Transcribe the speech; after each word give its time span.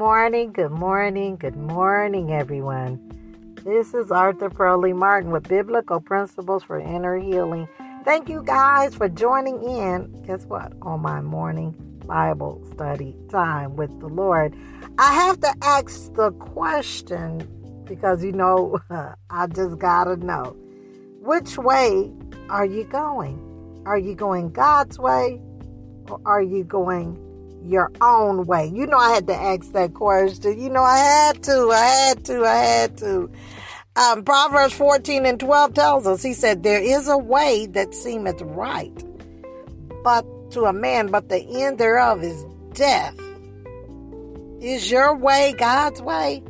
morning, 0.00 0.50
good 0.50 0.70
morning, 0.70 1.36
good 1.36 1.58
morning, 1.58 2.32
everyone. 2.32 2.98
This 3.66 3.92
is 3.92 4.10
Arthur 4.10 4.48
Pearlie 4.48 4.94
Martin 4.94 5.30
with 5.30 5.46
Biblical 5.46 6.00
Principles 6.00 6.64
for 6.64 6.80
Inner 6.80 7.18
Healing. 7.18 7.68
Thank 8.06 8.30
you 8.30 8.42
guys 8.42 8.94
for 8.94 9.10
joining 9.10 9.62
in. 9.62 10.22
Guess 10.26 10.46
what? 10.46 10.72
On 10.80 11.02
my 11.02 11.20
morning 11.20 11.74
Bible 12.06 12.66
study 12.72 13.14
time 13.28 13.76
with 13.76 13.90
the 14.00 14.06
Lord. 14.06 14.56
I 14.98 15.12
have 15.12 15.38
to 15.40 15.54
ask 15.60 16.14
the 16.14 16.30
question 16.30 17.84
because 17.84 18.24
you 18.24 18.32
know, 18.32 18.80
I 19.28 19.48
just 19.48 19.78
gotta 19.78 20.16
know 20.16 20.56
which 21.20 21.58
way 21.58 22.10
are 22.48 22.64
you 22.64 22.84
going? 22.84 23.82
Are 23.84 23.98
you 23.98 24.14
going 24.14 24.50
God's 24.50 24.98
way 24.98 25.42
or 26.08 26.22
are 26.24 26.42
you 26.42 26.64
going 26.64 27.18
your 27.64 27.90
own 28.00 28.46
way? 28.46 28.66
You 28.66 28.86
know, 28.86 28.98
I 28.98 29.14
had 29.14 29.26
to 29.28 29.34
ask 29.34 29.72
that 29.72 29.94
question. 29.94 30.60
You 30.60 30.70
know, 30.70 30.82
I 30.82 30.98
had 30.98 31.42
to, 31.44 31.70
I 31.70 31.84
had 31.84 32.24
to, 32.26 32.44
I 32.44 32.56
had 32.56 32.98
to. 32.98 33.30
Um, 33.96 34.24
Proverbs 34.24 34.74
14 34.74 35.26
and 35.26 35.40
12 35.40 35.74
tells 35.74 36.06
us, 36.06 36.22
he 36.22 36.32
said, 36.32 36.62
There 36.62 36.80
is 36.80 37.08
a 37.08 37.18
way 37.18 37.66
that 37.66 37.94
seemeth 37.94 38.40
right, 38.40 39.04
but 40.04 40.24
to 40.52 40.64
a 40.64 40.72
man, 40.72 41.08
but 41.08 41.28
the 41.28 41.40
end 41.62 41.78
thereof 41.78 42.22
is 42.22 42.44
death. 42.72 43.18
Is 44.60 44.90
your 44.90 45.16
way 45.16 45.54
God's 45.56 46.02
way, 46.02 46.42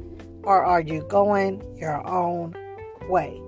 or 0.42 0.64
are 0.64 0.80
you 0.80 1.02
going 1.08 1.62
your 1.78 2.06
own 2.06 2.54
way? 3.08 3.40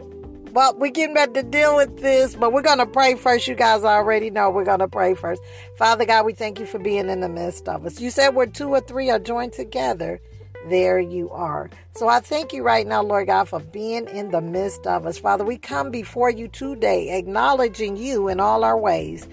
Well, 0.53 0.75
we're 0.77 0.91
getting 0.91 1.15
ready 1.15 1.33
to 1.33 1.43
deal 1.43 1.77
with 1.77 2.03
this, 2.03 2.37
but 2.37 2.53
we're 2.53 2.61
going 2.61 2.77
to 2.77 2.85
pray 2.85 3.15
first. 3.15 3.49
You 3.49 3.55
guys 3.55 3.85
already 3.85 4.29
know 4.29 4.51
we're 4.51 4.67
going 4.67 4.81
to 4.81 4.89
pray 4.89 5.15
first. 5.15 5.41
Father 5.79 6.05
God, 6.05 6.27
we 6.27 6.35
thank 6.35 6.61
you 6.61 6.67
for 6.67 6.79
being 6.79 7.09
in 7.09 7.21
the 7.21 7.29
midst 7.31 7.67
of 7.71 7.87
us. 7.87 8.03
You 8.03 8.11
said 8.11 8.35
where 8.35 8.45
two 8.45 8.69
or 8.69 8.81
three 8.81 9.09
are 9.09 9.19
joined 9.19 9.55
together, 9.55 10.21
there 10.69 11.01
you 11.01 11.31
are. 11.31 11.71
So 11.97 12.07
I 12.07 12.21
thank 12.21 12.53
you 12.53 12.63
right 12.63 12.87
now, 12.87 13.03
Lord 13.03 13.29
God, 13.29 13.49
for 13.49 13.61
being 13.61 14.07
in 14.09 14.31
the 14.31 14.43
midst 14.43 14.87
of 14.87 15.07
us. 15.07 15.17
Father, 15.17 15.43
we 15.43 15.57
come 15.57 15.91
before 15.91 16.29
you 16.29 16.49
today, 16.49 17.17
acknowledging 17.17 17.97
you 17.97 18.29
in 18.29 18.39
all 18.39 18.63
our 18.63 18.79
ways, 18.79 19.27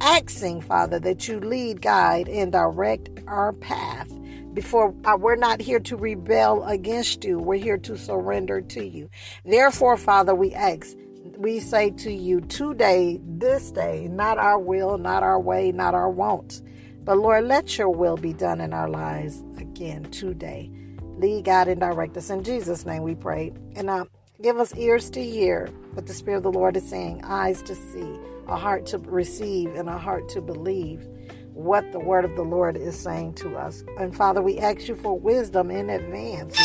asking, 0.00 0.62
Father, 0.62 0.98
that 1.00 1.28
you 1.28 1.38
lead, 1.38 1.82
guide, 1.82 2.30
and 2.30 2.50
direct 2.50 3.10
our 3.26 3.52
path 3.52 4.10
before 4.54 4.94
uh, 5.04 5.16
we're 5.18 5.36
not 5.36 5.60
here 5.60 5.80
to 5.80 5.96
rebel 5.96 6.64
against 6.64 7.24
you. 7.24 7.38
We're 7.38 7.62
here 7.62 7.78
to 7.78 7.96
surrender 7.96 8.60
to 8.60 8.84
you. 8.84 9.08
Therefore 9.44 9.96
father 9.96 10.34
we 10.34 10.52
ask 10.54 10.96
we 11.36 11.60
say 11.60 11.90
to 11.90 12.12
you 12.12 12.40
today 12.42 13.20
this 13.24 13.70
day 13.70 14.08
not 14.08 14.38
our 14.38 14.58
will 14.58 14.98
not 14.98 15.22
our 15.22 15.40
way 15.40 15.72
not 15.72 15.94
our 15.94 16.10
wants 16.10 16.62
but 17.04 17.18
lord 17.18 17.44
let 17.44 17.78
your 17.78 17.90
will 17.90 18.16
be 18.16 18.32
done 18.32 18.60
in 18.60 18.72
our 18.72 18.88
lives 18.88 19.42
again 19.58 20.04
today. 20.04 20.70
Lead 21.16 21.44
god 21.44 21.68
and 21.68 21.80
direct 21.80 22.16
us. 22.16 22.30
In 22.30 22.44
jesus 22.44 22.84
name 22.84 23.02
we 23.02 23.14
pray. 23.14 23.52
And 23.76 23.88
uh, 23.90 24.04
give 24.40 24.58
us 24.58 24.76
ears 24.76 25.10
to 25.10 25.24
hear 25.24 25.68
what 25.94 26.06
the 26.06 26.14
spirit 26.14 26.38
of 26.38 26.42
the 26.42 26.52
lord 26.52 26.76
is 26.76 26.88
saying 26.88 27.22
eyes 27.24 27.62
to 27.62 27.74
see 27.74 28.18
a 28.48 28.56
heart 28.56 28.86
to 28.86 28.98
receive 28.98 29.74
and 29.74 29.88
a 29.88 29.98
heart 29.98 30.28
to 30.30 30.40
believe 30.40 31.06
what 31.54 31.90
the 31.92 32.00
word 32.00 32.24
of 32.24 32.36
the 32.36 32.42
Lord 32.42 32.76
is 32.76 32.98
saying 32.98 33.34
to 33.34 33.56
us. 33.56 33.84
And 33.98 34.16
Father, 34.16 34.42
we 34.42 34.58
ask 34.58 34.88
you 34.88 34.96
for 34.96 35.18
wisdom 35.18 35.70
in 35.70 35.90
advance. 35.90 36.56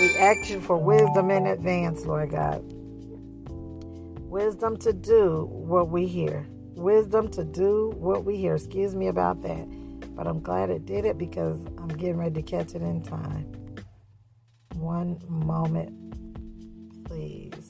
We 0.00 0.16
ask 0.16 0.50
you 0.50 0.60
for 0.60 0.76
wisdom 0.76 1.30
in 1.30 1.46
advance, 1.46 2.06
Lord 2.06 2.30
God. 2.30 2.62
Wisdom 4.18 4.76
to 4.78 4.92
do 4.92 5.46
what 5.50 5.90
we 5.90 6.06
hear. 6.06 6.46
Wisdom 6.74 7.28
to 7.32 7.44
do 7.44 7.92
what 7.96 8.24
we 8.24 8.36
hear. 8.36 8.54
Excuse 8.54 8.94
me 8.94 9.08
about 9.08 9.42
that. 9.42 9.66
But 10.16 10.26
I'm 10.26 10.40
glad 10.40 10.70
it 10.70 10.86
did 10.86 11.04
it 11.04 11.18
because 11.18 11.58
I'm 11.78 11.88
getting 11.88 12.16
ready 12.16 12.34
to 12.34 12.42
catch 12.42 12.74
it 12.74 12.82
in 12.82 13.02
time. 13.02 13.52
One 14.74 15.20
moment, 15.28 15.92
please. 17.06 17.69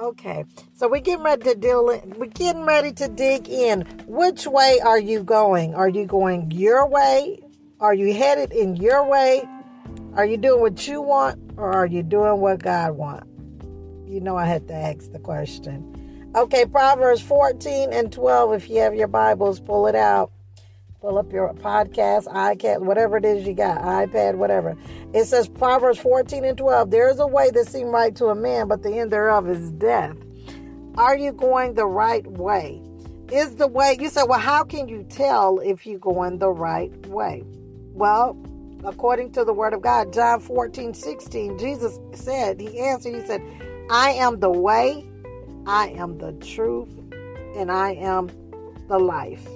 Okay, 0.00 0.44
so 0.72 0.88
we're 0.88 1.00
getting 1.00 1.22
ready 1.22 1.44
to 1.44 1.54
deal. 1.54 1.84
We're 1.84 2.26
getting 2.26 2.64
ready 2.64 2.92
to 2.94 3.06
dig 3.06 3.48
in. 3.48 3.82
Which 4.06 4.44
way 4.44 4.80
are 4.80 4.98
you 4.98 5.22
going? 5.22 5.74
Are 5.74 5.88
you 5.88 6.04
going 6.04 6.50
your 6.50 6.88
way? 6.88 7.40
Are 7.78 7.94
you 7.94 8.12
headed 8.12 8.52
in 8.52 8.74
your 8.74 9.06
way? 9.06 9.48
Are 10.14 10.26
you 10.26 10.36
doing 10.36 10.60
what 10.60 10.88
you 10.88 11.00
want, 11.00 11.40
or 11.56 11.72
are 11.72 11.86
you 11.86 12.02
doing 12.02 12.40
what 12.40 12.60
God 12.60 12.96
wants? 12.96 13.28
You 14.06 14.20
know, 14.20 14.36
I 14.36 14.46
had 14.46 14.66
to 14.68 14.74
ask 14.74 15.12
the 15.12 15.20
question. 15.20 16.32
Okay, 16.34 16.66
Proverbs 16.66 17.20
14 17.20 17.92
and 17.92 18.12
12. 18.12 18.54
If 18.54 18.70
you 18.70 18.78
have 18.78 18.96
your 18.96 19.06
Bibles, 19.08 19.60
pull 19.60 19.86
it 19.86 19.94
out. 19.94 20.32
Pull 21.04 21.18
up 21.18 21.30
your 21.34 21.52
podcast, 21.52 22.28
iCat, 22.28 22.80
whatever 22.80 23.18
it 23.18 23.26
is 23.26 23.46
you 23.46 23.52
got, 23.52 23.82
iPad, 23.82 24.36
whatever. 24.36 24.74
It 25.12 25.26
says 25.26 25.50
Proverbs 25.50 25.98
14 25.98 26.46
and 26.46 26.56
12. 26.56 26.90
There 26.90 27.10
is 27.10 27.20
a 27.20 27.26
way 27.26 27.50
that 27.50 27.68
seems 27.68 27.90
right 27.90 28.16
to 28.16 28.28
a 28.28 28.34
man, 28.34 28.68
but 28.68 28.82
the 28.82 28.98
end 28.98 29.10
thereof 29.10 29.46
is 29.50 29.70
death. 29.72 30.16
Are 30.96 31.14
you 31.14 31.32
going 31.32 31.74
the 31.74 31.84
right 31.84 32.26
way? 32.26 32.80
Is 33.30 33.54
the 33.56 33.66
way, 33.66 33.98
you 34.00 34.08
say, 34.08 34.22
well, 34.26 34.38
how 34.38 34.64
can 34.64 34.88
you 34.88 35.02
tell 35.10 35.58
if 35.58 35.84
you're 35.84 35.98
going 35.98 36.38
the 36.38 36.48
right 36.48 37.06
way? 37.08 37.42
Well, 37.92 38.38
according 38.82 39.32
to 39.32 39.44
the 39.44 39.52
word 39.52 39.74
of 39.74 39.82
God, 39.82 40.10
John 40.10 40.40
14, 40.40 40.94
16, 40.94 41.58
Jesus 41.58 41.98
said, 42.14 42.58
He 42.58 42.80
answered, 42.80 43.14
He 43.14 43.20
said, 43.26 43.42
I 43.90 44.12
am 44.12 44.40
the 44.40 44.48
way, 44.48 45.06
I 45.66 45.88
am 45.88 46.16
the 46.16 46.32
truth, 46.32 46.88
and 47.54 47.70
I 47.70 47.92
am 47.92 48.30
the 48.88 48.98
life. 48.98 49.46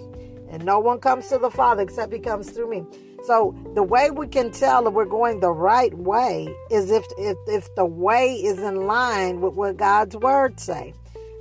And 0.50 0.64
no 0.64 0.78
one 0.78 0.98
comes 1.00 1.28
to 1.28 1.38
the 1.38 1.50
Father 1.50 1.82
except 1.82 2.12
he 2.12 2.18
comes 2.18 2.50
through 2.50 2.70
me. 2.70 2.84
So 3.24 3.54
the 3.74 3.82
way 3.82 4.10
we 4.10 4.26
can 4.26 4.50
tell 4.50 4.86
if 4.86 4.94
we're 4.94 5.04
going 5.04 5.40
the 5.40 5.50
right 5.50 5.92
way 5.94 6.48
is 6.70 6.90
if 6.90 7.04
if, 7.18 7.36
if 7.46 7.74
the 7.74 7.84
way 7.84 8.34
is 8.34 8.58
in 8.58 8.86
line 8.86 9.40
with 9.40 9.54
what 9.54 9.76
God's 9.76 10.16
word 10.16 10.58
say. 10.60 10.94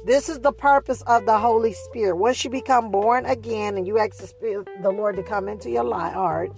This 0.06 0.30
is 0.30 0.40
the 0.40 0.54
purpose 0.54 1.02
of 1.02 1.26
the 1.26 1.38
Holy 1.38 1.74
Spirit. 1.74 2.16
Once 2.16 2.44
you 2.44 2.50
become 2.50 2.92
born 2.92 3.26
again 3.26 3.78
and 3.78 3.86
you 3.86 3.98
ask 3.98 4.18
the, 4.18 4.28
Spirit, 4.28 4.70
the 4.82 4.90
Lord 4.90 5.18
to 5.18 5.24
come 5.24 5.50
into 5.50 5.70
your 5.70 5.84
heart 5.94 6.52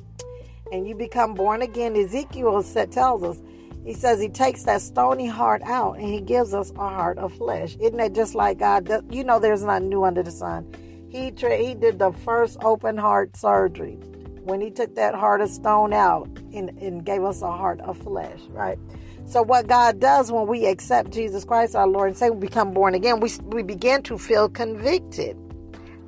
and 0.71 0.87
you 0.87 0.93
become 0.93 1.33
born 1.33 1.63
again, 1.63 1.95
Ezekiel 1.95 2.61
tells 2.91 3.23
us, 3.23 3.41
he 3.83 3.93
says 3.95 4.21
he 4.21 4.29
takes 4.29 4.63
that 4.65 4.81
stony 4.81 5.25
heart 5.25 5.63
out 5.63 5.97
and 5.97 6.07
he 6.07 6.21
gives 6.21 6.53
us 6.53 6.69
a 6.71 6.89
heart 6.89 7.17
of 7.17 7.33
flesh. 7.33 7.75
Isn't 7.79 7.97
that 7.97 8.13
just 8.13 8.35
like 8.35 8.59
God? 8.59 8.87
You 9.11 9.23
know, 9.23 9.39
there's 9.39 9.63
nothing 9.63 9.89
new 9.89 10.03
under 10.03 10.21
the 10.21 10.31
sun. 10.31 10.71
He 11.09 11.31
tra- 11.31 11.57
he 11.57 11.73
did 11.73 11.99
the 11.99 12.11
first 12.11 12.57
open 12.61 12.97
heart 12.97 13.35
surgery 13.35 13.95
when 14.43 14.61
he 14.61 14.69
took 14.71 14.95
that 14.95 15.15
heart 15.15 15.41
of 15.41 15.49
stone 15.49 15.93
out 15.93 16.27
and, 16.53 16.69
and 16.79 17.05
gave 17.05 17.23
us 17.23 17.41
a 17.41 17.51
heart 17.51 17.79
of 17.81 17.97
flesh, 17.97 18.39
right? 18.49 18.77
So 19.25 19.41
what 19.43 19.67
God 19.67 19.99
does 19.99 20.31
when 20.31 20.47
we 20.47 20.65
accept 20.65 21.11
Jesus 21.11 21.43
Christ 21.45 21.75
our 21.75 21.87
Lord 21.87 22.09
and 22.09 22.17
say 22.17 22.29
we 22.29 22.47
become 22.47 22.73
born 22.73 22.95
again, 22.95 23.19
we 23.19 23.31
we 23.45 23.63
begin 23.63 24.01
to 24.03 24.17
feel 24.17 24.49
convicted 24.49 25.37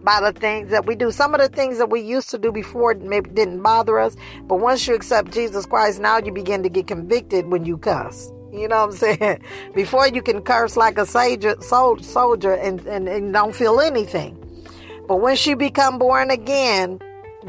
by 0.04 0.20
the 0.22 0.32
things 0.32 0.70
that 0.70 0.86
we 0.86 0.96
do. 0.96 1.12
Some 1.12 1.36
of 1.36 1.42
the 1.42 1.50
things 1.50 1.78
that 1.78 1.90
we 1.90 2.02
used 2.02 2.30
to 2.32 2.38
do 2.38 2.52
before 2.52 2.96
maybe 2.96 3.30
didn't 3.30 3.62
bother 3.62 4.00
us, 4.00 4.16
but 4.44 4.56
once 4.56 4.88
you 4.88 4.96
accept 4.96 5.32
Jesus 5.32 5.66
Christ, 5.66 6.00
now 6.00 6.18
you 6.18 6.32
begin 6.32 6.64
to 6.64 6.70
get 6.70 6.88
convicted 6.88 7.48
when 7.48 7.66
you 7.66 7.78
cuss. 7.78 8.32
You 8.52 8.68
know 8.68 8.88
what 8.88 9.04
I'm 9.04 9.18
saying? 9.20 9.44
Before 9.76 10.08
you 10.08 10.22
can 10.22 10.42
curse 10.42 10.76
like 10.76 10.98
a 10.98 11.06
soldier, 11.06 11.56
soldier 11.62 12.54
and, 12.54 12.80
and, 12.88 13.08
and 13.08 13.34
don't 13.34 13.56
feel 13.56 13.80
anything. 13.80 14.41
But 15.12 15.20
once 15.20 15.46
you 15.46 15.58
become 15.58 16.00
born 16.00 16.32
again, 16.32 16.98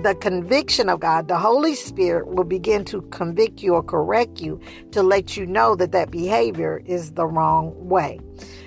the 0.03 0.17
conviction 0.17 0.89
of 0.89 0.99
God, 0.99 1.29
the 1.29 1.39
Holy 1.39 1.77
Spirit 1.77 2.27
will 2.27 2.43
begin 2.43 2.85
to 2.87 3.03
convict 3.13 3.63
you 3.63 3.75
or 3.75 3.85
correct 3.85 4.41
you 4.41 4.61
to 4.91 5.01
let 5.01 5.37
you 5.37 5.47
know 5.47 5.77
that 5.77 5.93
that 5.93 6.11
behavior 6.11 6.83
is 6.87 7.13
the 7.13 7.25
wrong 7.25 7.73
way. 7.89 8.19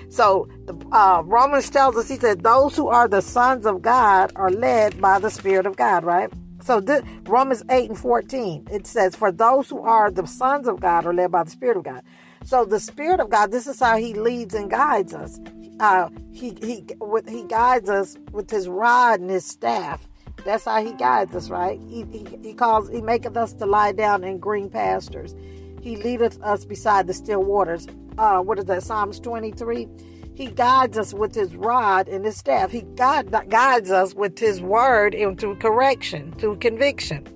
So 0.08 0.48
uh, 0.92 1.20
Romans 1.26 1.68
tells 1.68 1.94
us, 1.98 2.08
he 2.08 2.16
said, 2.16 2.42
those 2.42 2.74
who 2.74 2.88
are 2.88 3.06
the 3.06 3.20
sons 3.20 3.66
of 3.66 3.82
God 3.82 4.32
are 4.34 4.48
led 4.48 4.98
by 4.98 5.18
the 5.18 5.28
Spirit 5.28 5.66
of 5.66 5.76
God, 5.76 6.02
right? 6.02 6.32
So 6.62 6.80
this, 6.80 7.04
Romans 7.24 7.62
8 7.68 7.90
and 7.90 7.98
14, 7.98 8.68
it 8.72 8.86
says, 8.86 9.14
for 9.14 9.30
those 9.30 9.68
who 9.68 9.82
are 9.82 10.10
the 10.10 10.26
sons 10.26 10.66
of 10.66 10.80
God 10.80 11.04
are 11.04 11.12
led 11.12 11.30
by 11.30 11.44
the 11.44 11.50
Spirit 11.50 11.76
of 11.76 11.84
God. 11.84 12.02
So 12.44 12.64
the 12.64 12.80
Spirit 12.80 13.20
of 13.20 13.28
God, 13.28 13.50
this 13.50 13.66
is 13.66 13.78
how 13.78 13.98
He 13.98 14.14
leads 14.14 14.54
and 14.54 14.70
guides 14.70 15.12
us 15.12 15.38
uh, 15.80 16.08
he 16.32 16.56
he 16.62 16.86
with, 17.00 17.28
he 17.28 17.42
guides 17.44 17.88
us 17.88 18.16
with 18.32 18.50
his 18.50 18.68
rod 18.68 19.20
and 19.20 19.30
his 19.30 19.44
staff. 19.44 20.08
That's 20.44 20.64
how 20.64 20.84
he 20.84 20.92
guides 20.92 21.34
us, 21.34 21.50
right? 21.50 21.80
He, 21.88 22.04
he, 22.12 22.26
he 22.42 22.54
calls 22.54 22.88
he 22.88 23.00
maketh 23.00 23.36
us 23.36 23.52
to 23.54 23.66
lie 23.66 23.92
down 23.92 24.24
in 24.24 24.38
green 24.38 24.70
pastures. 24.70 25.34
He 25.80 25.96
leadeth 25.96 26.40
us 26.42 26.64
beside 26.64 27.06
the 27.06 27.14
still 27.14 27.42
waters. 27.42 27.86
Uh, 28.18 28.40
what 28.40 28.58
is 28.58 28.64
that? 28.66 28.82
Psalms 28.82 29.18
twenty 29.20 29.52
three. 29.52 29.88
He 30.34 30.46
guides 30.48 30.98
us 30.98 31.14
with 31.14 31.34
his 31.34 31.56
rod 31.56 32.08
and 32.08 32.24
his 32.24 32.36
staff. 32.36 32.70
He 32.70 32.82
guide, 32.94 33.34
guides 33.48 33.90
us 33.90 34.14
with 34.14 34.38
his 34.38 34.60
word 34.60 35.14
into 35.14 35.56
correction, 35.56 36.32
to 36.32 36.56
conviction. 36.56 37.26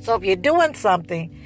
So 0.00 0.14
if 0.14 0.22
you're 0.22 0.36
doing 0.36 0.74
something 0.74 1.36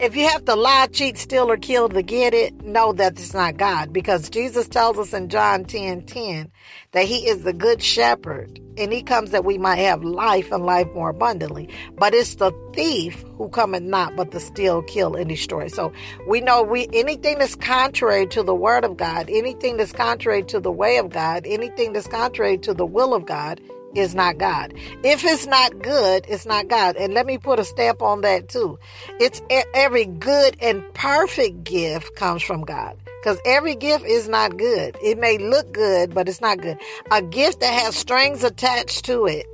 if 0.00 0.16
you 0.16 0.26
have 0.28 0.44
to 0.46 0.54
lie, 0.56 0.86
cheat, 0.88 1.16
steal, 1.16 1.50
or 1.50 1.56
kill 1.56 1.88
to 1.88 2.02
get 2.02 2.34
it, 2.34 2.64
know 2.64 2.92
that 2.92 3.12
it's 3.12 3.32
not 3.32 3.56
God. 3.56 3.92
Because 3.92 4.28
Jesus 4.28 4.66
tells 4.66 4.98
us 4.98 5.12
in 5.12 5.28
John 5.28 5.64
10 5.64 6.02
10 6.02 6.50
that 6.92 7.04
He 7.04 7.28
is 7.28 7.44
the 7.44 7.52
good 7.52 7.82
shepherd 7.82 8.60
and 8.76 8.92
He 8.92 9.02
comes 9.02 9.30
that 9.30 9.44
we 9.44 9.56
might 9.56 9.76
have 9.76 10.02
life 10.02 10.50
and 10.50 10.66
life 10.66 10.88
more 10.94 11.10
abundantly. 11.10 11.68
But 11.96 12.12
it's 12.12 12.34
the 12.34 12.52
thief 12.74 13.22
who 13.36 13.48
cometh 13.48 13.84
not 13.84 14.16
but 14.16 14.32
to 14.32 14.40
steal, 14.40 14.82
kill, 14.82 15.14
and 15.14 15.28
destroy. 15.28 15.68
So 15.68 15.92
we 16.26 16.40
know 16.40 16.62
we 16.62 16.88
anything 16.92 17.38
that's 17.38 17.54
contrary 17.54 18.26
to 18.28 18.42
the 18.42 18.54
word 18.54 18.84
of 18.84 18.96
God, 18.96 19.30
anything 19.30 19.76
that's 19.76 19.92
contrary 19.92 20.42
to 20.44 20.60
the 20.60 20.72
way 20.72 20.98
of 20.98 21.10
God, 21.10 21.46
anything 21.46 21.92
that's 21.92 22.08
contrary 22.08 22.58
to 22.58 22.74
the 22.74 22.86
will 22.86 23.14
of 23.14 23.26
God 23.26 23.60
is 23.94 24.14
not 24.14 24.38
God. 24.38 24.72
If 25.02 25.24
it's 25.24 25.46
not 25.46 25.80
good, 25.82 26.26
it's 26.28 26.46
not 26.46 26.68
God. 26.68 26.96
And 26.96 27.14
let 27.14 27.26
me 27.26 27.38
put 27.38 27.58
a 27.58 27.64
stamp 27.64 28.02
on 28.02 28.22
that 28.22 28.48
too. 28.48 28.78
It's 29.20 29.42
every 29.74 30.04
good 30.06 30.56
and 30.60 30.82
perfect 30.94 31.64
gift 31.64 32.16
comes 32.16 32.42
from 32.42 32.62
God. 32.62 32.96
Because 33.20 33.38
every 33.46 33.74
gift 33.74 34.04
is 34.04 34.28
not 34.28 34.58
good. 34.58 34.98
It 35.02 35.18
may 35.18 35.38
look 35.38 35.72
good, 35.72 36.14
but 36.14 36.28
it's 36.28 36.42
not 36.42 36.60
good. 36.60 36.78
A 37.10 37.22
gift 37.22 37.60
that 37.60 37.72
has 37.72 37.96
strings 37.96 38.44
attached 38.44 39.06
to 39.06 39.24
it 39.24 39.46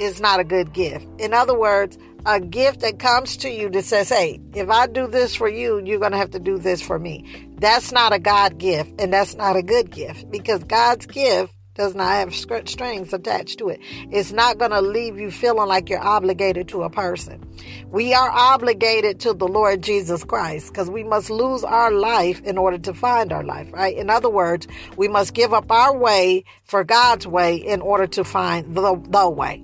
is 0.00 0.20
not 0.20 0.40
a 0.40 0.44
good 0.44 0.72
gift. 0.72 1.06
In 1.18 1.32
other 1.32 1.56
words, 1.56 1.96
a 2.26 2.40
gift 2.40 2.80
that 2.80 2.98
comes 2.98 3.36
to 3.38 3.50
you 3.50 3.68
that 3.70 3.84
says, 3.84 4.08
hey, 4.08 4.40
if 4.54 4.68
I 4.70 4.86
do 4.86 5.06
this 5.06 5.34
for 5.34 5.48
you, 5.48 5.80
you're 5.84 6.00
going 6.00 6.12
to 6.12 6.18
have 6.18 6.30
to 6.32 6.40
do 6.40 6.58
this 6.58 6.82
for 6.82 6.98
me. 6.98 7.48
That's 7.58 7.92
not 7.92 8.12
a 8.12 8.18
God 8.18 8.58
gift, 8.58 8.92
and 9.00 9.12
that's 9.12 9.34
not 9.34 9.56
a 9.56 9.62
good 9.62 9.90
gift 9.90 10.30
because 10.30 10.64
God's 10.64 11.06
gift 11.06 11.52
does 11.74 11.94
not 11.94 12.08
have 12.08 12.34
strings 12.34 13.12
attached 13.12 13.58
to 13.58 13.68
it. 13.68 13.80
It's 14.10 14.32
not 14.32 14.58
going 14.58 14.72
to 14.72 14.80
leave 14.80 15.18
you 15.18 15.30
feeling 15.30 15.68
like 15.68 15.88
you're 15.88 16.02
obligated 16.02 16.68
to 16.68 16.82
a 16.82 16.90
person. 16.90 17.42
We 17.90 18.12
are 18.12 18.30
obligated 18.30 19.20
to 19.20 19.32
the 19.32 19.48
Lord 19.48 19.82
Jesus 19.82 20.24
Christ 20.24 20.68
because 20.68 20.90
we 20.90 21.02
must 21.04 21.30
lose 21.30 21.64
our 21.64 21.90
life 21.90 22.42
in 22.42 22.58
order 22.58 22.78
to 22.78 22.94
find 22.94 23.32
our 23.32 23.44
life, 23.44 23.72
right? 23.72 23.96
In 23.96 24.10
other 24.10 24.28
words, 24.30 24.66
we 24.96 25.08
must 25.08 25.34
give 25.34 25.54
up 25.54 25.70
our 25.70 25.96
way 25.96 26.44
for 26.64 26.84
God's 26.84 27.26
way 27.26 27.56
in 27.56 27.80
order 27.80 28.06
to 28.08 28.24
find 28.24 28.74
the, 28.74 29.00
the 29.08 29.30
way, 29.30 29.62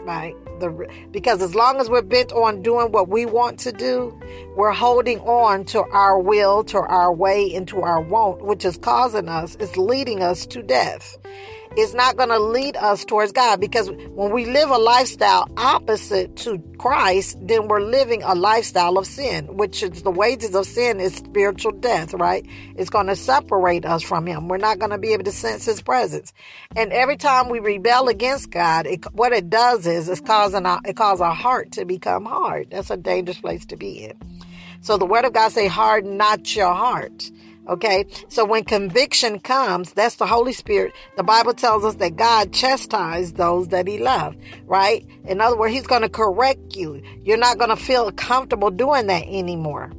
right? 0.00 0.34
The, 0.60 0.88
because 1.10 1.42
as 1.42 1.54
long 1.54 1.78
as 1.78 1.88
we're 1.88 2.02
bent 2.02 2.32
on 2.32 2.62
doing 2.62 2.92
what 2.92 3.08
we 3.08 3.26
want 3.26 3.58
to 3.60 3.72
do, 3.72 4.18
we're 4.56 4.72
holding 4.72 5.20
on 5.20 5.64
to 5.66 5.82
our 5.90 6.18
will, 6.18 6.62
to 6.64 6.78
our 6.78 7.12
way, 7.12 7.54
and 7.54 7.66
to 7.68 7.80
our 7.80 8.00
want, 8.00 8.44
which 8.44 8.64
is 8.64 8.76
causing 8.76 9.28
us, 9.28 9.56
it's 9.58 9.76
leading 9.76 10.22
us 10.22 10.46
to 10.46 10.62
death 10.62 11.16
is 11.80 11.94
not 11.94 12.16
going 12.16 12.28
to 12.28 12.38
lead 12.38 12.76
us 12.76 13.04
towards 13.04 13.32
God 13.32 13.60
because 13.60 13.90
when 13.90 14.32
we 14.32 14.46
live 14.46 14.70
a 14.70 14.78
lifestyle 14.78 15.48
opposite 15.56 16.36
to 16.36 16.58
Christ, 16.78 17.38
then 17.40 17.68
we're 17.68 17.80
living 17.80 18.22
a 18.22 18.34
lifestyle 18.34 18.98
of 18.98 19.06
sin, 19.06 19.56
which 19.56 19.82
is 19.82 20.02
the 20.02 20.10
wages 20.10 20.54
of 20.54 20.66
sin 20.66 21.00
is 21.00 21.14
spiritual 21.16 21.72
death, 21.72 22.14
right? 22.14 22.46
It's 22.76 22.90
going 22.90 23.06
to 23.08 23.16
separate 23.16 23.84
us 23.84 24.02
from 24.02 24.26
Him. 24.26 24.48
We're 24.48 24.58
not 24.58 24.78
going 24.78 24.90
to 24.90 24.98
be 24.98 25.12
able 25.12 25.24
to 25.24 25.32
sense 25.32 25.64
His 25.64 25.82
presence. 25.82 26.32
And 26.76 26.92
every 26.92 27.16
time 27.16 27.48
we 27.48 27.58
rebel 27.58 28.08
against 28.08 28.50
God, 28.50 28.86
it, 28.86 29.04
what 29.12 29.32
it 29.32 29.50
does 29.50 29.86
is 29.86 30.08
it's 30.08 30.20
causing 30.20 30.66
our, 30.66 30.80
it 30.84 30.96
causes 30.96 31.20
our 31.20 31.34
heart 31.34 31.72
to 31.72 31.84
become 31.84 32.24
hard. 32.24 32.70
That's 32.70 32.90
a 32.90 32.96
dangerous 32.96 33.40
place 33.40 33.66
to 33.66 33.76
be 33.76 34.04
in. 34.04 34.16
So 34.82 34.96
the 34.96 35.06
Word 35.06 35.24
of 35.24 35.32
God 35.32 35.52
say, 35.52 35.66
harden 35.66 36.16
not 36.16 36.56
your 36.56 36.72
heart. 36.72 37.30
Okay. 37.70 38.04
So 38.28 38.44
when 38.44 38.64
conviction 38.64 39.38
comes, 39.38 39.92
that's 39.92 40.16
the 40.16 40.26
Holy 40.26 40.52
Spirit. 40.52 40.92
The 41.16 41.22
Bible 41.22 41.54
tells 41.54 41.84
us 41.84 41.94
that 41.96 42.16
God 42.16 42.52
chastised 42.52 43.36
those 43.36 43.68
that 43.68 43.86
he 43.86 43.98
loved, 43.98 44.38
right? 44.66 45.06
In 45.24 45.40
other 45.40 45.56
words, 45.56 45.72
he's 45.72 45.86
going 45.86 46.02
to 46.02 46.08
correct 46.08 46.74
you. 46.74 47.00
You're 47.24 47.36
not 47.36 47.58
going 47.58 47.70
to 47.70 47.76
feel 47.76 48.10
comfortable 48.10 48.70
doing 48.70 49.06
that 49.06 49.22
anymore. 49.22 49.92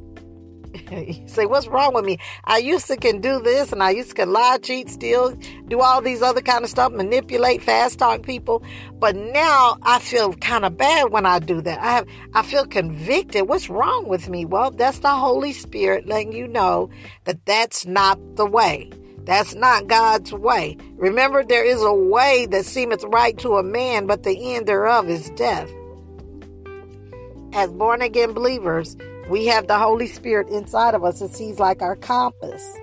You 0.90 1.22
say, 1.26 1.46
what's 1.46 1.66
wrong 1.66 1.94
with 1.94 2.04
me? 2.04 2.18
I 2.44 2.58
used 2.58 2.86
to 2.88 2.96
can 2.96 3.20
do 3.20 3.40
this 3.40 3.72
and 3.72 3.82
I 3.82 3.90
used 3.90 4.10
to 4.10 4.14
can 4.14 4.32
lie, 4.32 4.58
cheat, 4.58 4.90
steal, 4.90 5.34
do 5.68 5.80
all 5.80 6.00
these 6.00 6.22
other 6.22 6.40
kind 6.40 6.64
of 6.64 6.70
stuff, 6.70 6.92
manipulate, 6.92 7.62
fast 7.62 7.98
talk 7.98 8.22
people. 8.22 8.62
But 8.98 9.16
now 9.16 9.78
I 9.82 9.98
feel 9.98 10.32
kind 10.34 10.64
of 10.64 10.76
bad 10.76 11.10
when 11.10 11.26
I 11.26 11.38
do 11.38 11.60
that. 11.62 11.80
I 11.80 11.92
have, 11.92 12.06
I 12.34 12.42
feel 12.42 12.66
convicted. 12.66 13.48
What's 13.48 13.68
wrong 13.68 14.08
with 14.08 14.28
me? 14.28 14.44
Well, 14.44 14.70
that's 14.70 15.00
the 15.00 15.10
Holy 15.10 15.52
Spirit 15.52 16.06
letting 16.06 16.32
you 16.32 16.48
know 16.48 16.90
that 17.24 17.44
that's 17.46 17.86
not 17.86 18.18
the 18.36 18.46
way. 18.46 18.90
That's 19.24 19.54
not 19.54 19.86
God's 19.86 20.32
way. 20.32 20.76
Remember, 20.94 21.44
there 21.44 21.64
is 21.64 21.80
a 21.80 21.94
way 21.94 22.46
that 22.46 22.64
seemeth 22.64 23.04
right 23.04 23.38
to 23.38 23.56
a 23.56 23.62
man, 23.62 24.06
but 24.06 24.24
the 24.24 24.54
end 24.54 24.66
thereof 24.66 25.08
is 25.08 25.30
death. 25.30 25.70
As 27.52 27.70
born 27.70 28.02
again 28.02 28.32
believers, 28.32 28.96
we 29.28 29.46
have 29.46 29.66
the 29.66 29.78
Holy 29.78 30.06
Spirit 30.06 30.48
inside 30.48 30.94
of 30.94 31.04
us, 31.04 31.20
and 31.20 31.34
He's 31.34 31.58
like 31.58 31.82
our 31.82 31.96
compass. 31.96 32.76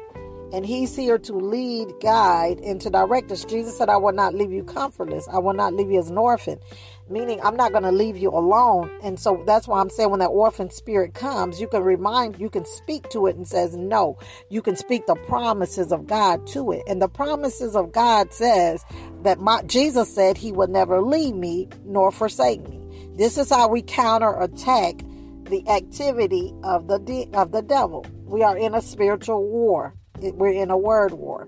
And 0.51 0.65
He's 0.65 0.95
here 0.95 1.19
to 1.19 1.33
lead, 1.33 1.93
guide, 2.01 2.59
and 2.61 2.81
to 2.81 2.89
direct 2.89 3.31
us. 3.31 3.45
Jesus 3.45 3.77
said, 3.77 3.87
I 3.87 3.97
will 3.97 4.13
not 4.13 4.33
leave 4.33 4.51
you 4.51 4.63
comfortless. 4.63 5.27
I 5.27 5.37
will 5.37 5.53
not 5.53 5.75
leave 5.75 5.91
you 5.91 5.99
as 5.99 6.09
an 6.09 6.17
orphan. 6.17 6.59
Meaning, 7.07 7.39
I'm 7.43 7.55
not 7.55 7.71
going 7.71 7.83
to 7.83 7.91
leave 7.91 8.17
you 8.17 8.29
alone. 8.29 8.89
And 9.03 9.19
so 9.19 9.43
that's 9.45 9.67
why 9.67 9.79
I'm 9.79 9.91
saying 9.91 10.09
when 10.09 10.21
that 10.21 10.27
orphan 10.27 10.71
spirit 10.71 11.13
comes, 11.13 11.61
you 11.61 11.67
can 11.67 11.83
remind, 11.83 12.39
you 12.39 12.49
can 12.49 12.65
speak 12.65 13.09
to 13.09 13.27
it 13.27 13.35
and 13.35 13.47
says, 13.47 13.75
no. 13.75 14.17
You 14.49 14.61
can 14.61 14.75
speak 14.75 15.05
the 15.05 15.15
promises 15.15 15.91
of 15.91 16.07
God 16.07 16.47
to 16.47 16.71
it. 16.71 16.81
And 16.87 17.01
the 17.01 17.09
promises 17.09 17.75
of 17.75 17.91
God 17.91 18.33
says 18.33 18.83
that 19.23 19.39
my, 19.39 19.61
Jesus 19.63 20.13
said 20.13 20.37
he 20.37 20.51
would 20.51 20.69
never 20.69 21.01
leave 21.01 21.35
me 21.35 21.67
nor 21.85 22.11
forsake 22.11 22.67
me. 22.67 22.79
This 23.15 23.37
is 23.37 23.49
how 23.49 23.67
we 23.67 23.81
counterattack 23.81 25.03
the 25.49 25.67
activity 25.69 26.53
of 26.63 26.87
the 26.87 26.99
de- 26.99 27.29
of 27.33 27.51
the 27.51 27.61
devil. 27.61 28.05
We 28.25 28.43
are 28.43 28.57
in 28.57 28.75
a 28.75 28.81
spiritual 28.81 29.47
war. 29.47 29.95
We're 30.19 30.51
in 30.51 30.69
a 30.69 30.77
word 30.77 31.13
war. 31.13 31.47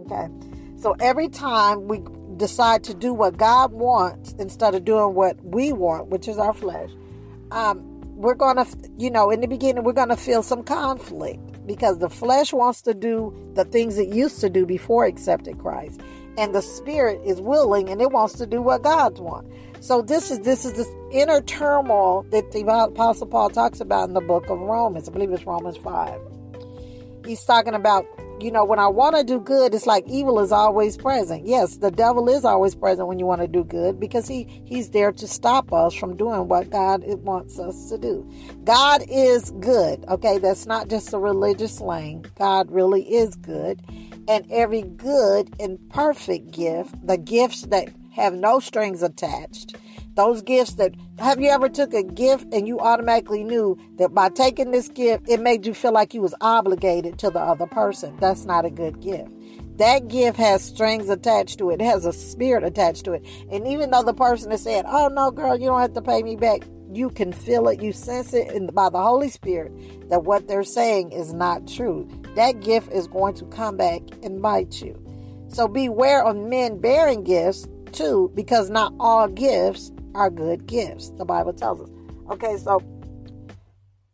Okay. 0.00 0.28
So 0.76 0.96
every 1.00 1.28
time 1.28 1.88
we 1.88 2.02
decide 2.36 2.82
to 2.84 2.94
do 2.94 3.12
what 3.14 3.36
God 3.36 3.72
wants 3.72 4.32
instead 4.38 4.74
of 4.74 4.84
doing 4.84 5.14
what 5.14 5.42
we 5.44 5.72
want, 5.72 6.08
which 6.08 6.28
is 6.28 6.38
our 6.38 6.54
flesh, 6.54 6.90
um, 7.50 7.88
we're 8.16 8.34
going 8.34 8.56
to, 8.56 8.66
you 8.98 9.10
know, 9.10 9.30
in 9.30 9.40
the 9.40 9.46
beginning, 9.46 9.84
we're 9.84 9.92
going 9.92 10.08
to 10.08 10.16
feel 10.16 10.42
some 10.42 10.62
conflict 10.62 11.66
because 11.66 11.98
the 11.98 12.08
flesh 12.08 12.52
wants 12.52 12.82
to 12.82 12.94
do 12.94 13.34
the 13.54 13.64
things 13.64 13.98
it 13.98 14.08
used 14.08 14.40
to 14.40 14.50
do 14.50 14.64
before 14.66 15.04
accepted 15.04 15.58
Christ. 15.58 16.00
And 16.38 16.54
the 16.54 16.62
spirit 16.62 17.20
is 17.24 17.40
willing 17.40 17.88
and 17.88 18.00
it 18.00 18.10
wants 18.10 18.34
to 18.34 18.46
do 18.46 18.62
what 18.62 18.82
God 18.82 19.18
wants. 19.18 19.50
So 19.82 20.00
this 20.00 20.30
is 20.30 20.38
this 20.40 20.64
is 20.64 20.74
this 20.74 20.88
inner 21.10 21.40
turmoil 21.40 22.24
that 22.30 22.52
the 22.52 22.60
Apostle 22.60 23.26
Paul 23.26 23.50
talks 23.50 23.80
about 23.80 24.06
in 24.06 24.14
the 24.14 24.20
book 24.20 24.48
of 24.48 24.60
Romans. 24.60 25.08
I 25.08 25.12
believe 25.12 25.32
it's 25.32 25.44
Romans 25.44 25.76
five. 25.76 26.20
He's 27.26 27.44
talking 27.44 27.74
about, 27.74 28.06
you 28.40 28.52
know, 28.52 28.64
when 28.64 28.78
I 28.78 28.86
want 28.86 29.16
to 29.16 29.24
do 29.24 29.40
good, 29.40 29.74
it's 29.74 29.84
like 29.84 30.04
evil 30.06 30.38
is 30.38 30.52
always 30.52 30.96
present. 30.96 31.48
Yes, 31.48 31.78
the 31.78 31.90
devil 31.90 32.28
is 32.28 32.44
always 32.44 32.76
present 32.76 33.08
when 33.08 33.18
you 33.18 33.26
want 33.26 33.40
to 33.40 33.48
do 33.48 33.64
good 33.64 33.98
because 33.98 34.28
he 34.28 34.44
he's 34.64 34.90
there 34.90 35.10
to 35.10 35.26
stop 35.26 35.72
us 35.72 35.94
from 35.94 36.16
doing 36.16 36.46
what 36.46 36.70
God 36.70 37.02
wants 37.24 37.58
us 37.58 37.88
to 37.90 37.98
do. 37.98 38.30
God 38.62 39.02
is 39.08 39.50
good. 39.58 40.04
Okay, 40.08 40.38
that's 40.38 40.64
not 40.64 40.90
just 40.90 41.12
a 41.12 41.18
religious 41.18 41.78
slang. 41.78 42.24
God 42.38 42.70
really 42.70 43.02
is 43.02 43.34
good. 43.34 43.82
And 44.28 44.46
every 44.48 44.82
good 44.82 45.52
and 45.58 45.80
perfect 45.90 46.52
gift, 46.52 46.94
the 47.04 47.18
gifts 47.18 47.62
that 47.62 47.88
have 48.12 48.34
no 48.34 48.60
strings 48.60 49.02
attached. 49.02 49.76
Those 50.14 50.42
gifts 50.42 50.74
that 50.74 50.94
have 51.18 51.40
you 51.40 51.48
ever 51.48 51.68
took 51.68 51.94
a 51.94 52.02
gift 52.02 52.52
and 52.52 52.68
you 52.68 52.78
automatically 52.78 53.44
knew 53.44 53.78
that 53.96 54.12
by 54.12 54.28
taking 54.28 54.70
this 54.70 54.88
gift 54.88 55.28
it 55.28 55.40
made 55.40 55.64
you 55.64 55.72
feel 55.72 55.92
like 55.92 56.12
you 56.12 56.20
was 56.20 56.34
obligated 56.42 57.18
to 57.20 57.30
the 57.30 57.40
other 57.40 57.66
person. 57.66 58.16
That's 58.18 58.44
not 58.44 58.66
a 58.66 58.70
good 58.70 59.00
gift. 59.00 59.32
That 59.78 60.08
gift 60.08 60.36
has 60.36 60.62
strings 60.62 61.08
attached 61.08 61.58
to 61.58 61.70
it. 61.70 61.80
It 61.80 61.84
has 61.84 62.04
a 62.04 62.12
spirit 62.12 62.62
attached 62.62 63.06
to 63.06 63.12
it. 63.12 63.26
And 63.50 63.66
even 63.66 63.90
though 63.90 64.02
the 64.02 64.12
person 64.12 64.52
is 64.52 64.62
saying, 64.62 64.84
"Oh 64.86 65.08
no, 65.08 65.30
girl, 65.30 65.58
you 65.58 65.66
don't 65.66 65.80
have 65.80 65.94
to 65.94 66.02
pay 66.02 66.22
me 66.22 66.36
back," 66.36 66.62
you 66.92 67.08
can 67.08 67.32
feel 67.32 67.68
it, 67.68 67.82
you 67.82 67.92
sense 67.92 68.34
it 68.34 68.52
in, 68.52 68.66
by 68.66 68.90
the 68.90 69.02
Holy 69.02 69.30
Spirit 69.30 69.72
that 70.10 70.24
what 70.24 70.46
they're 70.46 70.62
saying 70.62 71.12
is 71.12 71.32
not 71.32 71.66
true. 71.66 72.06
That 72.36 72.60
gift 72.60 72.92
is 72.92 73.06
going 73.06 73.34
to 73.36 73.46
come 73.46 73.78
back 73.78 74.02
and 74.22 74.42
bite 74.42 74.82
you. 74.82 74.98
So 75.48 75.68
beware 75.68 76.22
of 76.24 76.36
men 76.36 76.78
bearing 76.78 77.24
gifts 77.24 77.66
too, 77.92 78.30
because 78.34 78.70
not 78.70 78.94
all 78.98 79.28
gifts 79.28 79.92
are 80.14 80.30
good 80.30 80.66
gifts. 80.66 81.10
The 81.10 81.24
Bible 81.24 81.52
tells 81.52 81.80
us. 81.80 81.90
Okay, 82.30 82.56
so 82.56 82.80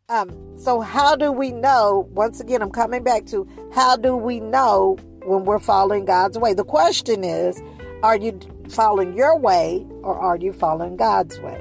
um, 0.08 0.30
so 0.56 0.80
how 0.80 1.16
do 1.16 1.30
we 1.30 1.52
know? 1.52 2.08
Once 2.12 2.40
again, 2.40 2.62
I'm 2.62 2.70
coming 2.70 3.04
back 3.04 3.26
to 3.26 3.46
how 3.74 3.96
do 3.96 4.16
we 4.16 4.40
know 4.40 4.96
when 5.28 5.44
we're 5.44 5.58
following 5.58 6.06
God's 6.06 6.38
way? 6.38 6.54
The 6.54 6.64
question 6.64 7.22
is, 7.22 7.60
are 8.02 8.16
you 8.16 8.40
following 8.70 9.16
your 9.16 9.38
way 9.38 9.86
or 10.02 10.18
are 10.18 10.36
you 10.36 10.52
following 10.52 10.96
God's 10.96 11.38
way? 11.40 11.60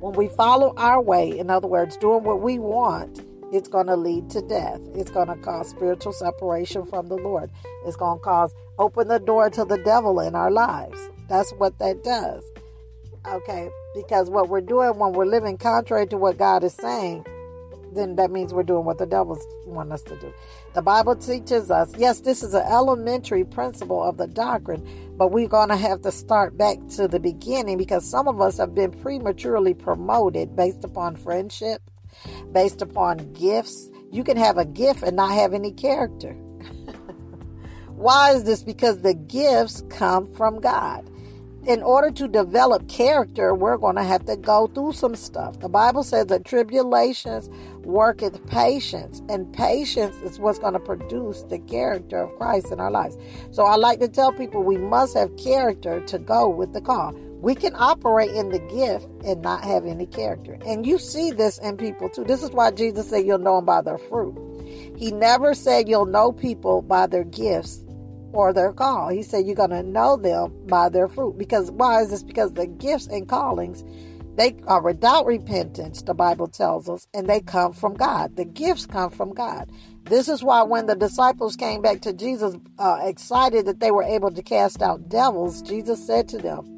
When 0.00 0.14
we 0.14 0.28
follow 0.28 0.72
our 0.76 1.00
way, 1.00 1.38
in 1.38 1.50
other 1.50 1.68
words, 1.68 1.96
doing 1.98 2.24
what 2.24 2.40
we 2.40 2.58
want, 2.58 3.20
it's 3.54 3.68
going 3.68 3.86
to 3.86 3.94
lead 3.94 4.28
to 4.30 4.42
death. 4.42 4.80
It's 4.96 5.12
going 5.12 5.28
to 5.28 5.36
cause 5.36 5.70
spiritual 5.70 6.12
separation 6.12 6.84
from 6.84 7.06
the 7.06 7.16
Lord. 7.16 7.50
It's 7.86 7.96
going 7.96 8.18
to 8.18 8.24
cause 8.24 8.52
open 8.80 9.06
the 9.06 9.20
door 9.20 9.48
to 9.50 9.64
the 9.64 9.78
devil 9.78 10.18
in 10.18 10.34
our 10.34 10.50
lives. 10.50 10.98
That's 11.28 11.52
what 11.52 11.78
that 11.78 12.02
does. 12.02 12.42
Okay, 13.26 13.70
because 13.94 14.28
what 14.28 14.48
we're 14.48 14.60
doing 14.60 14.98
when 14.98 15.12
we're 15.12 15.24
living 15.24 15.56
contrary 15.56 16.06
to 16.08 16.18
what 16.18 16.36
God 16.36 16.64
is 16.64 16.74
saying, 16.74 17.24
then 17.94 18.16
that 18.16 18.32
means 18.32 18.52
we're 18.52 18.64
doing 18.64 18.84
what 18.84 18.98
the 18.98 19.06
devils 19.06 19.46
want 19.66 19.92
us 19.92 20.02
to 20.02 20.16
do. 20.16 20.34
The 20.74 20.82
Bible 20.82 21.14
teaches 21.14 21.70
us, 21.70 21.94
yes, 21.96 22.20
this 22.20 22.42
is 22.42 22.54
an 22.54 22.66
elementary 22.66 23.44
principle 23.44 24.02
of 24.02 24.16
the 24.16 24.26
doctrine, 24.26 24.84
but 25.16 25.30
we're 25.30 25.46
going 25.46 25.68
to 25.68 25.76
have 25.76 26.02
to 26.02 26.10
start 26.10 26.58
back 26.58 26.78
to 26.96 27.06
the 27.06 27.20
beginning 27.20 27.78
because 27.78 28.04
some 28.04 28.26
of 28.26 28.40
us 28.40 28.58
have 28.58 28.74
been 28.74 28.90
prematurely 28.90 29.74
promoted 29.74 30.56
based 30.56 30.82
upon 30.82 31.14
friendship, 31.14 31.80
based 32.52 32.82
upon 32.82 33.32
gifts. 33.32 33.90
You 34.10 34.24
can 34.24 34.36
have 34.36 34.58
a 34.58 34.64
gift 34.64 35.02
and 35.02 35.16
not 35.16 35.32
have 35.32 35.54
any 35.54 35.72
character. 35.72 36.32
Why 37.96 38.32
is 38.32 38.44
this? 38.44 38.62
Because 38.62 39.02
the 39.02 39.14
gifts 39.14 39.82
come 39.88 40.32
from 40.34 40.60
God 40.60 41.08
in 41.66 41.82
order 41.82 42.10
to 42.10 42.28
develop 42.28 42.88
character, 42.88 43.54
we're 43.54 43.78
going 43.78 43.96
to 43.96 44.02
have 44.02 44.24
to 44.26 44.36
go 44.36 44.66
through 44.66 44.92
some 44.92 45.14
stuff. 45.14 45.60
The 45.60 45.68
Bible 45.68 46.02
says 46.02 46.26
that 46.26 46.44
tribulations 46.44 47.48
worketh 47.78 48.44
patience, 48.46 49.22
and 49.28 49.52
patience 49.52 50.16
is 50.16 50.38
what's 50.38 50.58
going 50.58 50.74
to 50.74 50.80
produce 50.80 51.42
the 51.44 51.58
character 51.58 52.22
of 52.22 52.36
Christ 52.36 52.70
in 52.70 52.80
our 52.80 52.90
lives. 52.90 53.16
So 53.50 53.64
I 53.64 53.76
like 53.76 54.00
to 54.00 54.08
tell 54.08 54.32
people 54.32 54.62
we 54.62 54.76
must 54.76 55.16
have 55.16 55.34
character 55.36 56.00
to 56.00 56.18
go 56.18 56.48
with 56.48 56.72
the 56.72 56.80
call. 56.80 57.14
We 57.44 57.54
can 57.54 57.74
operate 57.76 58.30
in 58.30 58.48
the 58.48 58.58
gift 58.58 59.06
and 59.22 59.42
not 59.42 59.64
have 59.64 59.84
any 59.84 60.06
character. 60.06 60.56
And 60.64 60.86
you 60.86 60.98
see 60.98 61.30
this 61.30 61.58
in 61.58 61.76
people 61.76 62.08
too. 62.08 62.24
This 62.24 62.42
is 62.42 62.52
why 62.52 62.70
Jesus 62.70 63.10
said 63.10 63.26
you'll 63.26 63.36
know 63.36 63.56
them 63.56 63.66
by 63.66 63.82
their 63.82 63.98
fruit. 63.98 64.34
He 64.96 65.12
never 65.12 65.52
said 65.52 65.86
you'll 65.86 66.06
know 66.06 66.32
people 66.32 66.80
by 66.80 67.06
their 67.06 67.24
gifts 67.24 67.84
or 68.32 68.54
their 68.54 68.72
call. 68.72 69.10
He 69.10 69.22
said 69.22 69.44
you're 69.44 69.56
going 69.56 69.68
to 69.68 69.82
know 69.82 70.16
them 70.16 70.54
by 70.68 70.88
their 70.88 71.06
fruit. 71.06 71.36
Because 71.36 71.70
why 71.70 72.00
is 72.00 72.08
this? 72.08 72.22
Because 72.22 72.54
the 72.54 72.66
gifts 72.66 73.08
and 73.08 73.28
callings, 73.28 73.84
they 74.36 74.56
are 74.66 74.80
without 74.80 75.26
repentance, 75.26 76.00
the 76.00 76.14
Bible 76.14 76.48
tells 76.48 76.88
us, 76.88 77.06
and 77.12 77.28
they 77.28 77.40
come 77.40 77.74
from 77.74 77.92
God. 77.92 78.36
The 78.36 78.46
gifts 78.46 78.86
come 78.86 79.10
from 79.10 79.34
God. 79.34 79.70
This 80.04 80.30
is 80.30 80.42
why 80.42 80.62
when 80.62 80.86
the 80.86 80.96
disciples 80.96 81.56
came 81.56 81.82
back 81.82 82.00
to 82.00 82.14
Jesus, 82.14 82.54
uh, 82.78 83.00
excited 83.02 83.66
that 83.66 83.80
they 83.80 83.90
were 83.90 84.02
able 84.02 84.30
to 84.30 84.42
cast 84.42 84.80
out 84.80 85.10
devils, 85.10 85.60
Jesus 85.60 86.06
said 86.06 86.26
to 86.30 86.38
them, 86.38 86.73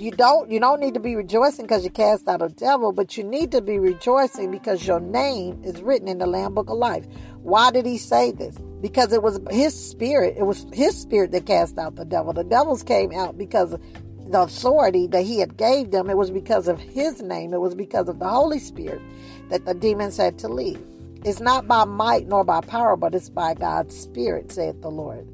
you 0.00 0.10
don't 0.10 0.50
you 0.50 0.58
don't 0.58 0.80
need 0.80 0.94
to 0.94 1.00
be 1.00 1.14
rejoicing 1.14 1.66
because 1.66 1.84
you 1.84 1.90
cast 1.90 2.26
out 2.26 2.40
a 2.40 2.48
devil, 2.48 2.90
but 2.90 3.18
you 3.18 3.24
need 3.24 3.52
to 3.52 3.60
be 3.60 3.78
rejoicing 3.78 4.50
because 4.50 4.86
your 4.86 4.98
name 4.98 5.60
is 5.62 5.82
written 5.82 6.08
in 6.08 6.16
the 6.18 6.26
Lamb 6.26 6.54
Book 6.54 6.70
of 6.70 6.78
Life. 6.78 7.06
Why 7.42 7.70
did 7.70 7.84
he 7.84 7.98
say 7.98 8.32
this? 8.32 8.56
Because 8.80 9.12
it 9.12 9.22
was 9.22 9.38
his 9.50 9.78
spirit. 9.78 10.36
It 10.38 10.44
was 10.44 10.66
his 10.72 10.98
spirit 10.98 11.32
that 11.32 11.44
cast 11.44 11.76
out 11.76 11.96
the 11.96 12.06
devil. 12.06 12.32
The 12.32 12.44
devils 12.44 12.82
came 12.82 13.12
out 13.12 13.36
because 13.36 13.76
the 14.26 14.40
authority 14.40 15.06
that 15.08 15.22
he 15.22 15.38
had 15.38 15.58
gave 15.58 15.90
them. 15.90 16.08
It 16.08 16.16
was 16.16 16.30
because 16.30 16.66
of 16.66 16.80
his 16.80 17.20
name. 17.20 17.52
It 17.52 17.60
was 17.60 17.74
because 17.74 18.08
of 18.08 18.18
the 18.18 18.28
Holy 18.28 18.58
Spirit 18.58 19.02
that 19.50 19.66
the 19.66 19.74
demons 19.74 20.16
had 20.16 20.38
to 20.38 20.48
leave. 20.48 20.80
It's 21.26 21.40
not 21.40 21.68
by 21.68 21.84
might 21.84 22.26
nor 22.26 22.42
by 22.42 22.62
power, 22.62 22.96
but 22.96 23.14
it's 23.14 23.28
by 23.28 23.52
God's 23.52 23.94
Spirit, 23.94 24.50
saith 24.50 24.80
the 24.80 24.90
Lord. 24.90 25.28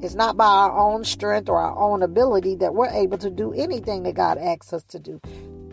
It's 0.00 0.14
not 0.14 0.36
by 0.36 0.46
our 0.46 0.78
own 0.78 1.04
strength 1.04 1.48
or 1.48 1.58
our 1.58 1.76
own 1.76 2.02
ability 2.02 2.56
that 2.56 2.74
we're 2.74 2.90
able 2.90 3.18
to 3.18 3.30
do 3.30 3.52
anything 3.52 4.04
that 4.04 4.14
God 4.14 4.38
asks 4.38 4.72
us 4.72 4.84
to 4.84 4.98
do 4.98 5.20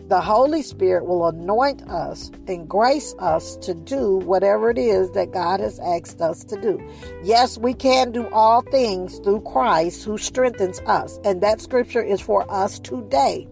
the 0.08 0.20
Holy 0.20 0.62
Spirit 0.62 1.04
will 1.04 1.26
anoint 1.26 1.82
us 1.90 2.30
and 2.46 2.68
grace 2.68 3.14
us 3.18 3.56
to 3.56 3.74
do 3.74 4.18
whatever 4.18 4.70
it 4.70 4.78
is 4.78 5.10
that 5.12 5.32
God 5.32 5.58
has 5.58 5.80
asked 5.80 6.20
us 6.20 6.44
to 6.44 6.60
do. 6.60 6.80
Yes, 7.24 7.58
we 7.58 7.74
can 7.74 8.12
do 8.12 8.28
all 8.28 8.62
things 8.62 9.18
through 9.18 9.40
Christ 9.40 10.04
who 10.04 10.16
strengthens 10.16 10.78
us, 10.86 11.18
and 11.24 11.42
that 11.42 11.60
scripture 11.60 12.02
is 12.02 12.20
for 12.20 12.48
us 12.50 12.78
today. 12.78 13.48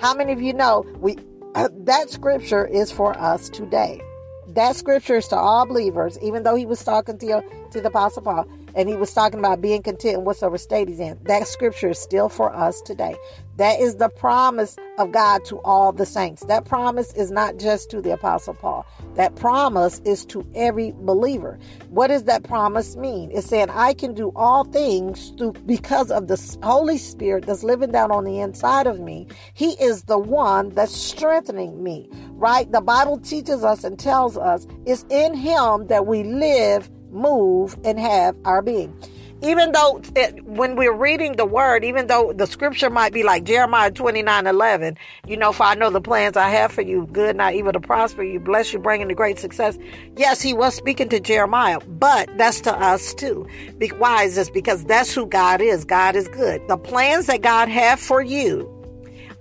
How 0.00 0.14
many 0.14 0.32
of 0.32 0.42
you 0.42 0.52
know 0.52 0.84
we 0.98 1.16
that 1.54 2.10
scripture 2.10 2.66
is 2.66 2.90
for 2.90 3.16
us 3.16 3.48
today? 3.48 4.00
That 4.48 4.74
scripture 4.74 5.16
is 5.16 5.28
to 5.28 5.36
all 5.36 5.66
believers, 5.66 6.18
even 6.20 6.42
though 6.42 6.56
he 6.56 6.66
was 6.66 6.82
talking 6.82 7.18
to, 7.18 7.42
to 7.70 7.80
the 7.80 7.88
Apostle 7.88 8.22
Paul 8.22 8.48
and 8.78 8.88
he 8.88 8.94
was 8.94 9.12
talking 9.12 9.40
about 9.40 9.60
being 9.60 9.82
content 9.82 10.18
in 10.18 10.24
whatsoever 10.24 10.56
state 10.56 10.88
he's 10.88 11.00
in. 11.00 11.18
That 11.24 11.48
scripture 11.48 11.90
is 11.90 11.98
still 11.98 12.28
for 12.28 12.54
us 12.54 12.80
today. 12.80 13.16
That 13.56 13.80
is 13.80 13.96
the 13.96 14.08
promise 14.08 14.76
of 14.98 15.10
God 15.10 15.44
to 15.46 15.58
all 15.62 15.90
the 15.90 16.06
saints. 16.06 16.44
That 16.44 16.64
promise 16.64 17.12
is 17.14 17.32
not 17.32 17.58
just 17.58 17.90
to 17.90 18.00
the 18.00 18.12
Apostle 18.12 18.54
Paul. 18.54 18.86
That 19.16 19.34
promise 19.34 20.00
is 20.04 20.24
to 20.26 20.46
every 20.54 20.92
believer. 20.96 21.58
What 21.88 22.06
does 22.06 22.22
that 22.24 22.44
promise 22.44 22.94
mean? 22.94 23.32
It's 23.32 23.48
saying 23.48 23.70
I 23.70 23.94
can 23.94 24.14
do 24.14 24.30
all 24.36 24.62
things 24.62 25.30
through 25.36 25.54
because 25.66 26.12
of 26.12 26.28
the 26.28 26.58
Holy 26.62 26.98
Spirit 26.98 27.46
that's 27.46 27.64
living 27.64 27.90
down 27.90 28.12
on 28.12 28.22
the 28.22 28.38
inside 28.38 28.86
of 28.86 29.00
me. 29.00 29.26
He 29.54 29.70
is 29.72 30.04
the 30.04 30.18
one 30.18 30.68
that's 30.68 30.94
strengthening 30.94 31.82
me, 31.82 32.08
right? 32.34 32.70
The 32.70 32.80
Bible 32.80 33.18
teaches 33.18 33.64
us 33.64 33.82
and 33.82 33.98
tells 33.98 34.38
us 34.38 34.68
it's 34.86 35.04
in 35.10 35.34
Him 35.34 35.88
that 35.88 36.06
we 36.06 36.22
live, 36.22 36.88
move, 37.12 37.76
and 37.84 37.98
have 37.98 38.36
our 38.44 38.62
being 38.62 38.94
even 39.42 39.72
though 39.72 40.00
it, 40.16 40.44
when 40.44 40.76
we're 40.76 40.92
reading 40.92 41.34
the 41.36 41.46
word, 41.46 41.84
even 41.84 42.06
though 42.08 42.32
the 42.32 42.46
scripture 42.46 42.90
might 42.90 43.12
be 43.12 43.22
like 43.22 43.44
Jeremiah 43.44 43.90
29 43.90 44.46
11, 44.46 44.96
you 45.26 45.36
know, 45.36 45.52
for 45.52 45.62
I 45.64 45.74
know 45.74 45.90
the 45.90 46.00
plans 46.00 46.36
I 46.36 46.48
have 46.48 46.72
for 46.72 46.82
you, 46.82 47.08
good, 47.12 47.36
not 47.36 47.54
evil 47.54 47.72
to 47.72 47.80
prosper 47.80 48.22
you, 48.22 48.40
bless 48.40 48.72
you, 48.72 48.78
bringing 48.78 49.08
the 49.08 49.14
great 49.14 49.38
success. 49.38 49.78
Yes, 50.16 50.40
he 50.40 50.54
was 50.54 50.74
speaking 50.74 51.08
to 51.10 51.20
Jeremiah, 51.20 51.80
but 51.86 52.28
that's 52.36 52.60
to 52.62 52.74
us 52.74 53.14
too. 53.14 53.46
Be- 53.78 53.88
Why 53.90 54.24
is 54.24 54.34
this? 54.36 54.50
Because 54.50 54.84
that's 54.84 55.14
who 55.14 55.26
God 55.26 55.60
is. 55.60 55.84
God 55.84 56.16
is 56.16 56.28
good. 56.28 56.66
The 56.68 56.76
plans 56.76 57.26
that 57.26 57.42
God 57.42 57.68
have 57.68 58.00
for 58.00 58.20
you 58.20 58.68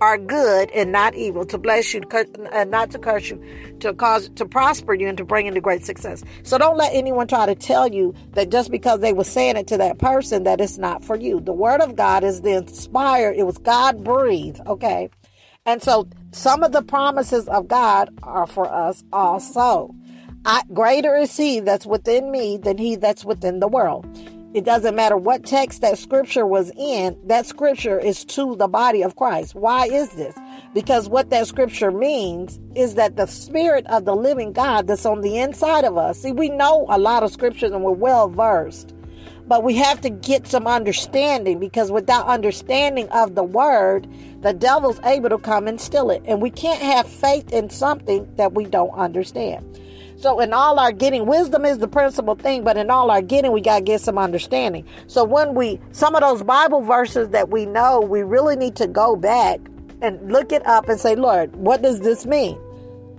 are 0.02 0.18
good 0.18 0.70
and 0.72 0.92
not 0.92 1.16
evil, 1.16 1.46
to 1.46 1.58
bless 1.58 1.94
you, 1.94 2.02
and 2.52 2.72
not 2.72 2.92
to 2.92 3.00
curse 3.00 3.30
you, 3.30 3.44
to 3.80 3.94
cause 3.94 4.30
to 4.36 4.46
prosper 4.46 4.94
you 4.94 5.08
and 5.08 5.18
to 5.18 5.26
bring 5.26 5.48
into 5.48 5.62
great 5.62 5.84
success. 5.84 6.24
So 6.44 6.58
don't 6.58 6.78
let 6.78 6.94
anyone 6.94 7.28
try 7.28 7.46
to 7.46 7.56
tell 7.56 7.88
you 7.88 8.14
that 8.32 8.50
just 8.50 8.72
because 8.72 9.00
they 9.00 9.14
were 9.14 9.24
saying 9.24 9.58
it 9.58 9.68
to 9.68 9.78
that 9.78 9.98
person 9.98 10.44
that 10.44 10.62
it's 10.62 10.78
not 10.78 11.04
for 11.04 11.16
you. 11.16 11.40
The 11.40 11.54
word 11.54 11.82
of 11.82 11.96
God 11.96 12.24
is 12.24 12.42
the 12.42 12.52
inspired, 12.58 13.36
it 13.38 13.44
was 13.44 13.58
God 13.58 14.04
breathed, 14.04 14.62
okay? 14.68 15.10
And 15.66 15.82
so 15.82 16.08
some 16.32 16.64
of 16.64 16.72
the 16.72 16.82
promises 16.82 17.48
of 17.48 17.68
God 17.68 18.10
are 18.24 18.48
for 18.48 18.72
us 18.72 19.04
also. 19.12 19.94
I, 20.46 20.62
greater 20.72 21.16
is 21.16 21.36
he 21.36 21.60
that's 21.60 21.86
within 21.86 22.32
me 22.32 22.58
than 22.58 22.78
he 22.78 22.96
that's 22.96 23.26
within 23.26 23.60
the 23.60 23.68
world. 23.68 24.06
It 24.58 24.66
doesn't 24.66 24.96
matter 24.96 25.16
what 25.16 25.46
text 25.46 25.82
that 25.82 26.00
scripture 26.00 26.44
was 26.44 26.72
in, 26.76 27.16
that 27.26 27.46
scripture 27.46 28.00
is 28.00 28.26
to 28.26 28.56
the 28.56 28.68
body 28.68 29.04
of 29.04 29.16
Christ. 29.16 29.54
Why 29.54 29.86
is 29.86 30.10
this? 30.14 30.34
Because 30.74 31.08
what 31.08 31.30
that 31.30 31.46
scripture 31.46 31.92
means 31.92 32.60
is 32.74 32.96
that 32.96 33.18
the 33.18 33.28
spirit 33.28 33.86
of 33.86 34.06
the 34.06 34.16
living 34.16 34.54
God 34.54 34.88
that's 34.88 35.06
on 35.06 35.22
the 35.22 35.38
inside 35.38 35.84
of 35.86 35.96
us. 35.96 36.24
See, 36.24 36.32
we 36.32 36.50
know 36.50 36.88
a 36.90 36.98
lot 36.98 37.22
of 37.22 37.32
scriptures 37.32 37.70
and 37.70 37.84
we're 37.84 37.92
well 37.92 38.30
versed, 38.30 38.96
but 39.48 39.64
we 39.64 39.76
have 39.76 40.02
to 40.02 40.10
get 40.10 40.48
some 40.48 40.66
understanding 40.66 41.60
because 41.60 41.92
without 41.92 42.26
understanding 42.26 43.08
of 43.10 43.36
the 43.36 43.44
word, 43.44 44.08
the 44.42 44.54
devil's 44.54 45.00
able 45.04 45.30
to 45.30 45.38
come 45.38 45.68
and 45.68 45.80
steal 45.80 46.10
it. 46.10 46.24
And 46.26 46.42
we 46.42 46.50
can't 46.50 46.82
have 46.82 47.08
faith 47.08 47.54
in 47.54 47.70
something 47.70 48.28
that 48.38 48.54
we 48.54 48.66
don't 48.66 48.98
understand. 48.98 49.80
So 50.18 50.40
in 50.40 50.52
all 50.52 50.80
our 50.80 50.92
getting, 50.92 51.28
wisdom 51.28 51.64
is 51.64 51.78
the 51.78 51.88
principal 51.88 52.34
thing, 52.34 52.64
but 52.64 52.76
in 52.76 52.90
all 52.90 53.12
our 53.12 53.22
getting, 53.22 53.52
we 53.52 53.62
got 53.62 53.78
to 53.78 53.84
get 53.84 54.02
some 54.02 54.18
understanding. 54.18 54.84
So 55.06 55.24
when 55.24 55.54
we, 55.54 55.80
some 55.92 56.16
of 56.16 56.22
those 56.22 56.42
Bible 56.42 56.82
verses 56.82 57.30
that 57.30 57.50
we 57.50 57.68
know, 57.68 58.02
we 58.02 58.24
really 58.24 58.56
need 58.56 58.76
to 58.78 58.88
go 58.88 59.16
back 59.16 59.60
and 60.02 60.32
look 60.32 60.52
it 60.52 60.66
up 60.66 60.90
and 60.90 61.00
say, 61.00 61.16
Lord, 61.16 61.56
what 61.56 61.84
does 61.84 62.00
this 62.00 62.26
mean? 62.26 62.60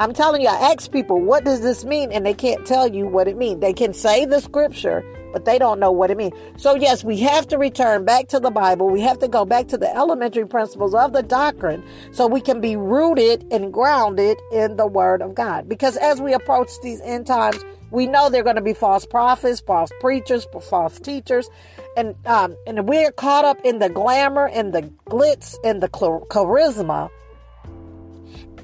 I'm 0.01 0.13
telling 0.13 0.43
you, 0.43 0.49
I 0.49 0.73
ask 0.73 0.91
people, 0.91 1.21
what 1.21 1.45
does 1.45 1.61
this 1.61 1.85
mean? 1.85 2.11
And 2.11 2.27
they 2.27 2.35
can't 2.35 2.67
tell 2.67 2.93
you 2.93 3.07
what 3.07 3.29
it 3.29 3.37
means. 3.37 3.61
They 3.61 3.73
can 3.73 3.95
say 3.95 4.25
the 4.25 4.41
scripture, 4.41 5.05
but 5.33 5.45
they 5.45 5.59
don't 5.59 5.81
know 5.81 5.91
what 5.91 6.11
it 6.11 6.17
means. 6.17 6.35
So, 6.57 6.75
yes, 6.75 7.05
we 7.05 7.19
have 7.21 7.47
to 7.49 7.59
return 7.59 8.05
back 8.05 8.29
to 8.29 8.41
the 8.41 8.51
Bible. 8.51 8.89
We 8.89 9.01
have 9.03 9.19
to 9.21 9.29
go 9.29 9.45
back 9.45 9.69
to 9.69 9.79
the 9.79 9.95
elementary 9.95 10.47
principles 10.47 10.95
of 10.95 11.13
the 11.13 11.23
doctrine 11.23 11.83
so 12.13 12.27
we 12.27 12.41
can 12.41 12.61
be 12.61 12.77
rooted 12.77 13.47
and 13.51 13.73
grounded 13.73 14.39
in 14.53 14.77
the 14.77 14.87
Word 14.87 15.23
of 15.23 15.35
God. 15.35 15.69
Because 15.69 15.97
as 15.97 16.21
we 16.21 16.33
approach 16.33 16.71
these 16.83 17.01
end 17.03 17.27
times, 17.27 17.65
we 17.91 18.07
know 18.07 18.29
there 18.29 18.41
are 18.41 18.45
going 18.45 18.57
to 18.57 18.63
be 18.63 18.75
false 18.75 19.07
prophets, 19.07 19.61
false 19.61 19.91
preachers, 20.01 20.47
false 20.69 21.01
teachers, 21.01 21.49
and 21.97 22.15
um, 22.27 22.55
and 22.67 22.87
we're 22.87 23.13
caught 23.13 23.45
up 23.45 23.59
in 23.65 23.79
the 23.79 23.89
glamour 23.89 24.47
and 24.49 24.75
the 24.75 24.83
glitz 25.07 25.57
and 25.65 25.83
the 25.83 25.89
charisma. 25.89 27.09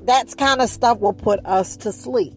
That's 0.02 0.34
kind 0.34 0.60
of 0.60 0.68
stuff 0.68 1.00
will 1.00 1.14
put 1.14 1.40
us 1.46 1.78
to 1.78 1.92
sleep. 1.92 2.34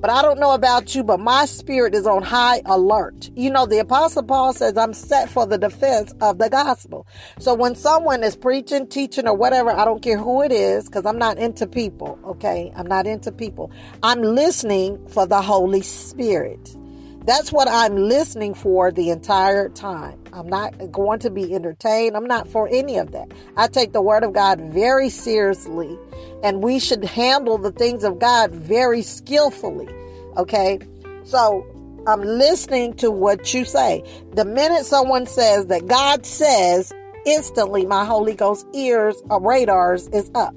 But 0.00 0.10
I 0.10 0.22
don't 0.22 0.38
know 0.38 0.52
about 0.52 0.94
you, 0.94 1.02
but 1.02 1.20
my 1.20 1.46
spirit 1.46 1.94
is 1.94 2.06
on 2.06 2.22
high 2.22 2.60
alert. 2.66 3.30
You 3.34 3.50
know, 3.50 3.66
the 3.66 3.78
Apostle 3.78 4.22
Paul 4.22 4.52
says, 4.52 4.76
I'm 4.76 4.92
set 4.92 5.30
for 5.30 5.46
the 5.46 5.58
defense 5.58 6.14
of 6.20 6.38
the 6.38 6.50
gospel. 6.50 7.06
So 7.38 7.54
when 7.54 7.74
someone 7.74 8.22
is 8.22 8.36
preaching, 8.36 8.86
teaching, 8.86 9.26
or 9.26 9.34
whatever, 9.34 9.70
I 9.70 9.84
don't 9.84 10.02
care 10.02 10.18
who 10.18 10.42
it 10.42 10.52
is, 10.52 10.84
because 10.84 11.06
I'm 11.06 11.18
not 11.18 11.38
into 11.38 11.66
people, 11.66 12.18
okay? 12.24 12.72
I'm 12.76 12.86
not 12.86 13.06
into 13.06 13.32
people. 13.32 13.70
I'm 14.02 14.22
listening 14.22 15.04
for 15.08 15.26
the 15.26 15.40
Holy 15.40 15.82
Spirit. 15.82 16.76
That's 17.26 17.50
what 17.50 17.66
I'm 17.68 17.96
listening 17.96 18.54
for 18.54 18.92
the 18.92 19.10
entire 19.10 19.68
time. 19.68 20.16
I'm 20.32 20.46
not 20.46 20.92
going 20.92 21.18
to 21.20 21.30
be 21.30 21.52
entertained. 21.54 22.16
I'm 22.16 22.26
not 22.26 22.46
for 22.46 22.68
any 22.68 22.98
of 22.98 23.10
that. 23.10 23.32
I 23.56 23.66
take 23.66 23.92
the 23.92 24.00
Word 24.00 24.22
of 24.22 24.32
God 24.32 24.60
very 24.60 25.08
seriously, 25.08 25.98
and 26.44 26.62
we 26.62 26.78
should 26.78 27.04
handle 27.04 27.58
the 27.58 27.72
things 27.72 28.04
of 28.04 28.20
God 28.20 28.52
very 28.52 29.02
skillfully. 29.02 29.88
Okay? 30.36 30.78
So 31.24 31.66
I'm 32.06 32.22
listening 32.22 32.94
to 32.98 33.10
what 33.10 33.52
you 33.52 33.64
say. 33.64 34.04
The 34.34 34.44
minute 34.44 34.86
someone 34.86 35.26
says 35.26 35.66
that 35.66 35.88
God 35.88 36.24
says, 36.24 36.92
instantly 37.26 37.86
my 37.86 38.04
Holy 38.04 38.34
Ghost 38.34 38.68
ears 38.72 39.20
or 39.28 39.42
radars 39.42 40.06
is 40.08 40.30
up 40.36 40.54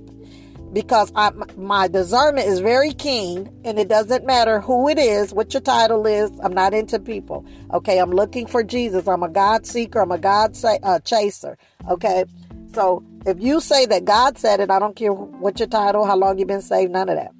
because 0.74 1.12
I, 1.16 1.32
my 1.58 1.88
discernment 1.88 2.48
is 2.48 2.60
very 2.60 2.94
keen 2.94 3.50
and 3.64 3.80
it 3.80 3.88
doesn't 3.88 4.26
matter 4.26 4.60
who 4.60 4.88
it 4.88 5.00
is, 5.00 5.34
what 5.34 5.54
your 5.54 5.62
title 5.62 6.06
is. 6.06 6.32
I'm 6.44 6.54
not 6.54 6.74
into 6.74 7.00
people. 7.00 7.46
Okay. 7.74 8.00
I'm 8.00 8.12
looking 8.12 8.46
for 8.46 8.64
Jesus. 8.64 9.08
I'm 9.08 9.24
a 9.24 9.30
God 9.30 9.66
seeker. 9.66 10.00
I'm 10.00 10.12
a 10.12 10.18
God 10.18 10.58
uh, 10.64 11.00
chaser. 11.00 11.58
Okay. 11.90 12.26
So 12.74 13.04
if 13.26 13.40
you 13.40 13.62
say 13.62 13.86
that 13.88 14.06
God 14.06 14.38
said 14.38 14.60
it, 14.60 14.70
I 14.70 14.80
don't 14.80 14.96
care 14.96 15.12
what 15.12 15.60
your 15.60 15.68
title, 15.68 16.06
how 16.06 16.16
long 16.16 16.38
you've 16.38 16.48
been 16.48 16.62
saved, 16.62 16.92
none 16.92 17.10
of 17.10 17.16
that. 17.16 17.34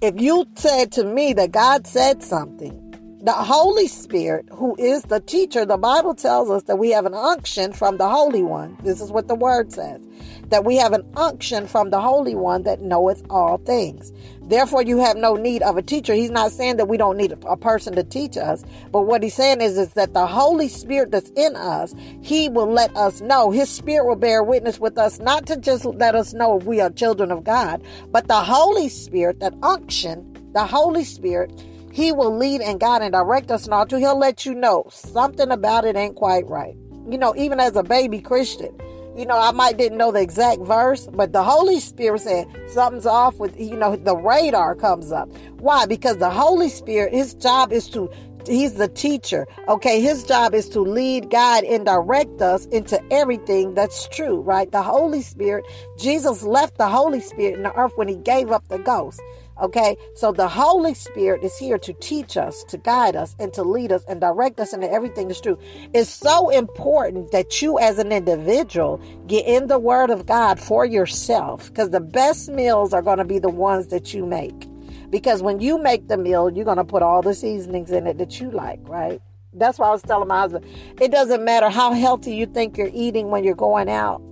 If 0.00 0.20
you 0.20 0.46
said 0.54 0.92
to 0.92 1.04
me 1.04 1.32
that 1.32 1.50
God 1.50 1.86
said 1.86 2.22
something, 2.22 2.84
the 3.22 3.32
Holy 3.32 3.88
Spirit, 3.88 4.46
who 4.52 4.76
is 4.78 5.02
the 5.02 5.18
teacher, 5.20 5.66
the 5.66 5.76
Bible 5.76 6.14
tells 6.14 6.50
us 6.50 6.62
that 6.64 6.76
we 6.76 6.90
have 6.90 7.04
an 7.04 7.14
unction 7.14 7.72
from 7.72 7.96
the 7.96 8.08
Holy 8.08 8.42
One. 8.42 8.76
This 8.84 9.00
is 9.00 9.10
what 9.10 9.26
the 9.26 9.34
word 9.34 9.72
says 9.72 10.00
that 10.48 10.64
we 10.64 10.76
have 10.76 10.92
an 10.92 11.08
unction 11.16 11.66
from 11.66 11.90
the 11.90 12.00
Holy 12.00 12.34
One 12.34 12.62
that 12.62 12.80
knoweth 12.80 13.22
all 13.30 13.58
things. 13.58 14.12
Therefore, 14.42 14.82
you 14.82 14.98
have 15.00 15.16
no 15.16 15.34
need 15.34 15.60
of 15.62 15.76
a 15.76 15.82
teacher. 15.82 16.14
He's 16.14 16.30
not 16.30 16.52
saying 16.52 16.78
that 16.78 16.88
we 16.88 16.96
don't 16.96 17.18
need 17.18 17.32
a 17.46 17.56
person 17.56 17.94
to 17.96 18.02
teach 18.02 18.38
us, 18.38 18.64
but 18.90 19.02
what 19.02 19.22
he's 19.22 19.34
saying 19.34 19.60
is, 19.60 19.76
is 19.76 19.92
that 19.92 20.14
the 20.14 20.26
Holy 20.26 20.68
Spirit 20.68 21.10
that's 21.10 21.30
in 21.36 21.54
us, 21.54 21.94
he 22.22 22.48
will 22.48 22.70
let 22.70 22.96
us 22.96 23.20
know. 23.20 23.50
His 23.50 23.68
Spirit 23.68 24.06
will 24.06 24.16
bear 24.16 24.42
witness 24.42 24.80
with 24.80 24.96
us, 24.96 25.18
not 25.18 25.46
to 25.46 25.56
just 25.58 25.84
let 25.84 26.14
us 26.14 26.32
know 26.32 26.56
if 26.58 26.64
we 26.64 26.80
are 26.80 26.88
children 26.88 27.30
of 27.30 27.44
God, 27.44 27.84
but 28.10 28.26
the 28.28 28.40
Holy 28.40 28.88
Spirit, 28.88 29.40
that 29.40 29.54
unction, 29.62 30.24
the 30.54 30.64
Holy 30.64 31.04
Spirit, 31.04 31.52
he 31.92 32.10
will 32.10 32.34
lead 32.34 32.62
and 32.62 32.80
guide 32.80 33.02
and 33.02 33.12
direct 33.12 33.50
us 33.50 33.64
and 33.64 33.74
all 33.74 33.84
to. 33.86 33.98
He'll 33.98 34.18
let 34.18 34.46
you 34.46 34.54
know 34.54 34.86
something 34.90 35.50
about 35.50 35.84
it 35.84 35.94
ain't 35.94 36.16
quite 36.16 36.46
right. 36.46 36.76
You 37.06 37.18
know, 37.18 37.34
even 37.36 37.60
as 37.60 37.76
a 37.76 37.82
baby 37.82 38.20
Christian, 38.20 38.74
you 39.18 39.26
know, 39.26 39.38
I 39.38 39.50
might 39.50 39.76
didn't 39.76 39.98
know 39.98 40.12
the 40.12 40.20
exact 40.20 40.62
verse, 40.62 41.08
but 41.12 41.32
the 41.32 41.42
Holy 41.42 41.80
Spirit 41.80 42.20
said 42.20 42.46
something's 42.68 43.06
off 43.06 43.36
with, 43.36 43.58
you 43.58 43.76
know, 43.76 43.96
the 43.96 44.16
radar 44.16 44.74
comes 44.76 45.10
up. 45.10 45.28
Why? 45.58 45.86
Because 45.86 46.18
the 46.18 46.30
Holy 46.30 46.68
Spirit, 46.68 47.12
his 47.12 47.34
job 47.34 47.72
is 47.72 47.88
to 47.90 48.08
he's 48.46 48.74
the 48.74 48.88
teacher. 48.88 49.46
Okay, 49.68 50.00
his 50.00 50.24
job 50.24 50.54
is 50.54 50.68
to 50.70 50.80
lead, 50.80 51.30
guide, 51.30 51.64
and 51.64 51.84
direct 51.84 52.40
us 52.40 52.66
into 52.66 53.00
everything 53.12 53.74
that's 53.74 54.08
true, 54.08 54.40
right? 54.40 54.70
The 54.70 54.82
Holy 54.82 55.22
Spirit, 55.22 55.66
Jesus 55.98 56.42
left 56.42 56.78
the 56.78 56.88
Holy 56.88 57.20
Spirit 57.20 57.54
in 57.56 57.62
the 57.62 57.74
earth 57.74 57.92
when 57.96 58.08
he 58.08 58.16
gave 58.16 58.50
up 58.50 58.66
the 58.68 58.78
ghost. 58.78 59.20
Okay, 59.60 59.96
so 60.14 60.30
the 60.30 60.46
Holy 60.46 60.94
Spirit 60.94 61.42
is 61.42 61.58
here 61.58 61.78
to 61.78 61.92
teach 61.94 62.36
us, 62.36 62.62
to 62.64 62.78
guide 62.78 63.16
us, 63.16 63.34
and 63.40 63.52
to 63.54 63.64
lead 63.64 63.90
us 63.90 64.04
and 64.04 64.20
direct 64.20 64.60
us 64.60 64.72
into 64.72 64.88
everything 64.88 65.26
that's 65.26 65.40
true. 65.40 65.58
It's 65.92 66.08
so 66.08 66.48
important 66.50 67.32
that 67.32 67.60
you, 67.60 67.76
as 67.80 67.98
an 67.98 68.12
individual, 68.12 69.00
get 69.26 69.46
in 69.46 69.66
the 69.66 69.78
Word 69.78 70.10
of 70.10 70.26
God 70.26 70.60
for 70.60 70.84
yourself 70.84 71.68
because 71.68 71.90
the 71.90 72.00
best 72.00 72.48
meals 72.48 72.92
are 72.92 73.02
going 73.02 73.18
to 73.18 73.24
be 73.24 73.40
the 73.40 73.50
ones 73.50 73.88
that 73.88 74.14
you 74.14 74.24
make. 74.24 74.68
Because 75.10 75.42
when 75.42 75.58
you 75.58 75.82
make 75.82 76.06
the 76.06 76.16
meal, 76.16 76.50
you're 76.50 76.64
going 76.64 76.76
to 76.76 76.84
put 76.84 77.02
all 77.02 77.22
the 77.22 77.34
seasonings 77.34 77.90
in 77.90 78.06
it 78.06 78.18
that 78.18 78.40
you 78.40 78.52
like, 78.52 78.78
right? 78.82 79.20
That's 79.54 79.78
why 79.78 79.88
I 79.88 79.90
was 79.90 80.02
telling 80.02 80.28
my 80.28 80.40
husband, 80.40 80.66
it 81.00 81.10
doesn't 81.10 81.44
matter 81.44 81.68
how 81.68 81.92
healthy 81.92 82.36
you 82.36 82.46
think 82.46 82.78
you're 82.78 82.90
eating 82.92 83.30
when 83.30 83.42
you're 83.42 83.56
going 83.56 83.88
out 83.88 84.22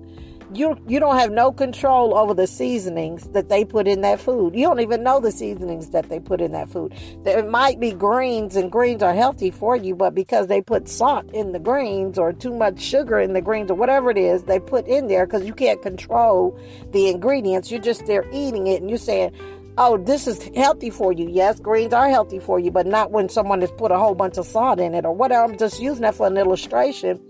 you 0.52 0.76
you 0.86 1.00
don't 1.00 1.16
have 1.16 1.30
no 1.30 1.52
control 1.52 2.16
over 2.16 2.34
the 2.34 2.46
seasonings 2.46 3.28
that 3.30 3.48
they 3.48 3.64
put 3.64 3.88
in 3.88 4.00
that 4.02 4.20
food. 4.20 4.54
You 4.54 4.62
don't 4.62 4.80
even 4.80 5.02
know 5.02 5.20
the 5.20 5.32
seasonings 5.32 5.90
that 5.90 6.08
they 6.08 6.20
put 6.20 6.40
in 6.40 6.52
that 6.52 6.68
food. 6.68 6.94
There 7.24 7.44
might 7.44 7.80
be 7.80 7.92
greens 7.92 8.56
and 8.56 8.70
greens 8.70 9.02
are 9.02 9.14
healthy 9.14 9.50
for 9.50 9.76
you, 9.76 9.94
but 9.94 10.14
because 10.14 10.46
they 10.46 10.62
put 10.62 10.88
salt 10.88 11.30
in 11.32 11.52
the 11.52 11.58
greens 11.58 12.18
or 12.18 12.32
too 12.32 12.54
much 12.54 12.80
sugar 12.80 13.18
in 13.18 13.32
the 13.32 13.40
greens 13.40 13.70
or 13.70 13.74
whatever 13.74 14.10
it 14.10 14.18
is 14.18 14.44
they 14.44 14.60
put 14.60 14.86
in 14.86 15.08
there 15.08 15.26
because 15.26 15.44
you 15.44 15.54
can't 15.54 15.82
control 15.82 16.58
the 16.92 17.08
ingredients. 17.08 17.70
You're 17.70 17.80
just 17.80 18.06
there 18.06 18.24
eating 18.32 18.66
it 18.66 18.80
and 18.80 18.88
you're 18.88 18.98
saying, 18.98 19.32
"Oh, 19.78 19.96
this 19.96 20.26
is 20.26 20.42
healthy 20.54 20.90
for 20.90 21.12
you." 21.12 21.28
Yes, 21.28 21.58
greens 21.60 21.92
are 21.92 22.08
healthy 22.08 22.38
for 22.38 22.60
you, 22.60 22.70
but 22.70 22.86
not 22.86 23.10
when 23.10 23.28
someone 23.28 23.60
has 23.60 23.72
put 23.72 23.90
a 23.90 23.98
whole 23.98 24.14
bunch 24.14 24.38
of 24.38 24.46
salt 24.46 24.78
in 24.78 24.94
it 24.94 25.04
or 25.04 25.12
whatever. 25.12 25.44
I'm 25.44 25.58
just 25.58 25.80
using 25.80 26.02
that 26.02 26.14
for 26.14 26.26
an 26.26 26.36
illustration 26.36 27.20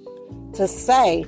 to 0.52 0.68
say 0.68 1.24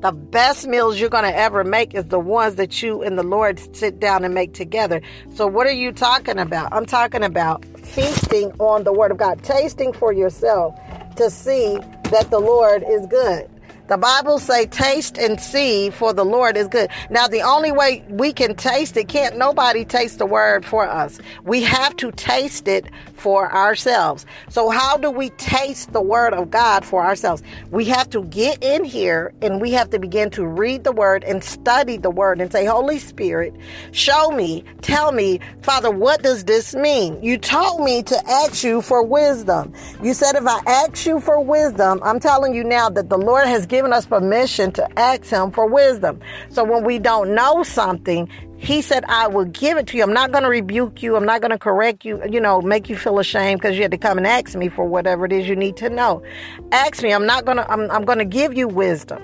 the 0.00 0.12
best 0.12 0.66
meals 0.66 0.98
you're 0.98 1.10
going 1.10 1.24
to 1.24 1.36
ever 1.36 1.64
make 1.64 1.94
is 1.94 2.06
the 2.06 2.20
ones 2.20 2.56
that 2.56 2.82
you 2.82 3.02
and 3.02 3.18
the 3.18 3.22
Lord 3.22 3.60
sit 3.74 4.00
down 4.00 4.24
and 4.24 4.34
make 4.34 4.54
together. 4.54 5.00
So, 5.34 5.46
what 5.46 5.66
are 5.66 5.72
you 5.72 5.92
talking 5.92 6.38
about? 6.38 6.72
I'm 6.72 6.86
talking 6.86 7.22
about 7.22 7.64
feasting 7.78 8.52
on 8.58 8.84
the 8.84 8.92
Word 8.92 9.10
of 9.10 9.18
God, 9.18 9.42
tasting 9.42 9.92
for 9.92 10.12
yourself 10.12 10.74
to 11.16 11.30
see 11.30 11.78
that 12.04 12.28
the 12.30 12.40
Lord 12.40 12.84
is 12.86 13.06
good. 13.06 13.48
The 13.88 13.98
Bible 13.98 14.38
say, 14.38 14.66
taste 14.66 15.18
and 15.18 15.40
see 15.40 15.90
for 15.90 16.14
the 16.14 16.24
Lord 16.24 16.56
is 16.56 16.68
good. 16.68 16.88
Now, 17.10 17.26
the 17.26 17.42
only 17.42 17.72
way 17.72 18.04
we 18.08 18.32
can 18.32 18.54
taste 18.54 18.96
it, 18.96 19.08
can't 19.08 19.36
nobody 19.36 19.84
taste 19.84 20.18
the 20.18 20.24
word 20.24 20.64
for 20.64 20.88
us. 20.88 21.20
We 21.42 21.62
have 21.64 21.96
to 21.96 22.12
taste 22.12 22.68
it 22.68 22.86
for 23.22 23.54
ourselves. 23.54 24.26
So 24.48 24.68
how 24.68 24.96
do 24.96 25.08
we 25.08 25.30
taste 25.30 25.92
the 25.92 26.00
word 26.00 26.34
of 26.34 26.50
God 26.50 26.84
for 26.84 27.04
ourselves? 27.04 27.40
We 27.70 27.84
have 27.84 28.10
to 28.10 28.24
get 28.24 28.64
in 28.64 28.82
here 28.82 29.32
and 29.40 29.60
we 29.60 29.70
have 29.70 29.90
to 29.90 30.00
begin 30.00 30.28
to 30.30 30.44
read 30.44 30.82
the 30.82 30.90
word 30.90 31.22
and 31.22 31.44
study 31.44 31.96
the 31.96 32.10
word 32.10 32.40
and 32.40 32.50
say, 32.50 32.64
Holy 32.64 32.98
Spirit, 32.98 33.54
show 33.92 34.32
me, 34.32 34.64
tell 34.80 35.12
me, 35.12 35.38
Father, 35.62 35.88
what 35.88 36.24
does 36.24 36.42
this 36.44 36.74
mean? 36.74 37.22
You 37.22 37.38
told 37.38 37.84
me 37.84 38.02
to 38.02 38.28
ask 38.28 38.64
you 38.64 38.82
for 38.82 39.04
wisdom. 39.04 39.72
You 40.02 40.14
said 40.14 40.34
if 40.34 40.44
I 40.44 40.60
ask 40.66 41.06
you 41.06 41.20
for 41.20 41.38
wisdom, 41.38 42.00
I'm 42.02 42.18
telling 42.18 42.54
you 42.54 42.64
now 42.64 42.88
that 42.90 43.08
the 43.08 43.18
Lord 43.18 43.46
has 43.46 43.66
given 43.66 43.92
us 43.92 44.04
permission 44.04 44.72
to 44.72 44.98
ask 44.98 45.26
him 45.26 45.52
for 45.52 45.68
wisdom. 45.68 46.18
So 46.48 46.64
when 46.64 46.82
we 46.82 46.98
don't 46.98 47.36
know 47.36 47.62
something, 47.62 48.28
he 48.62 48.80
said, 48.80 49.04
I 49.08 49.26
will 49.26 49.46
give 49.46 49.76
it 49.76 49.88
to 49.88 49.96
you. 49.96 50.04
I'm 50.04 50.12
not 50.12 50.30
going 50.30 50.44
to 50.44 50.48
rebuke 50.48 51.02
you. 51.02 51.16
I'm 51.16 51.24
not 51.24 51.40
going 51.40 51.50
to 51.50 51.58
correct 51.58 52.04
you, 52.04 52.22
you 52.30 52.40
know, 52.40 52.62
make 52.62 52.88
you 52.88 52.96
feel 52.96 53.18
ashamed 53.18 53.60
because 53.60 53.74
you 53.76 53.82
had 53.82 53.90
to 53.90 53.98
come 53.98 54.18
and 54.18 54.26
ask 54.26 54.54
me 54.54 54.68
for 54.68 54.84
whatever 54.84 55.24
it 55.24 55.32
is 55.32 55.48
you 55.48 55.56
need 55.56 55.76
to 55.78 55.90
know. 55.90 56.22
Ask 56.70 57.02
me. 57.02 57.12
I'm 57.12 57.26
not 57.26 57.44
going 57.44 57.56
to, 57.56 57.68
I'm, 57.68 57.90
I'm 57.90 58.04
going 58.04 58.20
to 58.20 58.24
give 58.24 58.54
you 58.54 58.68
wisdom. 58.68 59.20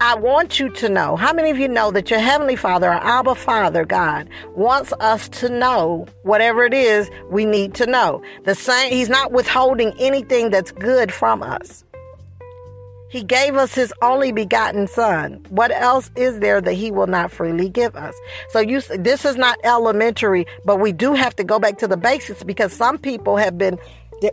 I 0.00 0.16
want 0.16 0.58
you 0.58 0.68
to 0.70 0.88
know. 0.88 1.14
How 1.14 1.32
many 1.32 1.50
of 1.50 1.58
you 1.58 1.68
know 1.68 1.92
that 1.92 2.10
your 2.10 2.18
Heavenly 2.18 2.56
Father, 2.56 2.88
our 2.88 3.04
Abba 3.04 3.36
Father, 3.36 3.84
God, 3.84 4.28
wants 4.56 4.92
us 4.98 5.28
to 5.28 5.48
know 5.48 6.06
whatever 6.22 6.64
it 6.64 6.74
is 6.74 7.08
we 7.30 7.44
need 7.44 7.74
to 7.74 7.86
know? 7.86 8.20
The 8.44 8.56
same, 8.56 8.90
He's 8.90 9.08
not 9.08 9.30
withholding 9.30 9.92
anything 10.00 10.50
that's 10.50 10.72
good 10.72 11.12
from 11.12 11.42
us. 11.42 11.84
He 13.10 13.24
gave 13.24 13.56
us 13.56 13.74
his 13.74 13.92
only 14.02 14.30
begotten 14.30 14.86
son. 14.86 15.44
What 15.48 15.72
else 15.72 16.12
is 16.14 16.38
there 16.38 16.60
that 16.60 16.74
he 16.74 16.92
will 16.92 17.08
not 17.08 17.32
freely 17.32 17.68
give 17.68 17.96
us? 17.96 18.14
So 18.50 18.60
you, 18.60 18.80
this 18.80 19.24
is 19.24 19.34
not 19.34 19.58
elementary, 19.64 20.46
but 20.64 20.76
we 20.76 20.92
do 20.92 21.14
have 21.14 21.34
to 21.36 21.44
go 21.44 21.58
back 21.58 21.78
to 21.78 21.88
the 21.88 21.96
basics 21.96 22.44
because 22.44 22.72
some 22.72 22.98
people 22.98 23.36
have 23.36 23.58
been, 23.58 23.78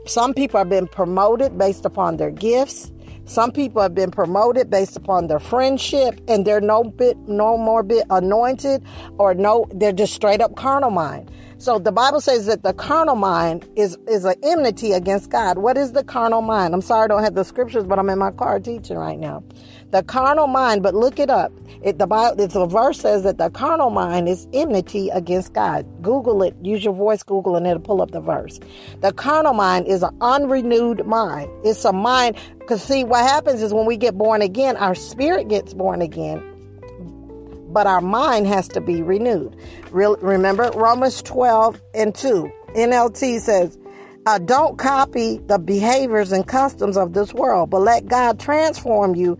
some 0.06 0.32
people 0.32 0.60
have 0.60 0.70
been 0.70 0.88
promoted 0.88 1.58
based 1.58 1.86
upon 1.86 2.18
their 2.18 2.30
gifts. 2.30 2.92
Some 3.26 3.52
people 3.52 3.82
have 3.82 3.96
been 3.96 4.12
promoted 4.12 4.70
based 4.70 4.96
upon 4.96 5.26
their 5.26 5.40
friendship 5.40 6.22
and 6.28 6.46
they're 6.46 6.62
no 6.62 6.84
bit, 6.84 7.18
no 7.28 7.58
more 7.58 7.82
bit 7.82 8.06
anointed 8.12 8.84
or 9.18 9.34
no, 9.34 9.66
they're 9.74 9.92
just 9.92 10.13
straight 10.13 10.40
up 10.40 10.56
carnal 10.56 10.92
mind. 10.92 11.32
So 11.60 11.80
the 11.80 11.91
Bible 11.91 12.22
says 12.22 12.46
that 12.46 12.62
the 12.62 12.74
carnal 12.74 13.15
mind 13.15 13.67
is 13.76 13.98
is 14.08 14.26
an 14.26 14.36
enmity 14.43 14.91
against 14.91 15.32
God. 15.32 15.58
What 15.58 15.76
is 15.76 15.93
the 15.93 16.04
carnal 16.04 16.43
mind? 16.43 16.76
I'm 16.76 16.82
sorry 16.82 17.06
I 17.06 17.08
don't 17.08 17.24
have 17.24 17.34
the 17.34 17.43
scriptures, 17.43 17.84
but 17.84 17.98
I'm 17.98 18.10
in 18.12 18.20
my 18.20 18.30
car 18.32 18.60
teaching 18.60 18.96
right 18.98 19.17
now. 19.17 19.43
The 19.89 20.04
carnal 20.04 20.46
mind, 20.46 20.84
but 20.84 20.93
look 20.93 21.17
it 21.17 21.32
up. 21.32 21.52
It 21.82 21.98
the 21.98 22.06
Bible 22.06 22.48
the 22.48 22.67
verse 22.67 23.00
says 23.00 23.24
that 23.24 23.39
the 23.39 23.50
carnal 23.50 23.89
mind 23.89 24.30
is 24.30 24.48
enmity 24.54 25.10
against 25.10 25.54
God. 25.54 25.86
Google 26.04 26.43
it, 26.43 26.56
use 26.62 26.84
your 26.84 26.93
voice 26.93 27.24
Google 27.24 27.56
and 27.56 27.65
it'll 27.65 27.82
pull 27.82 28.04
up 28.04 28.12
the 28.12 28.22
verse. 28.22 28.60
The 29.02 29.12
carnal 29.12 29.54
mind 29.54 29.88
is 29.88 30.04
an 30.04 30.15
unrenewed 30.22 31.08
mind. 31.08 31.50
It's 31.63 31.84
a 31.86 31.93
mind 31.93 32.38
because 32.60 32.84
see 32.84 33.04
what 33.04 33.24
happens 33.24 33.63
is 33.63 33.74
when 33.74 33.88
we 33.88 33.98
get 33.98 34.15
born 34.15 34.43
again, 34.43 34.78
our 34.78 34.93
spirit 34.93 35.48
gets 35.48 35.74
born 35.74 36.04
again 36.04 36.43
but 37.67 37.88
our 37.88 38.01
mind 38.01 38.47
has 38.47 38.67
to 38.69 38.82
be 38.82 39.01
renewed. 39.01 39.56
remember 39.91 40.71
Romans 40.75 41.21
12 41.21 41.82
and 41.93 42.13
2. 42.13 42.51
NLT 42.75 43.39
says, 43.39 43.77
uh, 44.25 44.38
don't 44.39 44.77
copy 44.77 45.38
the 45.47 45.58
behaviors 45.58 46.34
and 46.34 46.45
customs 46.45 46.97
of 46.97 47.13
this 47.13 47.34
world, 47.34 47.69
but 47.69 47.80
let 47.80 48.08
God 48.08 48.39
transform 48.39 49.15
you 49.15 49.38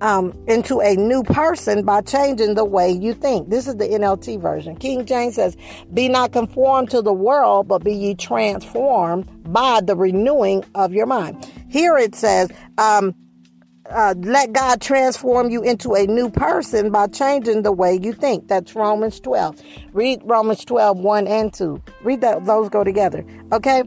um, 0.00 0.32
into 0.48 0.80
a 0.80 0.94
new 0.96 1.22
person 1.22 1.84
by 1.84 2.00
changing 2.00 2.54
the 2.54 2.64
way 2.64 2.90
you 2.90 3.12
think. 3.12 3.50
This 3.50 3.66
is 3.66 3.76
the 3.76 3.84
NLT 3.84 4.40
version. 4.40 4.76
King 4.76 5.04
James 5.04 5.34
says, 5.34 5.56
Be 5.92 6.08
not 6.08 6.32
conformed 6.32 6.90
to 6.90 7.02
the 7.02 7.12
world, 7.12 7.68
but 7.68 7.84
be 7.84 7.92
ye 7.92 8.14
transformed 8.14 9.28
by 9.52 9.80
the 9.82 9.94
renewing 9.94 10.64
of 10.74 10.94
your 10.94 11.06
mind. 11.06 11.50
Here 11.68 11.96
it 11.96 12.14
says, 12.14 12.50
um, 12.78 13.14
uh, 13.90 14.14
let 14.18 14.52
God 14.52 14.80
transform 14.80 15.50
you 15.50 15.62
into 15.62 15.94
a 15.94 16.06
new 16.06 16.30
person 16.30 16.90
by 16.90 17.06
changing 17.08 17.62
the 17.62 17.72
way 17.72 17.98
you 18.00 18.12
think. 18.12 18.48
That's 18.48 18.74
Romans 18.74 19.20
12. 19.20 19.60
Read 19.92 20.20
Romans 20.24 20.64
12, 20.64 20.98
1 20.98 21.26
and 21.26 21.52
2. 21.52 21.82
Read 22.02 22.20
that, 22.20 22.44
those 22.44 22.68
go 22.68 22.84
together. 22.84 23.24
Okay? 23.52 23.82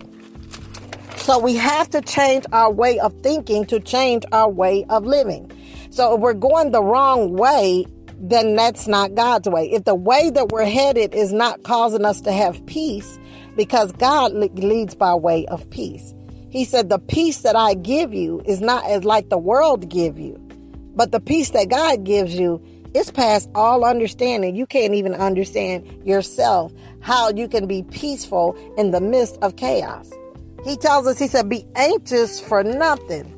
So 1.18 1.39
we 1.39 1.56
have 1.56 1.89
to 1.92 2.02
change 2.02 2.46
our 2.52 2.72
way 2.72 3.00
of 3.00 3.13
thinking 3.22 3.66
to 3.68 3.80
change 3.80 4.24
our 4.32 4.50
way 4.50 4.86
of 4.89 5.06
living. 5.06 5.52
So 5.89 6.16
if 6.16 6.22
we're 6.22 6.34
going 6.34 6.72
the 6.72 6.84
wrong 6.84 7.34
way, 7.34 7.86
then 8.18 8.56
that's 8.56 8.88
not 8.88 9.16
God's 9.16 9.48
way. 9.48 9.72
If 9.72 9.86
the 9.86 9.96
way 9.96 10.30
that 10.30 10.50
we're 10.50 10.66
headed 10.66 11.13
is 11.13 11.32
not 11.32 11.63
causing 11.63 12.06
us 12.06 12.22
to 12.22 12.32
have 12.32 12.66
peace, 12.66 13.20
because 13.56 13.92
God 13.94 14.34
leads 14.34 14.96
by 14.96 15.13
way 15.13 15.46
of 15.48 15.70
peace. 15.70 16.13
He 16.54 16.66
said, 16.66 16.88
The 16.88 17.00
peace 17.00 17.42
that 17.42 17.56
I 17.56 17.74
give 17.74 18.13
you 18.13 18.39
is 18.46 18.62
not 18.62 18.86
as 18.86 19.04
like 19.04 19.30
the 19.30 19.39
world 19.39 19.89
give 19.89 20.20
you, 20.20 20.39
but 20.96 21.12
the 21.12 21.20
peace 21.20 21.50
that 21.50 21.68
God 21.68 22.04
gives 22.04 22.36
you 22.36 22.63
is 22.94 23.10
past 23.10 23.50
all 23.56 23.84
understanding. 23.84 24.56
You 24.56 24.68
can't 24.68 24.94
even 24.94 25.16
understand 25.16 26.06
yourself 26.06 26.72
how 27.00 27.32
you 27.32 27.48
can 27.48 27.66
be 27.66 27.82
peaceful 27.82 28.56
in 28.78 28.92
the 28.92 29.02
midst 29.02 29.39
of 29.42 29.56
chaos. 29.56 30.12
He 30.63 30.78
tells 30.78 31.08
us, 31.08 31.18
He 31.18 31.26
said, 31.26 31.50
Be 31.50 31.66
anxious 31.76 32.39
for 32.39 32.63
nothing, 32.63 33.34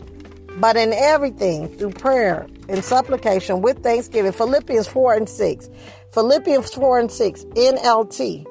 but 0.58 0.76
in 0.76 0.92
everything 0.92 1.70
through 1.78 1.92
prayer 1.92 2.46
and 2.68 2.84
supplication 2.84 3.62
with 3.62 3.82
thanksgiving. 3.82 4.34
Philippians 4.34 4.90
4 4.90 5.14
and 5.14 5.30
6. 5.30 5.70
Philippians 6.12 6.74
4 6.74 7.00
and 7.00 7.10
6, 7.10 7.46
NLT. 7.46 8.46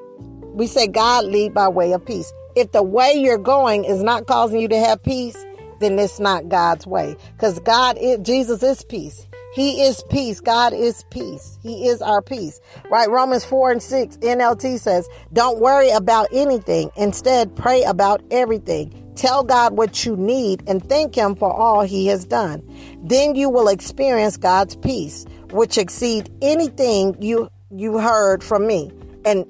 We 0.55 0.65
say 0.65 0.87
God 0.87 1.25
lead 1.25 1.53
by 1.53 1.67
way 1.67 1.91
of 1.91 2.03
peace 2.03 2.33
if 2.55 2.71
the 2.71 2.83
way 2.83 3.13
you're 3.13 3.37
going 3.37 3.85
is 3.85 4.01
not 4.03 4.27
causing 4.27 4.59
you 4.59 4.67
to 4.67 4.77
have 4.79 5.03
peace, 5.03 5.37
then 5.79 5.99
it's 5.99 6.19
not 6.19 6.49
God's 6.49 6.87
way. 6.87 7.15
Because 7.33 7.59
God 7.59 7.97
is, 7.99 8.19
Jesus 8.19 8.63
is 8.63 8.83
peace. 8.83 9.27
He 9.53 9.83
is 9.83 10.03
peace. 10.09 10.41
God 10.41 10.73
is 10.73 11.05
peace. 11.11 11.57
He 11.63 11.87
is 11.87 12.01
our 12.01 12.21
peace. 12.21 12.59
Right? 12.89 13.09
Romans 13.09 13.45
4 13.45 13.71
and 13.71 13.83
6 13.83 14.17
NLT 14.17 14.79
says, 14.79 15.07
don't 15.31 15.59
worry 15.59 15.89
about 15.91 16.27
anything. 16.33 16.91
Instead, 16.97 17.55
pray 17.55 17.83
about 17.83 18.21
everything. 18.31 19.01
Tell 19.15 19.45
God 19.45 19.77
what 19.77 20.05
you 20.05 20.17
need 20.17 20.67
and 20.67 20.87
thank 20.87 21.15
Him 21.15 21.35
for 21.35 21.51
all 21.51 21.83
He 21.83 22.07
has 22.07 22.25
done. 22.25 22.61
Then 23.01 23.35
you 23.35 23.49
will 23.49 23.69
experience 23.69 24.35
God's 24.35 24.75
peace, 24.75 25.25
which 25.51 25.77
exceed 25.77 26.29
anything 26.41 27.15
you 27.21 27.49
you 27.71 27.97
heard 27.97 28.43
from 28.43 28.67
me. 28.67 28.91
And 29.25 29.45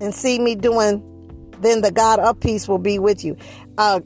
and 0.00 0.14
see 0.14 0.38
me 0.38 0.54
doing, 0.54 1.02
then 1.60 1.80
the 1.80 1.90
God 1.90 2.18
of 2.20 2.38
peace 2.40 2.68
will 2.68 2.78
be 2.78 2.98
with 2.98 3.24
you. 3.24 3.36
Uh, 3.78 4.00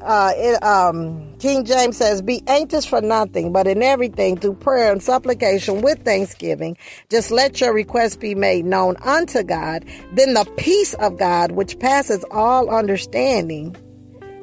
uh, 0.00 0.32
it, 0.36 0.62
um, 0.62 1.34
King 1.38 1.64
James 1.64 1.96
says, 1.98 2.22
Be 2.22 2.42
anxious 2.46 2.86
for 2.86 3.00
nothing, 3.00 3.52
but 3.52 3.66
in 3.66 3.82
everything 3.82 4.38
through 4.38 4.54
prayer 4.54 4.90
and 4.90 5.02
supplication 5.02 5.82
with 5.82 6.02
thanksgiving, 6.02 6.76
just 7.10 7.30
let 7.30 7.60
your 7.60 7.74
requests 7.74 8.16
be 8.16 8.34
made 8.34 8.64
known 8.64 8.96
unto 9.04 9.42
God. 9.42 9.84
Then 10.12 10.34
the 10.34 10.50
peace 10.56 10.94
of 10.94 11.18
God, 11.18 11.52
which 11.52 11.78
passes 11.78 12.24
all 12.30 12.70
understanding, 12.70 13.76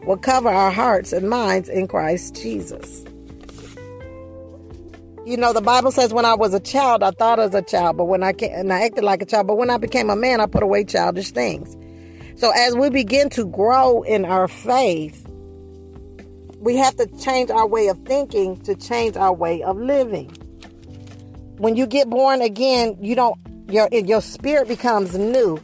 will 0.05 0.17
cover 0.17 0.49
our 0.49 0.71
hearts 0.71 1.13
and 1.13 1.29
minds 1.29 1.69
in 1.69 1.87
Christ 1.87 2.35
Jesus. 2.35 3.05
You 5.25 5.37
know, 5.37 5.53
the 5.53 5.61
Bible 5.61 5.91
says 5.91 6.13
when 6.13 6.25
I 6.25 6.33
was 6.33 6.53
a 6.53 6.59
child, 6.59 7.03
I 7.03 7.11
thought 7.11 7.39
as 7.39 7.53
a 7.53 7.61
child, 7.61 7.97
but 7.97 8.05
when 8.05 8.23
I 8.23 8.33
came, 8.33 8.51
and 8.53 8.71
I 8.71 8.85
acted 8.85 9.03
like 9.03 9.21
a 9.21 9.25
child, 9.25 9.47
but 9.47 9.57
when 9.57 9.69
I 9.69 9.77
became 9.77 10.09
a 10.09 10.15
man, 10.15 10.39
I 10.39 10.45
put 10.45 10.63
away 10.63 10.85
childish 10.85 11.31
things. 11.31 11.75
So 12.39 12.51
as 12.51 12.75
we 12.75 12.89
begin 12.89 13.29
to 13.31 13.45
grow 13.45 14.01
in 14.03 14.23
our 14.25 14.47
faith, 14.47 15.27
we 16.59 16.77
have 16.77 16.95
to 16.97 17.05
change 17.17 17.49
our 17.51 17.67
way 17.67 17.87
of 17.87 17.99
thinking 18.05 18.61
to 18.61 18.75
change 18.75 19.17
our 19.17 19.33
way 19.33 19.61
of 19.61 19.77
living. 19.77 20.29
When 21.57 21.75
you 21.75 21.85
get 21.85 22.09
born 22.09 22.41
again, 22.41 22.97
you 23.01 23.15
don't 23.15 23.37
your 23.69 23.89
your 23.91 24.21
spirit 24.21 24.67
becomes 24.67 25.17
new 25.17 25.61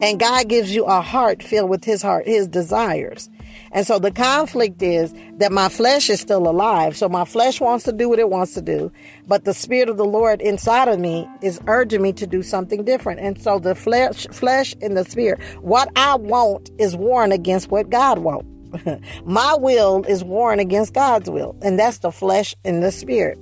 and 0.00 0.18
God 0.18 0.48
gives 0.48 0.74
you 0.74 0.84
a 0.84 1.00
heart 1.00 1.42
filled 1.42 1.70
with 1.70 1.84
his 1.84 2.02
heart, 2.02 2.26
his 2.26 2.48
desires. 2.48 3.28
And 3.72 3.86
so 3.86 3.98
the 3.98 4.10
conflict 4.10 4.82
is 4.82 5.14
that 5.38 5.52
my 5.52 5.68
flesh 5.68 6.10
is 6.10 6.20
still 6.20 6.48
alive. 6.48 6.96
So 6.96 7.08
my 7.08 7.24
flesh 7.24 7.60
wants 7.60 7.84
to 7.84 7.92
do 7.92 8.08
what 8.08 8.18
it 8.18 8.30
wants 8.30 8.54
to 8.54 8.62
do. 8.62 8.92
But 9.26 9.44
the 9.44 9.54
Spirit 9.54 9.88
of 9.88 9.96
the 9.96 10.04
Lord 10.04 10.40
inside 10.40 10.88
of 10.88 10.98
me 10.98 11.28
is 11.42 11.60
urging 11.66 12.02
me 12.02 12.12
to 12.14 12.26
do 12.26 12.42
something 12.42 12.84
different. 12.84 13.20
And 13.20 13.40
so 13.40 13.58
the 13.58 13.74
flesh, 13.74 14.26
flesh 14.30 14.74
and 14.80 14.96
the 14.96 15.04
spirit, 15.04 15.40
what 15.62 15.88
I 15.96 16.14
want 16.16 16.70
is 16.78 16.96
warring 16.96 17.32
against 17.32 17.70
what 17.70 17.90
God 17.90 18.18
wants. 18.20 18.48
my 19.24 19.56
will 19.56 20.04
is 20.04 20.24
warring 20.24 20.60
against 20.60 20.94
God's 20.94 21.30
will. 21.30 21.56
And 21.62 21.78
that's 21.78 21.98
the 21.98 22.10
flesh 22.10 22.54
and 22.64 22.82
the 22.82 22.92
spirit. 22.92 23.38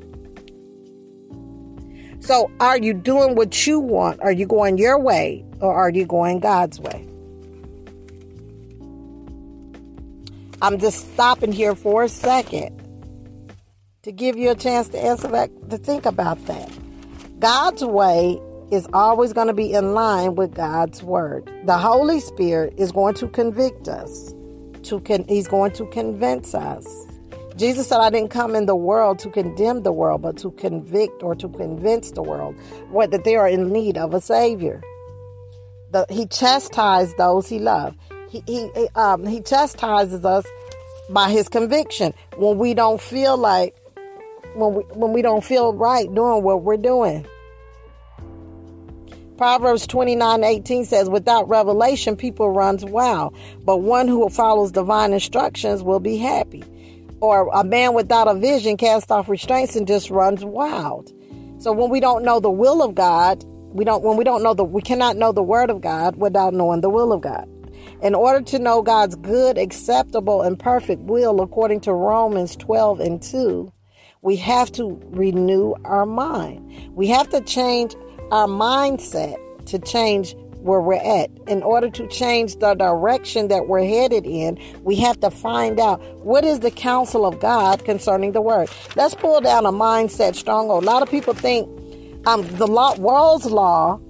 So 2.21 2.51
are 2.61 2.79
you 2.79 2.95
doing 2.95 3.35
what 3.35 3.67
you 3.67 3.81
want? 3.81 4.21
Are 4.21 4.33
you 4.33 4.47
going 4.47 4.79
your 4.79 4.99
way 4.99 5.45
or 5.61 5.75
are 5.75 5.91
you 5.91 6.07
going 6.07 6.39
God's 6.39 6.79
way? 6.79 7.09
I'm 10.63 10.79
just 10.79 11.13
stopping 11.15 11.51
here 11.51 11.75
for 11.75 12.05
a 12.05 12.09
second 12.09 12.81
to 14.03 14.13
give 14.13 14.37
you 14.37 14.53
a 14.53 14.55
chance 14.55 14.89
to 14.91 14.99
answer 14.99 15.27
that, 15.27 15.51
to 15.71 15.77
think 15.77 16.07
about 16.07 16.47
that. 16.47 16.71
God's 17.41 17.83
way 17.85 18.41
is 18.71 18.87
always 18.93 19.33
going 19.33 19.49
to 19.49 19.55
be 19.55 19.73
in 19.73 19.93
line 19.93 20.37
with 20.37 20.55
God's 20.55 21.03
word. 21.03 21.51
The 21.65 21.77
Holy 21.77 22.21
Spirit 22.21 22.75
is 22.79 22.93
going 22.93 23.15
to 23.15 23.27
convict 23.27 23.89
us. 23.89 24.33
To 24.85 25.01
con- 25.01 25.25
he's 25.29 25.49
going 25.49 25.73
to 25.73 25.87
convince 25.87 26.55
us. 26.55 26.87
Jesus 27.57 27.89
said, 27.89 27.99
I 27.99 28.11
didn't 28.11 28.31
come 28.31 28.55
in 28.55 28.67
the 28.67 28.77
world 28.77 29.19
to 29.21 29.31
condemn 29.31 29.83
the 29.83 29.93
world, 29.93 30.23
but 30.23 30.37
to 30.39 30.53
convict 30.53 31.25
or 31.25 31.35
to 31.35 31.49
convince 31.49 32.13
the 32.13 32.23
world 32.23 32.55
what, 32.89 33.11
that 33.11 33.25
they 33.25 33.35
are 33.35 33.49
in 33.49 33.73
need 33.73 33.99
of 33.99 34.15
a 34.15 34.21
Savior. 34.21 34.81
The, 35.91 36.07
he 36.09 36.27
chastised 36.27 37.19
those 37.19 37.49
he 37.49 37.59
loved 37.59 37.99
he 38.33 38.43
he 38.47 38.89
um, 38.95 39.27
he 39.27 39.41
chastises 39.41 40.25
us 40.25 40.47
by 41.11 41.31
his 41.31 41.49
conviction 41.49 42.15
when 42.37 42.59
we 42.59 42.73
don't 42.73 43.01
feel 43.01 43.37
like 43.37 43.77
when 44.55 44.75
we 44.75 44.83
when 44.95 45.13
we 45.13 45.21
don't 45.21 45.45
feel 45.45 45.75
right 45.75 46.13
doing 46.15 46.43
what 46.43 46.63
we're 46.63 46.77
doing. 46.77 47.27
Proverbs 49.37 49.87
29 49.87 50.45
18 50.45 50.85
says, 50.85 51.11
Without 51.11 51.49
revelation, 51.49 52.17
people 52.17 52.51
runs 52.51 52.85
wild, 52.85 53.37
but 53.65 53.79
one 53.79 54.07
who 54.07 54.29
follows 54.29 54.73
divine 54.73 55.13
instructions 55.13 55.83
will 55.83 56.01
be 56.01 56.17
happy. 56.17 56.63
Or 57.21 57.51
a 57.53 57.65
man 57.65 57.95
without 57.95 58.29
a 58.29 58.35
vision 58.35 58.77
casts 58.77 59.11
off 59.11 59.29
restraints 59.29 59.77
and 59.77 59.87
just 59.87 60.11
runs 60.11 60.45
wild. 60.45 61.13
So 61.59 61.73
when 61.73 61.91
we 61.91 62.01
don't 62.01 62.25
know 62.25 62.41
the 62.41 62.51
will 62.51 62.83
of 62.83 62.95
God, 62.95 63.45
we 63.73 63.85
don't 63.85 64.03
when 64.03 64.17
we 64.17 64.25
don't 64.25 64.43
know 64.43 64.55
the 64.55 64.65
we 64.65 64.83
cannot 64.83 65.17
know 65.17 65.33
the 65.33 65.43
word 65.43 65.71
of 65.71 65.81
God 65.81 66.17
without 66.17 66.55
knowing 66.55 66.81
the 66.81 66.91
will 66.91 67.13
of 67.13 67.21
God. 67.21 67.49
In 68.03 68.17
order 68.17 68.41
to 68.47 68.59
know 68.59 68.83
God's 68.83 69.15
good, 69.15 69.57
acceptable, 69.57 70.43
and 70.43 70.59
perfect 70.59 71.03
will, 71.03 71.41
according 71.41 71.81
to 71.83 71.93
Romans 71.93 72.57
12 72.57 72.99
and 72.99 73.23
2, 73.23 73.73
we 74.23 74.35
have 74.37 74.73
to 74.73 75.01
renew 75.11 75.75
our 75.85 76.05
mind. 76.05 76.91
We 76.97 77.07
have 77.09 77.29
to 77.31 77.41
change 77.41 77.95
our 78.33 78.49
mindset 78.49 79.37
to 79.67 79.79
change 79.79 80.35
where 80.63 80.81
we're 80.81 80.95
at. 80.95 81.31
In 81.47 81.63
order 81.63 81.91
to 81.91 82.09
change 82.09 82.57
the 82.57 82.75
direction 82.75 83.47
that 83.49 83.69
we're 83.69 83.85
headed 83.85 84.27
in, 84.27 84.59
we 84.83 84.97
have 84.97 85.21
to 85.21 85.31
find 85.31 85.79
out 85.79 86.03
what 86.25 86.45
is 86.45 86.59
the 86.59 86.73
counsel 86.73 87.25
of 87.25 87.39
God 87.39 87.85
concerning 87.85 88.33
the 88.33 88.41
word. 88.41 88.69
Let's 88.97 89.15
pull 89.15 89.41
down 89.41 89.65
a 89.65 89.73
mindset 89.73 90.35
stronghold. 90.35 90.83
A 90.83 90.87
lot 90.87 91.03
of 91.03 91.11
people 91.11 91.35
think 91.35 91.69
um, 92.27 92.43
the 92.57 92.67
law, 92.67 92.97
world's 92.97 93.47
law 93.47 94.01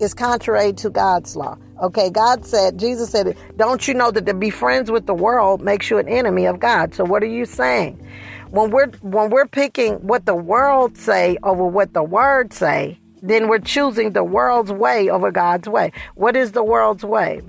is 0.00 0.14
contrary 0.14 0.72
to 0.74 0.90
God's 0.90 1.36
law. 1.36 1.56
Okay, 1.82 2.08
God 2.08 2.46
said, 2.46 2.78
Jesus 2.78 3.10
said, 3.10 3.36
don't 3.56 3.86
you 3.86 3.92
know 3.92 4.10
that 4.10 4.24
to 4.24 4.32
be 4.32 4.48
friends 4.48 4.90
with 4.90 5.04
the 5.04 5.14
world 5.14 5.60
makes 5.60 5.90
you 5.90 5.98
an 5.98 6.08
enemy 6.08 6.46
of 6.46 6.58
God? 6.58 6.94
So 6.94 7.04
what 7.04 7.22
are 7.22 7.26
you 7.26 7.44
saying? 7.44 8.02
When 8.50 8.70
we're 8.70 8.88
when 9.02 9.28
we're 9.28 9.46
picking 9.46 9.94
what 9.96 10.24
the 10.24 10.34
world 10.34 10.96
say 10.96 11.36
over 11.42 11.66
what 11.66 11.92
the 11.92 12.02
word 12.02 12.54
say, 12.54 12.98
then 13.20 13.48
we're 13.48 13.58
choosing 13.58 14.12
the 14.12 14.24
world's 14.24 14.72
way 14.72 15.10
over 15.10 15.30
God's 15.30 15.68
way. 15.68 15.92
What 16.14 16.34
is 16.36 16.52
the 16.52 16.62
world's 16.62 17.04
way? 17.04 17.42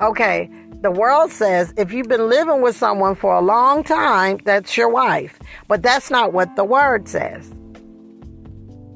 Okay, 0.00 0.50
the 0.80 0.90
world 0.90 1.30
says 1.30 1.72
if 1.76 1.92
you've 1.92 2.08
been 2.08 2.28
living 2.28 2.62
with 2.62 2.74
someone 2.74 3.14
for 3.14 3.34
a 3.34 3.40
long 3.40 3.84
time, 3.84 4.40
that's 4.44 4.76
your 4.76 4.88
wife. 4.88 5.38
But 5.68 5.82
that's 5.82 6.10
not 6.10 6.32
what 6.32 6.56
the 6.56 6.64
word 6.64 7.06
says. 7.06 7.52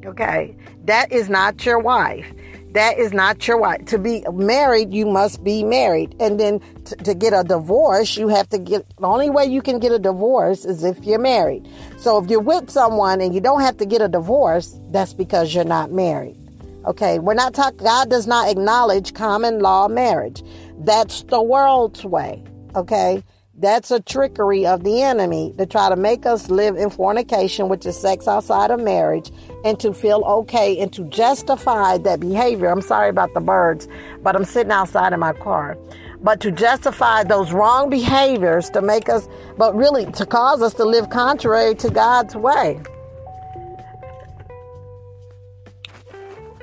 Okay, 0.05 0.57
that 0.87 1.13
is 1.13 1.29
not 1.29 1.65
your 1.65 1.79
wife 1.79 2.33
that 2.75 2.99
is 2.99 3.13
not 3.13 3.47
your 3.47 3.57
wife. 3.57 3.85
To 3.87 3.99
be 3.99 4.25
married, 4.33 4.93
you 4.93 5.07
must 5.07 5.43
be 5.45 5.63
married. 5.63 6.15
And 6.19 6.39
then 6.39 6.61
t- 6.85 6.97
to 6.97 7.15
get 7.15 7.33
a 7.33 7.45
divorce, 7.45 8.17
you 8.17 8.29
have 8.29 8.49
to 8.49 8.59
get, 8.59 8.85
the 8.99 9.07
only 9.07 9.31
way 9.31 9.47
you 9.47 9.63
can 9.63 9.79
get 9.79 9.93
a 9.93 9.99
divorce 9.99 10.65
is 10.65 10.83
if 10.83 11.03
you're 11.05 11.21
married. 11.21 11.69
So 11.99 12.23
if 12.23 12.29
you're 12.29 12.41
with 12.41 12.71
someone 12.71 13.21
and 13.21 13.33
you 13.33 13.41
don't 13.41 13.61
have 13.61 13.77
to 13.79 13.87
get 13.87 14.03
a 14.03 14.09
divorce, 14.09 14.77
that's 14.91 15.15
because 15.15 15.55
you're 15.55 15.65
not 15.65 15.93
married. 15.93 16.37
Okay, 16.85 17.21
we're 17.21 17.35
not 17.35 17.55
talking, 17.55 17.79
God 17.79 18.11
does 18.11 18.27
not 18.27 18.51
acknowledge 18.51 19.15
common 19.15 19.61
law 19.61 19.89
marriage. 19.89 20.43
That's 20.81 21.23
the 21.23 21.41
world's 21.41 22.05
way. 22.05 22.43
Okay, 22.75 23.23
That's 23.57 23.93
a 23.93 24.01
trickery 24.01 24.67
of 24.67 24.83
the 24.83 25.01
enemy 25.03 25.55
to 25.59 25.67
try 25.67 25.89
to 25.89 25.95
make 25.95 26.27
us 26.27 26.51
live 26.51 26.75
in 26.75 26.91
fornication, 26.91 27.69
which 27.69 27.87
is 27.87 27.97
sex 27.97 28.27
outside 28.27 28.73
of 28.73 28.81
marriage, 28.81 29.31
and 29.65 29.79
to 29.79 29.95
feel 29.95 30.25
okay 30.25 30.77
and 30.81 30.93
to 30.93 31.05
justify 31.05 31.99
that 31.99 32.19
behavior. 32.19 32.69
I'm 32.69 32.83
sorry 32.83 33.11
about 33.11 33.33
the 33.33 33.41
birds, 33.41 33.87
but 34.25 34.35
I'm 34.35 34.45
sitting 34.45 34.73
outside 34.73 35.13
in 35.13 35.21
my 35.21 35.35
car. 35.35 35.79
But 36.21 36.41
to 36.41 36.51
justify 36.51 37.23
those 37.23 37.53
wrong 37.53 37.91
behaviors 37.91 38.71
to 38.71 38.83
make 38.83 39.09
us, 39.09 39.29
but 39.57 39.73
really 39.77 40.11
to 40.13 40.27
cause 40.27 40.61
us 40.61 40.75
to 40.75 40.85
live 40.85 41.11
contrary 41.11 41.77
to 41.77 41.91
God's 41.91 42.35
way. 42.35 42.81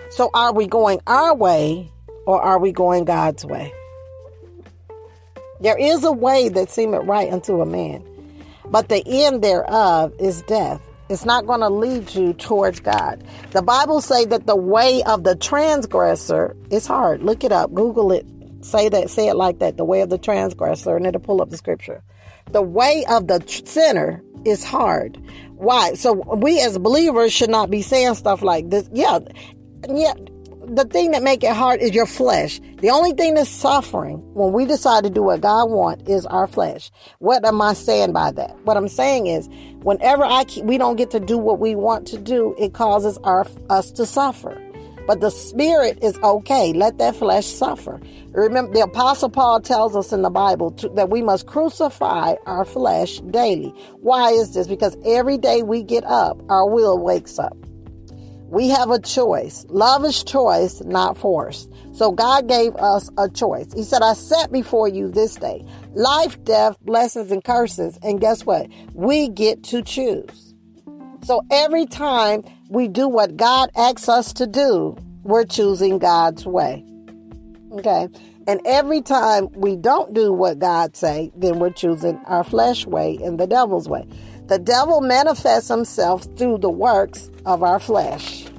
So 0.09 0.29
are 0.33 0.53
we 0.53 0.67
going 0.67 0.99
our 1.07 1.33
way 1.33 1.89
or 2.25 2.41
are 2.41 2.59
we 2.59 2.73
going 2.73 3.05
God's 3.05 3.45
way? 3.45 3.71
There 5.61 5.77
is 5.77 6.03
a 6.03 6.11
way 6.11 6.49
that 6.49 6.69
seemeth 6.69 7.05
right 7.05 7.31
unto 7.31 7.61
a 7.61 7.65
man, 7.65 8.03
but 8.65 8.89
the 8.89 9.03
end 9.05 9.43
thereof 9.43 10.13
is 10.19 10.41
death. 10.43 10.81
It's 11.07 11.25
not 11.25 11.45
going 11.45 11.59
to 11.59 11.69
lead 11.69 12.15
you 12.15 12.33
towards 12.33 12.79
God. 12.79 13.23
The 13.51 13.61
Bible 13.61 14.01
say 14.01 14.25
that 14.25 14.47
the 14.47 14.55
way 14.55 15.03
of 15.03 15.23
the 15.23 15.35
transgressor 15.35 16.55
is 16.71 16.87
hard. 16.87 17.21
Look 17.21 17.43
it 17.43 17.51
up. 17.51 17.73
Google 17.73 18.11
it. 18.11 18.25
Say 18.61 18.89
that. 18.89 19.09
Say 19.09 19.27
it 19.27 19.35
like 19.35 19.59
that. 19.59 19.77
The 19.77 19.85
way 19.85 20.01
of 20.01 20.09
the 20.09 20.17
transgressor, 20.17 20.95
and 20.95 21.05
it'll 21.05 21.21
pull 21.21 21.41
up 21.41 21.49
the 21.49 21.57
scripture. 21.57 22.01
The 22.51 22.61
way 22.61 23.05
of 23.09 23.27
the 23.27 23.43
sinner 23.65 24.23
is 24.45 24.63
hard. 24.63 25.17
Why? 25.57 25.93
So 25.93 26.13
we 26.13 26.59
as 26.61 26.77
believers 26.79 27.33
should 27.33 27.49
not 27.51 27.69
be 27.69 27.81
saying 27.81 28.15
stuff 28.15 28.41
like 28.41 28.69
this. 28.69 28.89
Yeah, 28.91 29.19
yeah 29.89 30.13
the 30.67 30.85
thing 30.85 31.11
that 31.11 31.23
make 31.23 31.43
it 31.43 31.55
hard 31.55 31.81
is 31.81 31.91
your 31.91 32.05
flesh. 32.05 32.59
The 32.77 32.89
only 32.89 33.13
thing 33.13 33.33
that's 33.33 33.49
suffering 33.49 34.17
when 34.33 34.53
we 34.53 34.65
decide 34.65 35.03
to 35.03 35.09
do 35.09 35.23
what 35.23 35.41
God 35.41 35.69
wants 35.69 36.09
is 36.09 36.25
our 36.25 36.47
flesh. 36.47 36.91
What 37.19 37.45
am 37.45 37.61
I 37.61 37.73
saying 37.73 38.13
by 38.13 38.31
that? 38.31 38.57
What 38.63 38.77
I'm 38.77 38.87
saying 38.87 39.27
is, 39.27 39.47
whenever 39.81 40.23
I 40.23 40.43
keep, 40.43 40.65
we 40.65 40.77
don't 40.77 40.95
get 40.95 41.11
to 41.11 41.19
do 41.19 41.37
what 41.37 41.59
we 41.59 41.75
want 41.75 42.07
to 42.07 42.17
do, 42.17 42.55
it 42.59 42.73
causes 42.73 43.17
our 43.23 43.45
us 43.69 43.91
to 43.93 44.05
suffer. 44.05 44.61
But 45.07 45.19
the 45.19 45.31
spirit 45.31 45.97
is 46.03 46.17
okay. 46.19 46.73
Let 46.73 46.99
that 46.99 47.15
flesh 47.15 47.47
suffer. 47.47 47.99
Remember, 48.31 48.71
the 48.71 48.81
apostle 48.81 49.29
Paul 49.29 49.59
tells 49.59 49.95
us 49.95 50.13
in 50.13 50.21
the 50.21 50.29
Bible 50.29 50.71
to, 50.71 50.89
that 50.89 51.09
we 51.09 51.21
must 51.21 51.47
crucify 51.47 52.35
our 52.45 52.65
flesh 52.65 53.19
daily. 53.31 53.69
Why 53.99 54.29
is 54.29 54.53
this? 54.53 54.67
Because 54.67 54.95
every 55.03 55.37
day 55.37 55.63
we 55.63 55.83
get 55.83 56.03
up, 56.05 56.39
our 56.49 56.69
will 56.69 56.97
wakes 56.99 57.39
up. 57.39 57.57
We 58.51 58.67
have 58.67 58.89
a 58.91 58.99
choice. 58.99 59.65
Love 59.69 60.03
is 60.03 60.25
choice, 60.25 60.81
not 60.81 61.17
force. 61.17 61.69
So 61.93 62.11
God 62.11 62.49
gave 62.49 62.75
us 62.75 63.09
a 63.17 63.29
choice. 63.29 63.71
He 63.73 63.83
said, 63.83 64.01
I 64.01 64.11
set 64.13 64.51
before 64.51 64.89
you 64.89 65.09
this 65.09 65.35
day 65.35 65.65
life, 65.93 66.43
death, 66.43 66.77
blessings, 66.81 67.31
and 67.31 67.41
curses. 67.41 67.97
And 68.03 68.19
guess 68.19 68.45
what? 68.45 68.67
We 68.93 69.29
get 69.29 69.63
to 69.65 69.81
choose. 69.81 70.53
So 71.23 71.41
every 71.49 71.85
time 71.85 72.43
we 72.69 72.89
do 72.89 73.07
what 73.07 73.37
God 73.37 73.69
asks 73.77 74.09
us 74.09 74.33
to 74.33 74.47
do, 74.47 74.97
we're 75.23 75.45
choosing 75.45 75.97
God's 75.97 76.45
way. 76.45 76.83
Okay. 77.71 78.09
And 78.47 78.59
every 78.65 79.01
time 79.01 79.47
we 79.53 79.77
don't 79.77 80.13
do 80.13 80.33
what 80.33 80.59
God 80.59 80.97
say, 80.97 81.31
then 81.37 81.59
we're 81.59 81.69
choosing 81.69 82.17
our 82.25 82.43
flesh 82.43 82.85
way 82.85 83.17
and 83.23 83.39
the 83.39 83.47
devil's 83.47 83.87
way. 83.87 84.05
The 84.51 84.59
devil 84.59 84.99
manifests 84.99 85.69
himself 85.69 86.27
through 86.35 86.57
the 86.57 86.69
works 86.69 87.31
of 87.45 87.63
our 87.63 87.79
flesh. 87.79 88.49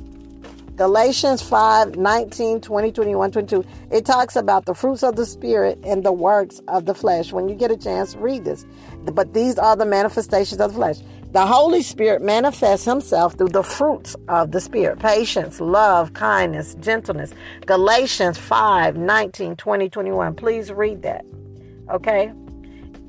Galatians 0.77 1.43
5 1.43 1.97
19, 1.97 2.63
20, 2.63 2.93
21, 2.93 3.31
22. 3.31 3.63
It 3.91 4.07
talks 4.07 4.35
about 4.35 4.65
the 4.65 4.73
fruits 4.73 5.03
of 5.03 5.17
the 5.17 5.27
Spirit 5.27 5.79
and 5.85 6.03
the 6.03 6.11
works 6.11 6.63
of 6.69 6.87
the 6.87 6.95
flesh. 6.95 7.31
When 7.31 7.47
you 7.47 7.55
get 7.55 7.71
a 7.71 7.77
chance, 7.77 8.17
read 8.17 8.47
this. 8.47 8.65
But 9.03 9.35
these 9.35 9.59
are 9.59 9.77
the 9.77 9.85
manifestations 9.85 10.63
of 10.63 10.71
the 10.71 10.77
flesh. 10.79 10.97
The 11.33 11.45
Holy 11.45 11.83
Spirit 11.83 12.23
manifests 12.23 12.87
Himself 12.87 13.37
through 13.37 13.51
the 13.51 13.63
fruits 13.63 14.17
of 14.29 14.51
the 14.51 14.63
Spirit 14.63 14.99
patience, 14.99 15.61
love, 15.61 16.15
kindness, 16.15 16.75
gentleness. 16.77 17.35
Galatians 17.67 18.39
5 18.39 18.97
19, 18.97 19.57
20, 19.57 19.91
21. 19.91 20.35
Please 20.37 20.73
read 20.73 21.03
that. 21.03 21.27
Okay? 21.91 22.33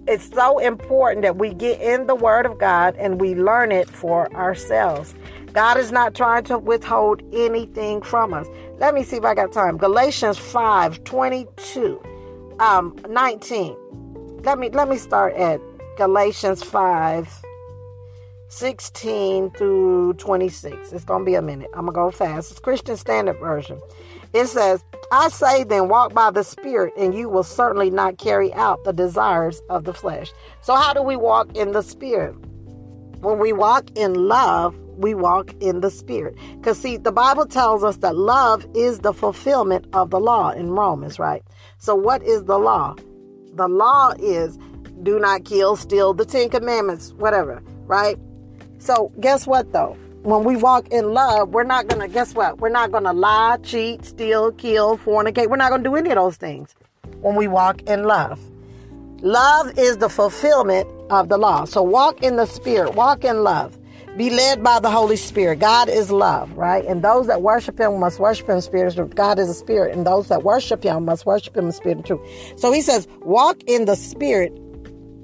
It's 0.07 0.29
so 0.33 0.59
important 0.59 1.21
that 1.21 1.37
we 1.37 1.53
get 1.53 1.79
in 1.81 2.07
the 2.07 2.15
Word 2.15 2.45
of 2.45 2.57
God 2.59 2.95
and 2.97 3.21
we 3.21 3.35
learn 3.35 3.71
it 3.71 3.89
for 3.89 4.33
ourselves. 4.33 5.15
God 5.53 5.77
is 5.77 5.91
not 5.91 6.13
trying 6.15 6.43
to 6.45 6.57
withhold 6.57 7.21
anything 7.31 8.01
from 8.01 8.33
us. 8.33 8.47
Let 8.79 8.93
me 8.93 9.03
see 9.03 9.17
if 9.17 9.23
I 9.23 9.35
got 9.35 9.51
time. 9.53 9.77
Galatians 9.77 10.37
5 10.37 11.03
22, 11.03 12.01
um, 12.59 12.97
19. 13.07 13.77
Let 14.43 14.59
me 14.59 14.69
let 14.71 14.89
me 14.89 14.97
start 14.97 15.35
at 15.35 15.61
Galatians 15.97 16.63
5 16.63 17.43
16 18.49 19.49
through 19.51 20.13
26. 20.13 20.91
It's 20.91 21.05
gonna 21.05 21.23
be 21.23 21.35
a 21.35 21.41
minute. 21.41 21.69
I'm 21.73 21.85
gonna 21.85 21.93
go 21.93 22.11
fast. 22.11 22.51
It's 22.51 22.59
Christian 22.59 22.97
Standard 22.97 23.39
Version. 23.39 23.79
It 24.33 24.47
says, 24.47 24.83
I 25.11 25.29
say 25.29 25.63
then 25.63 25.89
walk 25.89 26.13
by 26.13 26.31
the 26.31 26.43
Spirit, 26.43 26.93
and 26.97 27.13
you 27.13 27.29
will 27.29 27.43
certainly 27.43 27.91
not 27.91 28.17
carry 28.17 28.51
out 28.53 28.83
the 28.83 28.93
desires 28.93 29.61
of 29.69 29.83
the 29.83 29.93
flesh. 29.93 30.31
So, 30.61 30.75
how 30.75 30.93
do 30.93 31.03
we 31.03 31.15
walk 31.15 31.55
in 31.55 31.71
the 31.71 31.83
Spirit? 31.83 32.33
When 33.19 33.37
we 33.37 33.53
walk 33.53 33.91
in 33.95 34.15
love, 34.27 34.75
we 34.97 35.13
walk 35.13 35.53
in 35.59 35.81
the 35.81 35.91
Spirit. 35.91 36.35
Because, 36.57 36.79
see, 36.79 36.97
the 36.97 37.11
Bible 37.11 37.45
tells 37.45 37.83
us 37.83 37.97
that 37.97 38.15
love 38.15 38.65
is 38.73 38.99
the 38.99 39.13
fulfillment 39.13 39.85
of 39.93 40.09
the 40.09 40.19
law 40.19 40.49
in 40.49 40.71
Romans, 40.71 41.19
right? 41.19 41.43
So, 41.77 41.93
what 41.93 42.23
is 42.23 42.45
the 42.45 42.57
law? 42.57 42.95
The 43.53 43.67
law 43.67 44.13
is 44.17 44.57
do 45.03 45.19
not 45.19 45.45
kill, 45.45 45.75
steal, 45.75 46.13
the 46.13 46.25
Ten 46.25 46.49
Commandments, 46.49 47.13
whatever, 47.13 47.61
right? 47.85 48.17
So, 48.79 49.11
guess 49.19 49.45
what 49.45 49.71
though? 49.73 49.95
When 50.23 50.45
we 50.45 50.55
walk 50.55 50.87
in 50.87 51.13
love, 51.13 51.49
we're 51.49 51.65
not 51.65 51.87
going 51.87 52.01
to, 52.01 52.07
guess 52.07 52.33
what? 52.33 52.59
We're 52.59 52.69
not 52.69 52.91
going 52.91 53.03
to 53.03 53.11
lie, 53.11 53.57
cheat, 53.61 54.05
steal, 54.05 54.53
kill, 54.53 54.97
fornicate. 54.97 55.49
We're 55.49 55.57
not 55.57 55.69
going 55.69 55.83
to 55.83 55.89
do 55.89 55.95
any 55.95 56.09
of 56.11 56.15
those 56.15 56.37
things 56.37 56.73
when 57.19 57.35
we 57.35 57.47
walk 57.47 57.81
in 57.83 58.03
love. 58.03 58.39
Love 59.21 59.77
is 59.77 59.97
the 59.97 60.09
fulfillment 60.09 60.87
of 61.09 61.27
the 61.27 61.37
law. 61.37 61.65
So 61.65 61.81
walk 61.81 62.23
in 62.23 62.37
the 62.37 62.45
Spirit, 62.45 62.95
walk 62.95 63.25
in 63.25 63.43
love. 63.43 63.77
Be 64.17 64.29
led 64.29 64.63
by 64.63 64.79
the 64.79 64.91
Holy 64.91 65.15
Spirit. 65.15 65.59
God 65.59 65.89
is 65.89 66.11
love, 66.11 66.51
right? 66.53 66.85
And 66.85 67.01
those 67.01 67.25
that 67.27 67.41
worship 67.41 67.79
Him 67.79 67.99
must 67.99 68.19
worship 68.19 68.47
Him 68.47 68.57
in 68.57 68.61
spirit. 68.61 69.15
God 69.15 69.39
is 69.39 69.49
a 69.49 69.55
spirit, 69.55 69.95
and 69.95 70.05
those 70.05 70.27
that 70.27 70.43
worship 70.43 70.83
Him 70.83 71.05
must 71.05 71.25
worship 71.25 71.57
Him 71.57 71.65
in 71.65 71.71
spirit 71.71 71.97
and 71.97 72.05
truth. 72.05 72.21
So 72.57 72.71
He 72.71 72.81
says, 72.81 73.07
walk 73.21 73.63
in 73.63 73.85
the 73.85 73.95
Spirit, 73.95 74.51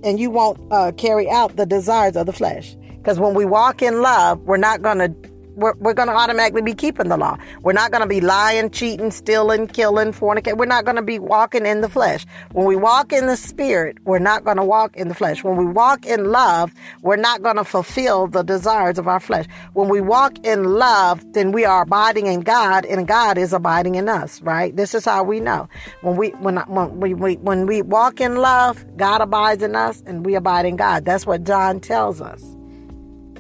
and 0.04 0.20
you 0.20 0.32
won't 0.32 0.60
uh, 0.72 0.92
carry 0.94 1.30
out 1.30 1.56
the 1.56 1.68
desires 1.68 2.16
of 2.16 2.26
the 2.26 2.34
flesh. 2.34 2.76
Because 3.00 3.20
when 3.20 3.34
we 3.34 3.46
walk 3.46 3.82
in 3.82 4.02
love, 4.02 4.40
we're 4.42 4.58
not 4.58 4.82
going 4.82 5.00
to 5.00 5.30
we're, 5.60 5.74
we're 5.76 5.94
going 5.94 6.08
to 6.08 6.16
automatically 6.16 6.62
be 6.62 6.74
keeping 6.74 7.10
the 7.10 7.18
law. 7.18 7.38
We're 7.62 7.74
not 7.74 7.92
going 7.92 8.02
to 8.02 8.08
be 8.08 8.22
lying, 8.22 8.70
cheating, 8.70 9.12
stealing, 9.12 9.68
killing, 9.68 10.14
fornicating. 10.14 10.58
We're 10.58 10.66
not 10.66 10.86
going 10.86 10.96
to 10.96 11.02
be 11.02 11.20
walking 11.20 11.66
in 11.66 11.82
the 11.82 11.90
flesh. 11.90 12.26
When 12.54 12.66
we 12.66 12.76
walk 12.76 13.12
in 13.12 13.28
the 13.28 13.36
spirit, 13.36 13.98
we're 14.06 14.20
not 14.20 14.46
going 14.46 14.58
to 14.58 14.64
walk 14.64 14.96
in 14.96 15.10
the 15.10 15.16
flesh. 15.16 15.44
When 15.44 15.58
we 15.58 15.66
walk 15.66 16.06
in 16.06 16.32
love, 16.32 16.74
we're 17.02 17.18
not 17.18 17.42
going 17.42 17.58
to 17.58 17.64
fulfill 17.64 18.28
the 18.28 18.44
desires 18.44 18.98
of 18.98 19.08
our 19.08 19.20
flesh. 19.20 19.46
When 19.74 19.90
we 19.90 20.02
walk 20.02 20.40
in 20.46 20.64
love, 20.64 21.26
then 21.34 21.52
we 21.52 21.66
are 21.66 21.84
abiding 21.84 22.28
in 22.28 22.42
God 22.42 22.86
and 22.86 23.08
God 23.08 23.38
is 23.38 23.54
abiding 23.54 23.96
in 23.96 24.08
us, 24.08 24.42
right? 24.42 24.76
This 24.76 24.96
is 24.96 25.06
how 25.06 25.24
we 25.24 25.40
know. 25.40 25.68
When 26.02 26.16
we, 26.16 26.30
when, 26.30 26.58
when 26.58 27.00
we, 27.00 27.14
we 27.14 27.36
when 27.36 27.66
we 27.66 27.82
walk 27.82 28.22
in 28.22 28.38
love, 28.38 28.86
God 28.98 29.22
abides 29.22 29.62
in 29.62 29.76
us 29.76 30.02
and 30.06 30.26
we 30.26 30.36
abide 30.36 30.66
in 30.66 30.78
God. 30.78 31.06
That's 31.06 31.26
what 31.26 31.44
John 31.44 31.80
tells 31.80 32.22
us 32.22 32.59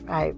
right? 0.09 0.35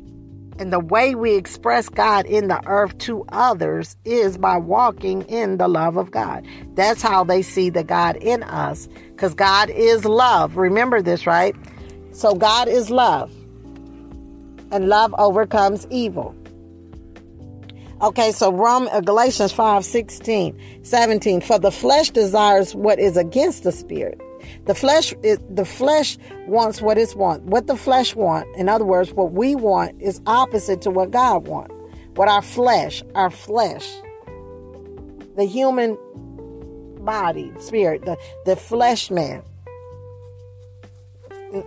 And 0.60 0.72
the 0.72 0.80
way 0.80 1.16
we 1.16 1.36
express 1.36 1.90
God 1.90 2.26
in 2.26 2.48
the 2.48 2.62
earth 2.68 2.98
to 3.00 3.26
others 3.30 3.96
is 4.06 4.38
by 4.38 4.58
walking 4.58 5.24
in 5.24 5.58
the 5.58 5.68
love 5.68 5.98
of 5.98 6.12
God. 6.12 6.46
That's 6.76 7.02
how 7.02 7.24
they 7.24 7.42
see 7.42 7.70
the 7.70 7.84
God 7.84 8.18
in 8.18 8.44
us 8.44 8.88
because 9.10 9.34
God 9.34 9.70
is 9.72 10.06
love. 10.06 10.58
Remember 10.58 11.02
this, 11.02 11.26
right? 11.26 11.56
So 12.12 12.36
God 12.36 12.68
is 12.68 12.92
love. 12.92 13.32
And 14.72 14.88
love 14.88 15.16
overcomes 15.18 15.88
evil. 15.90 16.36
Okay, 18.02 18.32
so 18.32 18.52
Rome, 18.52 18.88
uh, 18.92 19.02
Galatians 19.02 19.52
5 19.52 19.86
16, 19.86 20.84
17. 20.84 21.42
For 21.42 21.60
the 21.60 21.72
flesh 21.72 22.10
desires 22.10 22.74
what 22.76 23.00
is 23.00 23.18
against 23.18 23.64
the 23.64 23.72
spirit 23.72 24.20
the 24.66 24.76
flesh 24.76 25.14
is 25.24 25.40
the 25.50 25.66
flesh 25.66 26.18
wants 26.48 26.82
what 26.82 26.98
it 26.98 27.16
wants. 27.16 27.44
What 27.46 27.68
the 27.68 27.76
flesh 27.76 28.16
want, 28.16 28.48
in 28.56 28.70
other 28.70 28.86
words, 28.86 29.12
what 29.12 29.32
we 29.32 29.56
want 29.56 30.00
is 30.02 30.22
opposite 30.28 30.82
to 30.84 30.92
what 30.92 31.12
God 31.12 31.48
wants. 31.48 31.74
What 32.16 32.28
our 32.28 32.42
flesh, 32.42 33.04
our 33.16 33.32
flesh, 33.32 33.90
the 35.36 35.46
human 35.46 35.98
body, 37.04 37.52
spirit, 37.60 38.06
the, 38.06 38.18
the 38.46 38.56
flesh 38.56 39.10
man. 39.10 39.42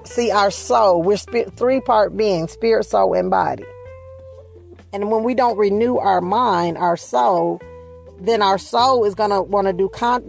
See, 0.05 0.31
our 0.31 0.51
soul, 0.51 1.03
we're 1.03 1.17
spirit, 1.17 1.57
three 1.57 1.81
part 1.81 2.17
being 2.17 2.47
spirit, 2.47 2.85
soul, 2.85 3.15
and 3.15 3.31
body. 3.31 3.65
And 4.93 5.11
when 5.11 5.25
we 5.25 5.35
don't 5.35 5.59
renew 5.59 5.97
our 5.97 6.21
mind, 6.21 6.79
our 6.79 6.97
soul, 6.97 7.61
then 8.21 8.41
our 8.41 8.59
soul 8.59 9.05
is 9.05 9.15
going 9.15 9.31
to 9.31 9.43
want 9.43 9.67
to 9.67 9.73
do 9.73 9.89
con- 9.89 10.25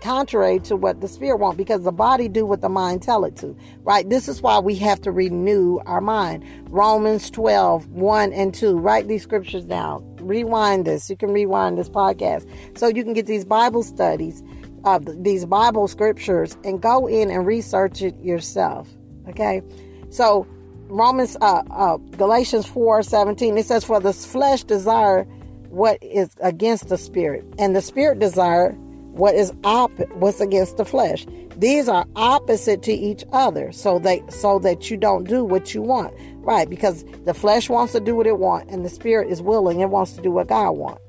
contrary 0.00 0.60
to 0.60 0.76
what 0.76 1.00
the 1.00 1.08
spirit 1.08 1.38
wants 1.38 1.56
because 1.56 1.84
the 1.84 1.92
body 1.92 2.28
do 2.28 2.46
what 2.46 2.60
the 2.60 2.68
mind 2.68 3.02
tell 3.02 3.24
it 3.24 3.36
to 3.36 3.56
right? 3.82 4.08
This 4.08 4.28
is 4.28 4.42
why 4.42 4.58
we 4.58 4.74
have 4.76 5.00
to 5.02 5.12
renew 5.12 5.78
our 5.86 6.00
mind. 6.00 6.44
Romans 6.68 7.30
12 7.30 7.88
1 7.88 8.32
and 8.32 8.54
2 8.54 8.78
write 8.78 9.08
these 9.08 9.22
scriptures 9.22 9.64
down. 9.64 10.04
Rewind 10.20 10.84
this. 10.84 11.08
You 11.08 11.16
can 11.16 11.32
rewind 11.32 11.78
this 11.78 11.88
podcast 11.88 12.48
so 12.78 12.88
you 12.88 13.04
can 13.04 13.12
get 13.12 13.26
these 13.26 13.44
bible 13.44 13.82
studies 13.82 14.42
uh, 14.84 15.00
these 15.02 15.44
bible 15.44 15.88
scriptures 15.88 16.56
and 16.64 16.80
go 16.80 17.06
in 17.06 17.30
and 17.30 17.46
research 17.46 18.02
it 18.02 18.18
yourself 18.20 18.88
okay? 19.28 19.62
So 20.10 20.46
romans 20.88 21.36
uh, 21.40 21.62
uh 21.70 21.96
galatians 22.16 22.64
4 22.64 23.02
17 23.02 23.58
it 23.58 23.66
says 23.66 23.84
for 23.84 23.98
the 23.98 24.12
flesh 24.12 24.62
desire 24.62 25.24
what 25.68 25.98
is 26.00 26.30
against 26.40 26.88
the 26.88 26.96
spirit 26.96 27.44
and 27.58 27.74
the 27.74 27.82
spirit 27.82 28.20
desire 28.20 28.76
what 29.16 29.34
is 29.34 29.52
op- 29.64 30.08
what's 30.14 30.40
against 30.40 30.76
the 30.76 30.84
flesh. 30.84 31.26
These 31.56 31.88
are 31.88 32.06
opposite 32.16 32.82
to 32.82 32.92
each 32.92 33.24
other, 33.32 33.72
so 33.72 33.98
they 33.98 34.22
so 34.28 34.58
that 34.60 34.90
you 34.90 34.96
don't 34.96 35.24
do 35.24 35.44
what 35.44 35.74
you 35.74 35.82
want, 35.82 36.14
right? 36.38 36.68
Because 36.68 37.04
the 37.24 37.34
flesh 37.34 37.68
wants 37.68 37.92
to 37.94 38.00
do 38.00 38.14
what 38.14 38.26
it 38.26 38.38
wants, 38.38 38.72
and 38.72 38.84
the 38.84 38.90
spirit 38.90 39.30
is 39.30 39.40
willing 39.40 39.82
and 39.82 39.90
wants 39.90 40.12
to 40.12 40.22
do 40.22 40.30
what 40.30 40.48
God 40.48 40.72
wants. 40.72 41.02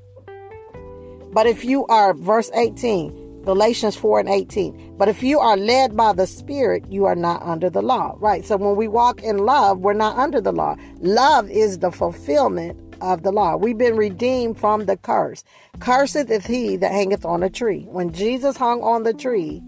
But 1.32 1.46
if 1.46 1.64
you 1.64 1.86
are 1.86 2.14
verse 2.14 2.50
18, 2.54 3.42
Galatians 3.44 3.96
4 3.96 4.20
and 4.20 4.28
18. 4.28 4.96
But 4.98 5.08
if 5.08 5.22
you 5.22 5.38
are 5.38 5.56
led 5.56 5.96
by 5.96 6.12
the 6.12 6.26
Spirit, 6.26 6.84
you 6.90 7.06
are 7.06 7.14
not 7.14 7.42
under 7.42 7.70
the 7.70 7.80
law. 7.80 8.16
Right. 8.18 8.44
So 8.44 8.56
when 8.56 8.76
we 8.76 8.88
walk 8.88 9.22
in 9.22 9.38
love, 9.38 9.78
we're 9.78 9.94
not 9.94 10.18
under 10.18 10.40
the 10.40 10.52
law. 10.52 10.76
Love 11.00 11.50
is 11.50 11.78
the 11.78 11.90
fulfillment 11.90 12.87
of 13.00 13.22
the 13.22 13.32
law. 13.32 13.56
We've 13.56 13.78
been 13.78 13.96
redeemed 13.96 14.58
from 14.58 14.86
the 14.86 14.96
curse. 14.96 15.44
Cursed 15.80 16.30
is 16.30 16.46
he 16.46 16.76
that 16.76 16.92
hangeth 16.92 17.24
on 17.24 17.42
a 17.42 17.50
tree. 17.50 17.86
When 17.88 18.12
Jesus 18.12 18.56
hung 18.56 18.82
on 18.82 19.02
the 19.02 19.14
tree, 19.14 19.62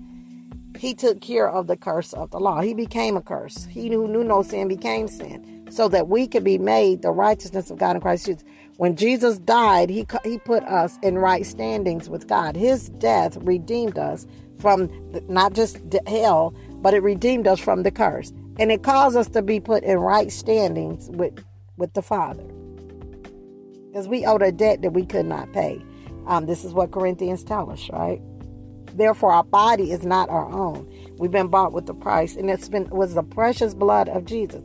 he 0.79 0.95
took 0.95 1.21
care 1.21 1.49
of 1.49 1.67
the 1.67 1.77
curse 1.77 2.13
of 2.13 2.31
the 2.31 2.41
law. 2.41 2.61
He 2.61 2.75
became 2.75 3.17
a 3.17 3.21
curse. 3.21 3.67
He 3.67 3.89
who 3.89 4.09
knew 4.09 4.25
no 4.25 4.43
sin 4.43 4.69
became 4.69 5.09
sin, 5.09 5.67
so 5.71 5.89
that 5.89 6.09
we 6.09 6.27
could 6.27 6.45
be 6.45 6.59
made 6.59 7.03
the 7.03 7.11
righteousness 7.11 7.71
of 7.71 7.79
God 7.79 7.97
in 7.97 8.03
Christ 8.03 8.27
Jesus. 8.27 8.45
When 8.77 8.97
Jesus 8.97 9.39
died, 9.39 9.91
he, 9.91 10.07
he 10.25 10.39
put 10.39 10.63
us 10.65 10.99
in 11.03 11.19
right 11.19 11.45
standings 11.45 12.09
with 12.09 12.29
God. 12.29 12.57
His 12.57 12.89
death 12.89 13.37
redeemed 13.43 13.99
us 13.99 14.27
from 14.59 14.91
not 15.29 15.53
just 15.53 15.79
hell, 16.07 16.55
but 16.77 16.95
it 16.95 17.03
redeemed 17.03 17.47
us 17.47 17.61
from 17.61 17.83
the 17.83 17.91
curse. 17.91 18.33
And 18.59 18.73
it 18.73 18.83
caused 18.83 19.17
us 19.17 19.29
to 19.29 19.43
be 19.43 19.61
put 19.61 19.85
in 19.85 19.99
right 19.99 20.33
standings 20.33 21.11
with, 21.11 21.45
with 21.77 21.93
the 21.93 22.03
Father 22.03 22.45
because 23.91 24.07
we 24.07 24.25
owed 24.25 24.43
a 24.43 24.53
debt 24.53 24.83
that 24.83 24.93
we 24.93 25.05
could 25.05 25.27
not 25.27 25.53
pay. 25.53 25.83
Um, 26.27 26.47
this 26.47 26.65
is 26.65 26.73
what 26.73 26.93
Corinthians 26.93 27.43
tell 27.43 27.71
us, 27.71 27.89
right? 27.91 28.21
Therefore, 28.95 29.33
our 29.33 29.45
body 29.45 29.91
is 29.91 30.05
not 30.05 30.29
our 30.29 30.51
own. 30.51 30.89
We've 31.19 31.31
been 31.31 31.49
bought 31.49 31.73
with 31.73 31.87
the 31.87 31.95
price, 31.95 32.37
and 32.37 32.51
it's 32.51 32.69
been 32.69 32.89
was 32.91 33.15
the 33.15 33.23
precious 33.23 33.75
blood 33.75 34.09
of 34.09 34.25
Jesus. 34.25 34.63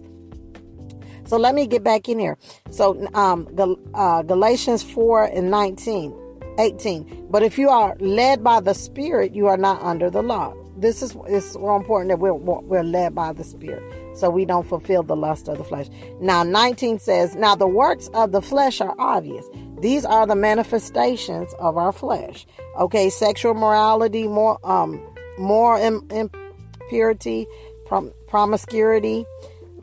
So 1.25 1.37
let 1.37 1.55
me 1.55 1.65
get 1.65 1.83
back 1.83 2.07
in 2.07 2.19
here. 2.19 2.37
So 2.69 3.07
um, 3.15 3.47
Gal- 3.55 3.79
uh, 3.95 4.21
Galatians 4.21 4.83
4 4.83 5.25
and 5.25 5.49
19, 5.49 6.13
18. 6.59 7.27
But 7.31 7.41
if 7.41 7.57
you 7.57 7.69
are 7.69 7.95
led 7.99 8.43
by 8.43 8.59
the 8.59 8.75
Spirit, 8.75 9.33
you 9.33 9.47
are 9.47 9.57
not 9.57 9.81
under 9.81 10.11
the 10.11 10.21
law. 10.21 10.53
This 10.77 11.01
is 11.01 11.17
it's 11.27 11.53
so 11.53 11.75
important 11.75 12.09
that 12.09 12.19
we're 12.19 12.33
we're 12.33 12.83
led 12.83 13.15
by 13.15 13.33
the 13.33 13.43
Spirit 13.43 14.04
so 14.15 14.29
we 14.29 14.45
don't 14.45 14.67
fulfill 14.67 15.03
the 15.03 15.15
lust 15.15 15.47
of 15.47 15.57
the 15.57 15.63
flesh. 15.63 15.87
Now, 16.19 16.43
19 16.43 16.99
says, 16.99 17.35
Now 17.35 17.55
the 17.55 17.67
works 17.67 18.09
of 18.13 18.31
the 18.31 18.41
flesh 18.41 18.81
are 18.81 18.95
obvious. 18.97 19.45
These 19.79 20.05
are 20.05 20.25
the 20.25 20.35
manifestations 20.35 21.53
of 21.59 21.77
our 21.77 21.91
flesh. 21.91 22.47
Okay, 22.79 23.09
sexual 23.09 23.53
morality, 23.53 24.27
more 24.27 24.57
um 24.63 25.01
more 25.37 25.77
impurity, 25.77 27.45
prom- 27.85 28.13
promiscuity, 28.27 29.25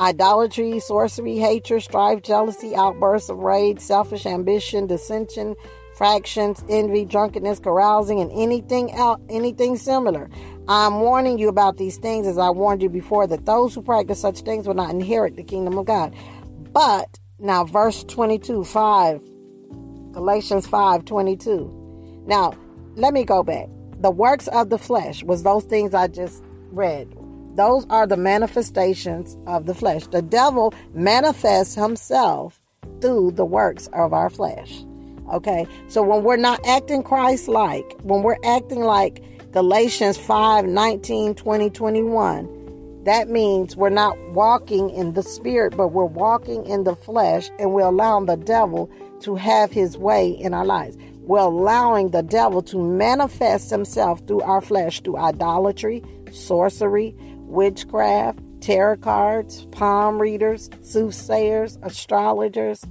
idolatry, 0.00 0.80
sorcery, 0.80 1.36
hatred, 1.36 1.82
strife, 1.82 2.22
jealousy, 2.22 2.74
outbursts 2.74 3.28
of 3.28 3.38
rage, 3.38 3.80
selfish 3.80 4.26
ambition, 4.26 4.86
dissension, 4.86 5.54
fractions, 5.94 6.64
envy, 6.68 7.04
drunkenness, 7.04 7.58
carousing, 7.60 8.20
and 8.20 8.32
anything 8.32 8.92
else, 8.92 9.20
anything 9.28 9.76
similar. 9.76 10.28
I'm 10.68 11.00
warning 11.00 11.38
you 11.38 11.48
about 11.48 11.76
these 11.76 11.98
things 11.98 12.26
as 12.26 12.38
I 12.38 12.50
warned 12.50 12.82
you 12.82 12.88
before 12.88 13.26
that 13.26 13.46
those 13.46 13.74
who 13.74 13.82
practice 13.82 14.20
such 14.20 14.40
things 14.40 14.66
will 14.66 14.74
not 14.74 14.90
inherit 14.90 15.36
the 15.36 15.42
kingdom 15.42 15.76
of 15.76 15.86
God. 15.86 16.14
But 16.72 17.18
now 17.38 17.64
verse 17.64 18.04
22, 18.04 18.64
5, 18.64 19.22
Galatians 20.12 20.66
5, 20.66 21.04
22. 21.04 22.22
Now, 22.26 22.54
let 22.94 23.12
me 23.12 23.24
go 23.24 23.42
back. 23.42 23.68
The 23.98 24.10
works 24.10 24.48
of 24.48 24.70
the 24.70 24.78
flesh 24.78 25.24
was 25.24 25.42
those 25.42 25.64
things 25.64 25.94
I 25.94 26.08
just 26.08 26.44
read. 26.70 27.12
Those 27.54 27.84
are 27.90 28.06
the 28.06 28.16
manifestations 28.16 29.36
of 29.46 29.66
the 29.66 29.74
flesh. 29.74 30.06
The 30.06 30.22
devil 30.22 30.72
manifests 30.94 31.74
himself 31.74 32.60
through 33.00 33.32
the 33.32 33.44
works 33.44 33.88
of 33.92 34.12
our 34.12 34.30
flesh. 34.30 34.84
Okay? 35.32 35.66
So 35.88 36.02
when 36.02 36.22
we're 36.22 36.36
not 36.36 36.64
acting 36.66 37.02
Christ 37.02 37.48
like, 37.48 37.84
when 38.02 38.22
we're 38.22 38.38
acting 38.44 38.82
like 38.82 39.22
Galatians 39.52 40.16
5 40.16 40.64
19, 40.64 41.34
20, 41.34 41.68
21. 41.68 43.02
That 43.04 43.28
means 43.28 43.76
we're 43.76 43.90
not 43.90 44.18
walking 44.30 44.88
in 44.88 45.12
the 45.12 45.22
spirit, 45.22 45.76
but 45.76 45.88
we're 45.88 46.06
walking 46.06 46.64
in 46.64 46.84
the 46.84 46.96
flesh, 46.96 47.50
and 47.58 47.74
we're 47.74 47.86
allowing 47.86 48.24
the 48.24 48.36
devil 48.36 48.90
to 49.20 49.34
have 49.34 49.70
his 49.70 49.98
way 49.98 50.30
in 50.30 50.54
our 50.54 50.64
lives. 50.64 50.96
We're 51.18 51.40
allowing 51.40 52.12
the 52.12 52.22
devil 52.22 52.62
to 52.62 52.82
manifest 52.82 53.68
himself 53.68 54.26
through 54.26 54.40
our 54.40 54.62
flesh 54.62 55.02
through 55.02 55.18
idolatry, 55.18 56.02
sorcery, 56.30 57.14
witchcraft, 57.40 58.38
tarot 58.62 58.96
cards, 58.98 59.66
palm 59.66 60.18
readers, 60.18 60.70
soothsayers, 60.80 61.78
astrologers 61.82 62.86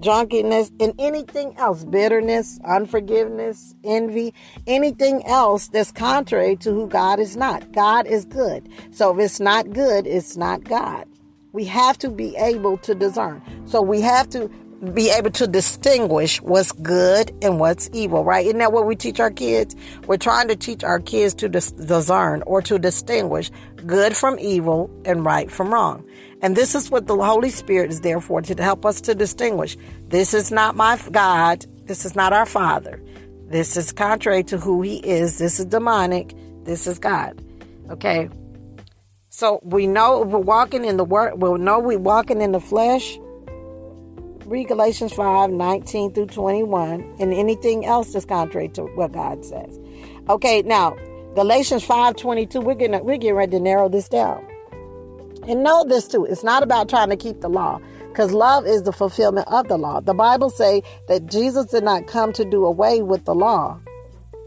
drunkenness, 0.00 0.70
and 0.80 0.92
anything 0.98 1.56
else 1.56 1.84
bitterness, 1.84 2.60
unforgiveness, 2.64 3.74
envy, 3.84 4.34
anything 4.66 5.24
else 5.26 5.68
that's 5.68 5.92
contrary 5.92 6.56
to 6.56 6.70
who 6.70 6.88
God 6.88 7.18
is 7.18 7.36
not. 7.36 7.72
God 7.72 8.06
is 8.06 8.24
good. 8.24 8.68
So 8.90 9.12
if 9.12 9.24
it's 9.24 9.40
not 9.40 9.72
good, 9.72 10.06
it's 10.06 10.36
not 10.36 10.64
God. 10.64 11.06
We 11.52 11.64
have 11.64 11.96
to 11.98 12.10
be 12.10 12.36
able 12.36 12.76
to 12.78 12.94
discern. 12.94 13.42
So 13.66 13.80
we 13.80 14.00
have 14.02 14.28
to 14.30 14.50
be 14.92 15.10
able 15.10 15.30
to 15.30 15.46
distinguish 15.46 16.40
what's 16.42 16.72
good 16.72 17.32
and 17.42 17.58
what's 17.58 17.88
evil, 17.92 18.24
right? 18.24 18.44
Isn't 18.46 18.58
that 18.58 18.72
what 18.72 18.86
we 18.86 18.94
teach 18.94 19.20
our 19.20 19.30
kids? 19.30 19.74
We're 20.06 20.18
trying 20.18 20.48
to 20.48 20.56
teach 20.56 20.84
our 20.84 21.00
kids 21.00 21.34
to 21.34 21.48
dis- 21.48 21.72
discern 21.72 22.42
or 22.42 22.60
to 22.62 22.78
distinguish 22.78 23.50
good 23.86 24.16
from 24.16 24.38
evil 24.38 24.90
and 25.04 25.24
right 25.24 25.50
from 25.50 25.72
wrong. 25.72 26.04
And 26.42 26.56
this 26.56 26.74
is 26.74 26.90
what 26.90 27.06
the 27.06 27.16
Holy 27.16 27.50
Spirit 27.50 27.90
is 27.90 28.02
there 28.02 28.20
for, 28.20 28.42
to 28.42 28.62
help 28.62 28.84
us 28.84 29.00
to 29.02 29.14
distinguish. 29.14 29.76
This 30.08 30.34
is 30.34 30.52
not 30.52 30.76
my 30.76 31.00
God. 31.10 31.64
This 31.86 32.04
is 32.04 32.14
not 32.14 32.32
our 32.32 32.46
Father. 32.46 33.00
This 33.48 33.76
is 33.76 33.92
contrary 33.92 34.44
to 34.44 34.58
who 34.58 34.82
He 34.82 34.96
is. 34.96 35.38
This 35.38 35.58
is 35.58 35.66
demonic. 35.66 36.34
This 36.64 36.86
is 36.86 36.98
God. 36.98 37.40
Okay. 37.90 38.28
So 39.30 39.60
we 39.62 39.86
know 39.86 40.22
we're 40.22 40.38
walking 40.38 40.84
in 40.84 40.96
the 40.96 41.04
word. 41.04 41.40
We 41.40 41.58
know 41.58 41.78
we're 41.78 41.98
walking 41.98 42.40
in 42.42 42.52
the 42.52 42.60
flesh. 42.60 43.18
Read 44.46 44.68
Galatians 44.68 45.12
5 45.12 45.50
19 45.50 46.12
through 46.12 46.26
21 46.26 47.16
and 47.18 47.32
anything 47.32 47.84
else 47.84 48.12
that's 48.12 48.24
contrary 48.24 48.68
to 48.70 48.82
what 48.82 49.12
God 49.12 49.44
says. 49.44 49.78
Okay, 50.28 50.62
now 50.62 50.96
Galatians 51.34 51.84
5 51.84 52.16
22, 52.16 52.60
we're 52.60 52.74
getting, 52.74 53.04
we're 53.04 53.16
getting 53.16 53.36
ready 53.36 53.52
to 53.52 53.60
narrow 53.60 53.88
this 53.88 54.08
down. 54.08 54.46
And 55.46 55.62
know 55.62 55.84
this 55.84 56.08
too, 56.08 56.24
it's 56.24 56.42
not 56.42 56.62
about 56.62 56.88
trying 56.88 57.10
to 57.10 57.16
keep 57.16 57.40
the 57.40 57.48
law 57.48 57.80
because 58.08 58.32
love 58.32 58.66
is 58.66 58.82
the 58.82 58.92
fulfillment 58.92 59.46
of 59.48 59.68
the 59.68 59.76
law. 59.76 60.00
The 60.00 60.14
Bible 60.14 60.50
say 60.50 60.82
that 61.08 61.26
Jesus 61.26 61.66
did 61.66 61.84
not 61.84 62.06
come 62.06 62.32
to 62.32 62.44
do 62.44 62.64
away 62.64 63.02
with 63.02 63.24
the 63.26 63.34
law, 63.34 63.78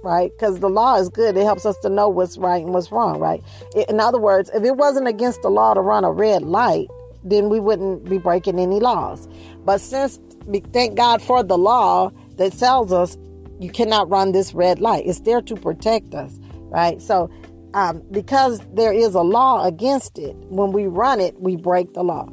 right? 0.04 0.32
Because 0.32 0.60
the 0.60 0.70
law 0.70 0.96
is 0.98 1.08
good. 1.10 1.38
It 1.38 1.44
helps 1.44 1.66
us 1.66 1.78
to 1.84 1.90
know 1.90 2.10
what's 2.10 2.38
right 2.38 2.64
and 2.64 2.74
what's 2.74 2.92
wrong, 2.92 3.20
right? 3.20 3.44
In 3.88 4.00
other 4.00 4.20
words, 4.20 4.50
if 4.54 4.64
it 4.64 4.76
wasn't 4.76 5.08
against 5.08 5.42
the 5.42 5.50
law 5.50 5.74
to 5.74 5.82
run 5.82 6.04
a 6.04 6.12
red 6.12 6.42
light, 6.42 6.88
then 7.24 7.50
we 7.50 7.60
wouldn't 7.60 8.10
be 8.10 8.18
breaking 8.18 8.60
any 8.60 8.80
laws. 8.80 9.28
But 9.66 9.82
since 9.82 10.20
we 10.46 10.62
thank 10.62 10.96
God 10.96 11.22
for 11.22 11.44
the 11.44 11.58
law 11.58 12.12
that 12.38 12.54
tells 12.54 12.92
us 12.92 13.18
you 13.60 13.70
cannot 13.70 14.10
run 14.10 14.32
this 14.32 14.54
red 14.54 14.80
light, 14.80 15.06
it's 15.06 15.20
there 15.22 15.42
to 15.42 15.56
protect 15.56 16.16
us, 16.16 16.40
right? 16.70 17.02
So 17.02 17.30
um, 17.74 18.04
because 18.12 18.62
there 18.74 18.94
is 18.94 19.16
a 19.16 19.22
law 19.22 19.66
against 19.66 20.18
it, 20.18 20.36
when 20.50 20.72
we 20.72 20.88
run 20.88 21.20
it, 21.20 21.40
we 21.40 21.56
break 21.56 21.94
the 21.94 22.04
law. 22.04 22.30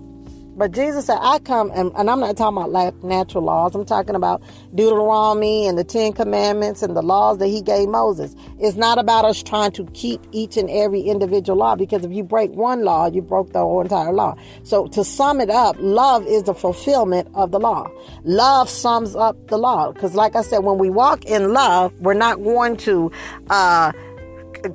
But 0.56 0.70
Jesus 0.70 1.04
said, 1.04 1.18
I 1.20 1.38
come, 1.38 1.70
and, 1.74 1.92
and, 1.96 2.08
I'm 2.08 2.18
not 2.18 2.34
talking 2.38 2.56
about 2.56 3.04
natural 3.04 3.44
laws. 3.44 3.74
I'm 3.74 3.84
talking 3.84 4.14
about 4.14 4.42
Deuteronomy 4.74 5.66
and 5.66 5.76
the 5.76 5.84
Ten 5.84 6.14
Commandments 6.14 6.82
and 6.82 6.96
the 6.96 7.02
laws 7.02 7.36
that 7.38 7.48
he 7.48 7.60
gave 7.60 7.88
Moses. 7.88 8.34
It's 8.58 8.74
not 8.74 8.96
about 8.96 9.26
us 9.26 9.42
trying 9.42 9.72
to 9.72 9.84
keep 9.92 10.22
each 10.32 10.56
and 10.56 10.70
every 10.70 11.02
individual 11.02 11.58
law 11.58 11.76
because 11.76 12.06
if 12.06 12.10
you 12.10 12.24
break 12.24 12.52
one 12.52 12.84
law, 12.84 13.06
you 13.06 13.20
broke 13.20 13.52
the 13.52 13.58
whole 13.58 13.82
entire 13.82 14.14
law. 14.14 14.34
So 14.62 14.86
to 14.88 15.04
sum 15.04 15.42
it 15.42 15.50
up, 15.50 15.76
love 15.78 16.26
is 16.26 16.44
the 16.44 16.54
fulfillment 16.54 17.28
of 17.34 17.50
the 17.50 17.60
law. 17.60 17.90
Love 18.24 18.70
sums 18.70 19.14
up 19.14 19.48
the 19.48 19.58
law. 19.58 19.92
Because 19.92 20.14
like 20.14 20.36
I 20.36 20.40
said, 20.40 20.60
when 20.60 20.78
we 20.78 20.88
walk 20.88 21.26
in 21.26 21.52
love, 21.52 21.92
we're 22.00 22.14
not 22.14 22.42
going 22.42 22.78
to, 22.78 23.12
uh, 23.50 23.92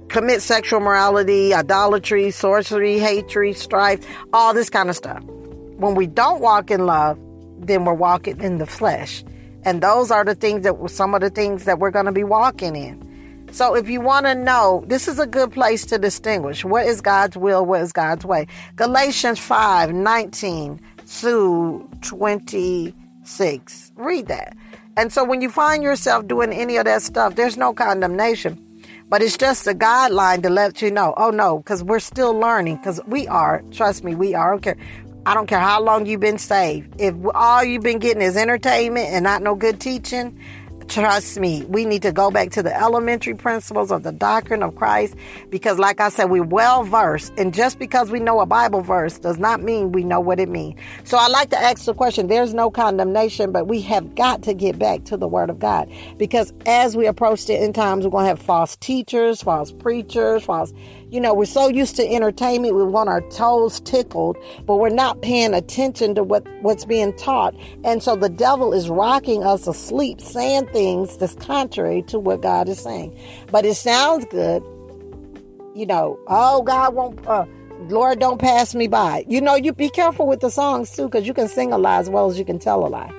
commit 0.10 0.42
sexual 0.42 0.80
morality, 0.80 1.54
idolatry, 1.54 2.32
sorcery, 2.32 3.00
hatred, 3.00 3.58
strife, 3.58 4.06
all 4.34 4.54
this 4.54 4.70
kind 4.70 4.90
of 4.90 4.96
stuff 4.96 5.24
when 5.82 5.96
we 5.96 6.06
don't 6.06 6.42
walk 6.42 6.70
in 6.70 6.86
love, 6.86 7.18
then 7.58 7.86
we're 7.86 7.94
walking 7.94 8.40
in 8.40 8.60
the 8.60 8.68
flesh. 8.68 9.24
And 9.64 9.82
those 9.82 10.12
are 10.12 10.24
the 10.24 10.36
things 10.36 10.64
that 10.64 10.76
some 10.90 11.16
of 11.16 11.22
the 11.22 11.30
things 11.30 11.66
that 11.66 11.80
we're 11.80 11.92
going 11.92 12.06
to 12.06 12.12
be 12.12 12.24
walking 12.24 12.76
in. 12.76 13.48
So 13.52 13.76
if 13.76 13.90
you 13.90 14.00
want 14.00 14.28
to 14.28 14.36
know, 14.36 14.84
this 14.88 15.08
is 15.08 15.20
a 15.20 15.28
good 15.28 15.52
place 15.52 15.86
to 15.88 15.98
distinguish 15.98 16.64
what 16.64 16.86
is 16.86 17.02
God's 17.02 17.36
will, 17.36 17.66
what 17.66 17.82
is 17.82 17.92
God's 17.92 18.24
way. 18.26 18.48
Galatians 18.76 19.40
5 19.40 19.92
19 19.92 20.80
through 21.06 21.90
26. 22.02 23.92
Read 23.96 24.28
that. 24.28 24.56
And 24.96 25.12
so 25.12 25.24
when 25.24 25.42
you 25.42 25.50
find 25.50 25.84
yourself 25.84 26.28
doing 26.28 26.54
any 26.54 26.78
of 26.78 26.86
that 26.86 27.02
stuff, 27.02 27.36
there's 27.36 27.58
no 27.58 27.74
condemnation. 27.74 28.71
But 29.12 29.22
it's 29.22 29.36
just 29.36 29.68
a 29.68 29.74
guideline 29.74 30.42
to 30.44 30.50
let 30.50 30.82
you 30.82 30.90
know, 30.90 31.14
oh 31.18 31.32
no, 31.32 31.58
because 31.58 31.84
we're 31.84 32.00
still 32.00 32.34
learning, 32.34 32.78
because 32.78 33.02
we 33.08 33.28
are, 33.28 33.62
trust 33.70 34.06
me, 34.06 34.16
we 34.16 34.34
are. 34.34 34.54
Okay. 34.54 34.76
I 35.26 35.34
don't 35.34 35.48
care 35.48 35.60
how 35.60 35.82
long 35.82 36.06
you've 36.06 36.22
been 36.22 36.38
saved. 36.38 36.96
If 36.98 37.14
all 37.36 37.62
you've 37.62 37.84
been 37.84 38.00
getting 38.00 38.22
is 38.22 38.38
entertainment 38.38 39.10
and 39.10 39.26
not 39.26 39.44
no 39.44 39.54
good 39.54 39.82
teaching, 39.82 40.40
trust 40.92 41.40
me, 41.40 41.64
we 41.70 41.86
need 41.86 42.02
to 42.02 42.12
go 42.12 42.30
back 42.30 42.52
to 42.52 42.62
the 42.62 42.76
elementary 42.76 43.34
principles 43.34 43.92
of 43.92 44.04
the 44.04 44.12
doctrine 44.12 44.62
of 44.62 44.76
Christ 44.76 45.16
because, 45.50 45.80
like 45.80 46.02
I 46.02 46.10
said, 46.10 46.26
we're 46.26 46.44
well 46.44 46.84
versed. 46.84 47.34
And 47.38 47.54
just 47.54 47.80
because 47.80 48.12
we 48.12 48.20
know 48.20 48.42
a 48.42 48.46
Bible 48.46 48.82
verse 48.82 49.18
does 49.18 49.38
not 49.38 49.64
mean 49.64 49.94
we 49.94 50.04
know 50.04 50.20
what 50.20 50.40
it 50.40 50.50
means. 50.50 50.80
So 51.06 51.18
I 51.18 51.28
like 51.28 51.50
to 51.52 51.58
ask 51.58 51.86
the 51.86 51.94
question 51.94 52.28
there's 52.28 52.54
no 52.54 52.70
condemnation, 52.70 53.52
but 53.52 53.68
we 53.68 53.82
have 53.82 54.16
got 54.16 54.44
to 54.44 54.54
get 54.54 54.78
back 54.78 55.06
to 55.06 55.18
the 55.18 55.28
Word 55.28 55.50
of 55.50 55.60
God 55.60 55.90
because 56.18 56.54
as 56.66 56.98
we 56.98 57.08
approach 57.08 57.46
the 57.46 57.56
end 57.56 57.74
times, 57.74 58.04
we're 58.04 58.12
going 58.12 58.26
to 58.26 58.30
have 58.30 58.42
false 58.42 58.76
teachers, 58.76 59.42
false 59.42 59.72
preachers, 59.72 60.44
false 60.44 60.74
you 61.12 61.20
know, 61.20 61.34
we're 61.34 61.46
so 61.46 61.68
used 61.68 61.98
to 61.98 62.08
entertainment, 62.10 62.74
we 62.74 62.84
want 62.84 63.10
our 63.10 63.20
toes 63.30 63.82
tickled, 63.82 64.38
but 64.66 64.78
we're 64.78 64.90
not 64.90 65.22
paying 65.22 65.54
attention 65.54 66.16
to 66.16 66.24
what, 66.24 66.48
what's 66.62 66.86
being 66.86 67.14
taught. 67.18 67.54
And 67.84 68.02
so 68.02 68.16
the 68.16 68.30
devil 68.30 68.74
is 68.74 68.90
rocking 68.90 69.44
us 69.44 69.68
asleep, 69.68 70.22
saying 70.22 70.68
things 70.68 71.18
that's 71.18 71.36
contrary 71.36 72.02
to 72.04 72.18
what 72.18 72.42
God 72.42 72.70
is 72.70 72.80
saying. 72.80 73.14
But 73.52 73.66
it 73.66 73.76
sounds 73.76 74.24
good. 74.32 74.64
You 75.76 75.86
know, 75.86 76.18
oh, 76.28 76.64
God 76.64 76.96
won't, 76.96 77.28
uh, 77.28 77.46
Lord, 77.90 78.20
don't 78.20 78.40
pass 78.40 78.74
me 78.74 78.88
by. 78.88 79.26
You 79.28 79.42
know, 79.42 79.56
you 79.56 79.74
be 79.74 79.90
careful 79.90 80.28
with 80.28 80.40
the 80.40 80.50
songs 80.50 80.96
too, 80.96 81.06
because 81.06 81.28
you 81.28 81.34
can 81.34 81.50
sing 81.50 81.74
a 81.74 81.78
lie 81.78 82.00
as 82.00 82.10
well 82.10 82.32
as 82.32 82.40
you 82.40 82.46
can 82.46 82.58
tell 82.58 82.86
a 82.86 82.88
lie 82.88 83.12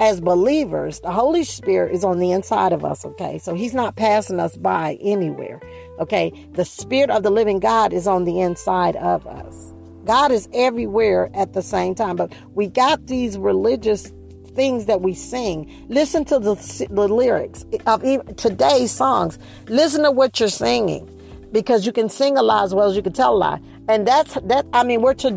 as 0.00 0.18
believers, 0.18 1.00
the 1.00 1.12
Holy 1.12 1.44
Spirit 1.44 1.94
is 1.94 2.04
on 2.04 2.18
the 2.18 2.32
inside 2.32 2.72
of 2.72 2.86
us, 2.86 3.04
okay? 3.04 3.36
So 3.36 3.54
he's 3.54 3.74
not 3.74 3.96
passing 3.96 4.40
us 4.40 4.56
by 4.56 4.98
anywhere, 5.02 5.60
okay? 6.00 6.32
The 6.52 6.64
Spirit 6.64 7.10
of 7.10 7.22
the 7.22 7.30
living 7.30 7.60
God 7.60 7.92
is 7.92 8.06
on 8.06 8.24
the 8.24 8.40
inside 8.40 8.96
of 8.96 9.26
us. 9.26 9.74
God 10.04 10.32
is 10.32 10.48
everywhere 10.52 11.30
at 11.34 11.52
the 11.52 11.62
same 11.62 11.94
time, 11.94 12.16
but 12.16 12.32
we 12.54 12.66
got 12.66 13.06
these 13.06 13.38
religious 13.38 14.12
things 14.54 14.86
that 14.86 15.02
we 15.02 15.14
sing. 15.14 15.70
Listen 15.88 16.24
to 16.26 16.38
the, 16.38 16.54
the 16.90 17.08
lyrics 17.08 17.64
of 17.86 18.02
today's 18.36 18.90
songs. 18.90 19.38
Listen 19.68 20.02
to 20.02 20.10
what 20.10 20.40
you're 20.40 20.48
singing 20.48 21.08
because 21.52 21.86
you 21.86 21.92
can 21.92 22.08
sing 22.08 22.36
a 22.36 22.42
lie 22.42 22.64
as 22.64 22.74
well 22.74 22.88
as 22.88 22.96
you 22.96 23.02
can 23.02 23.12
tell 23.12 23.34
a 23.34 23.38
lie. 23.38 23.60
And 23.88 24.06
that's 24.06 24.34
that. 24.34 24.66
I 24.72 24.84
mean, 24.84 25.02
we're 25.02 25.14
to 25.14 25.30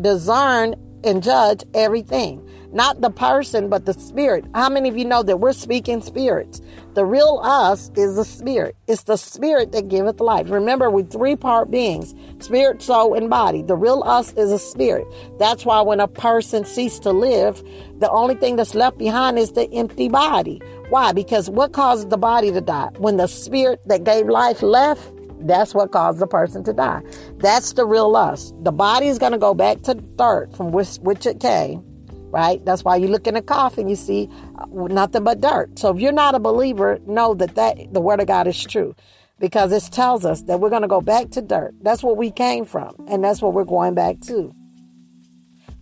discern 0.00 0.74
and 1.04 1.22
judge 1.22 1.64
everything. 1.74 2.44
Not 2.72 3.00
the 3.00 3.10
person, 3.10 3.68
but 3.68 3.86
the 3.86 3.94
spirit. 3.94 4.44
How 4.54 4.68
many 4.68 4.88
of 4.88 4.96
you 4.96 5.04
know 5.04 5.22
that 5.22 5.38
we're 5.38 5.54
speaking 5.54 6.02
spirits? 6.02 6.60
The 6.98 7.06
real 7.06 7.38
us 7.44 7.92
is 7.94 8.16
the 8.16 8.24
spirit. 8.24 8.74
It's 8.88 9.04
the 9.04 9.16
spirit 9.16 9.70
that 9.70 9.86
giveth 9.86 10.18
life. 10.18 10.50
Remember, 10.50 10.90
we're 10.90 11.04
three 11.04 11.36
part 11.36 11.70
beings 11.70 12.12
spirit, 12.40 12.82
soul, 12.82 13.14
and 13.14 13.30
body. 13.30 13.62
The 13.62 13.76
real 13.76 14.02
us 14.04 14.32
is 14.32 14.50
a 14.50 14.58
spirit. 14.58 15.06
That's 15.38 15.64
why 15.64 15.80
when 15.82 16.00
a 16.00 16.08
person 16.08 16.64
ceases 16.64 16.98
to 17.00 17.12
live, 17.12 17.62
the 18.00 18.10
only 18.10 18.34
thing 18.34 18.56
that's 18.56 18.74
left 18.74 18.98
behind 18.98 19.38
is 19.38 19.52
the 19.52 19.72
empty 19.72 20.08
body. 20.08 20.60
Why? 20.88 21.12
Because 21.12 21.48
what 21.48 21.72
causes 21.72 22.06
the 22.06 22.18
body 22.18 22.50
to 22.50 22.60
die? 22.60 22.90
When 22.96 23.16
the 23.16 23.28
spirit 23.28 23.80
that 23.86 24.02
gave 24.02 24.26
life 24.26 24.60
left, 24.60 25.12
that's 25.42 25.74
what 25.76 25.92
caused 25.92 26.18
the 26.18 26.26
person 26.26 26.64
to 26.64 26.72
die. 26.72 27.02
That's 27.36 27.74
the 27.74 27.86
real 27.86 28.16
us. 28.16 28.52
The 28.64 28.72
body 28.72 29.06
is 29.06 29.20
going 29.20 29.30
to 29.30 29.38
go 29.38 29.54
back 29.54 29.82
to 29.82 29.94
dirt 29.94 30.52
from 30.56 30.72
which, 30.72 30.96
which 30.96 31.26
it 31.26 31.38
came 31.38 31.87
right? 32.30 32.64
That's 32.64 32.84
why 32.84 32.96
you 32.96 33.08
look 33.08 33.26
in 33.26 33.36
a 33.36 33.42
coffin, 33.42 33.88
you 33.88 33.96
see 33.96 34.28
uh, 34.56 34.66
nothing 34.70 35.24
but 35.24 35.40
dirt. 35.40 35.78
So 35.78 35.94
if 35.94 36.00
you're 36.00 36.12
not 36.12 36.34
a 36.34 36.38
believer, 36.38 36.98
know 37.06 37.34
that, 37.34 37.54
that 37.54 37.76
the 37.92 38.00
word 38.00 38.20
of 38.20 38.26
God 38.26 38.46
is 38.46 38.62
true 38.62 38.94
because 39.38 39.72
it 39.72 39.92
tells 39.92 40.24
us 40.24 40.42
that 40.42 40.60
we're 40.60 40.70
going 40.70 40.82
to 40.82 40.88
go 40.88 41.00
back 41.00 41.30
to 41.30 41.42
dirt. 41.42 41.74
That's 41.82 42.02
what 42.02 42.16
we 42.16 42.30
came 42.30 42.64
from, 42.64 42.94
and 43.08 43.22
that's 43.22 43.40
what 43.40 43.54
we're 43.54 43.64
going 43.64 43.94
back 43.94 44.20
to. 44.22 44.54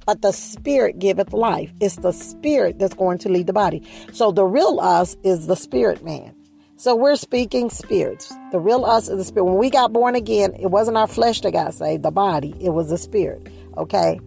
But 0.07 0.23
the 0.23 0.33
spirit 0.33 1.01
giveth 1.01 1.33
life. 1.33 1.73
It's 1.81 1.97
the 1.97 2.13
spirit 2.13 2.79
that's 2.79 2.95
going 2.95 3.19
to 3.19 3.29
lead 3.29 3.49
the 3.49 3.53
body. 3.53 3.83
So 4.13 4.31
the 4.31 4.45
real 4.45 4.79
us 4.81 5.17
is 5.25 5.49
the 5.49 5.57
spirit 5.57 6.05
man. 6.05 6.33
So 6.79 6.95
we're 6.95 7.17
speaking 7.17 7.71
spirits. 7.71 8.33
The 8.53 8.61
real 8.61 8.85
us 8.85 9.09
is 9.09 9.17
the 9.17 9.25
spirit. 9.25 9.47
When 9.47 9.57
we 9.57 9.71
got 9.71 9.93
born 9.93 10.15
again, 10.15 10.55
it 10.55 10.67
wasn't 10.67 10.99
our 10.99 11.07
flesh 11.07 11.41
that 11.41 11.53
got 11.53 11.75
saved, 11.75 12.03
the 12.03 12.11
body. 12.11 12.55
It 12.61 12.71
was 12.71 12.91
the 12.91 12.99
spirit. 12.99 13.49
Okay? 13.77 14.21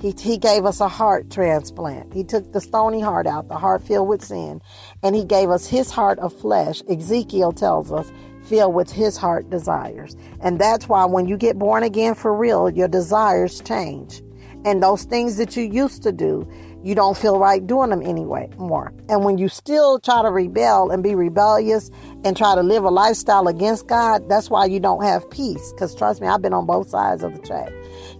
He, 0.00 0.14
he 0.18 0.38
gave 0.38 0.64
us 0.64 0.80
a 0.80 0.88
heart 0.88 1.30
transplant. 1.30 2.14
He 2.14 2.24
took 2.24 2.52
the 2.52 2.60
stony 2.60 3.00
heart 3.00 3.26
out, 3.26 3.48
the 3.48 3.58
heart 3.58 3.82
filled 3.82 4.08
with 4.08 4.24
sin, 4.24 4.62
and 5.02 5.14
he 5.14 5.24
gave 5.24 5.50
us 5.50 5.66
his 5.66 5.90
heart 5.90 6.18
of 6.20 6.32
flesh. 6.32 6.82
Ezekiel 6.88 7.52
tells 7.52 7.92
us, 7.92 8.10
filled 8.44 8.74
with 8.74 8.90
his 8.90 9.16
heart 9.16 9.50
desires. 9.50 10.16
And 10.40 10.58
that's 10.58 10.88
why 10.88 11.04
when 11.04 11.26
you 11.26 11.36
get 11.36 11.58
born 11.58 11.82
again 11.82 12.14
for 12.14 12.34
real, 12.34 12.70
your 12.70 12.88
desires 12.88 13.60
change. 13.60 14.22
And 14.64 14.82
those 14.82 15.04
things 15.04 15.36
that 15.36 15.56
you 15.56 15.64
used 15.64 16.02
to 16.02 16.12
do, 16.12 16.50
you 16.82 16.94
don't 16.94 17.16
feel 17.16 17.38
right 17.38 17.66
doing 17.66 17.90
them 17.90 18.02
anyway 18.02 18.48
more. 18.56 18.92
And 19.08 19.24
when 19.24 19.36
you 19.38 19.48
still 19.48 19.98
try 19.98 20.22
to 20.22 20.30
rebel 20.30 20.90
and 20.90 21.02
be 21.02 21.14
rebellious 21.14 21.90
and 22.24 22.36
try 22.36 22.54
to 22.54 22.62
live 22.62 22.84
a 22.84 22.90
lifestyle 22.90 23.48
against 23.48 23.86
God, 23.86 24.28
that's 24.28 24.48
why 24.48 24.64
you 24.66 24.80
don't 24.80 25.02
have 25.02 25.30
peace. 25.30 25.72
Because 25.72 25.94
trust 25.94 26.20
me, 26.20 26.26
I've 26.26 26.42
been 26.42 26.54
on 26.54 26.66
both 26.66 26.88
sides 26.88 27.22
of 27.22 27.34
the 27.34 27.40
track. 27.46 27.70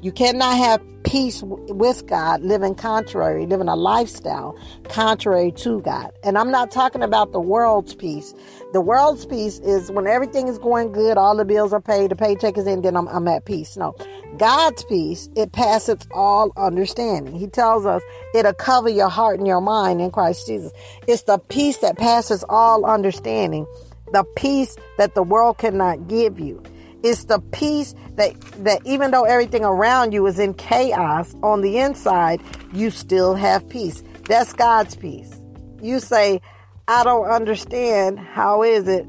You 0.03 0.13
cannot 0.13 0.57
have 0.57 0.81
peace 1.03 1.43
with 1.45 2.07
God 2.07 2.43
living 2.43 2.75
contrary, 2.75 3.45
living 3.45 3.69
a 3.69 3.77
lifestyle 3.77 4.59
contrary 4.85 5.53
to 5.53 5.81
God. 5.83 6.11
And 6.25 6.39
I'm 6.39 6.51
not 6.51 6.71
talking 6.71 7.03
about 7.03 7.33
the 7.33 7.41
world's 7.41 7.95
peace. 7.95 8.33
The 8.73 8.81
world's 8.81 9.27
peace 9.27 9.59
is 9.59 9.91
when 9.91 10.07
everything 10.07 10.49
is 10.49 10.59
going 10.59 10.93
good, 10.93 11.19
all 11.19 11.37
the 11.37 11.45
bills 11.45 11.75
are 11.75 11.83
paid, 11.83 12.11
the 12.11 12.17
paycheck 12.17 12.57
is 12.57 12.67
in, 12.67 12.81
then 12.81 12.97
I'm, 12.97 13.09
I'm 13.09 13.29
at 13.29 13.45
peace. 13.45 13.77
No. 13.77 13.95
God's 14.39 14.85
peace, 14.85 15.29
it 15.37 15.53
passes 15.53 15.99
all 16.13 16.51
understanding. 16.57 17.39
He 17.39 17.47
tells 17.47 17.85
us 17.85 18.03
it'll 18.35 18.55
cover 18.55 18.89
your 18.89 19.11
heart 19.11 19.39
and 19.39 19.47
your 19.47 19.61
mind 19.61 20.01
in 20.01 20.11
Christ 20.11 20.47
Jesus. 20.47 20.73
It's 21.09 21.25
the 21.25 21.39
peace 21.39 21.79
that 21.79 21.99
passes 21.99 22.43
all 22.49 22.87
understanding, 22.87 23.67
the 24.13 24.25
peace 24.37 24.77
that 24.97 25.15
the 25.15 25.23
world 25.23 25.59
cannot 25.59 26.09
give 26.09 26.41
you. 26.41 26.63
It's 27.03 27.25
the 27.25 27.41
peace 27.53 27.95
that, 28.17 28.39
that 28.65 28.83
even 28.85 29.11
though 29.11 29.25
everything 29.25 29.65
around 29.65 30.13
you 30.13 30.27
is 30.27 30.39
in 30.39 30.55
chaos, 30.55 31.35
on 31.43 31.63
the 31.63 31.79
inside, 31.79 32.43
you 32.73 32.91
still 32.91 33.35
have 33.35 33.69
peace. 33.69 34.03
That's 34.29 34.53
God's 34.53 34.97
peace. 34.97 35.41
You 35.81 36.01
say, 36.01 36.41
I 36.87 37.05
don't 37.05 37.27
understand. 37.27 38.19
How 38.19 38.63
is 38.63 38.87
it? 38.87 39.07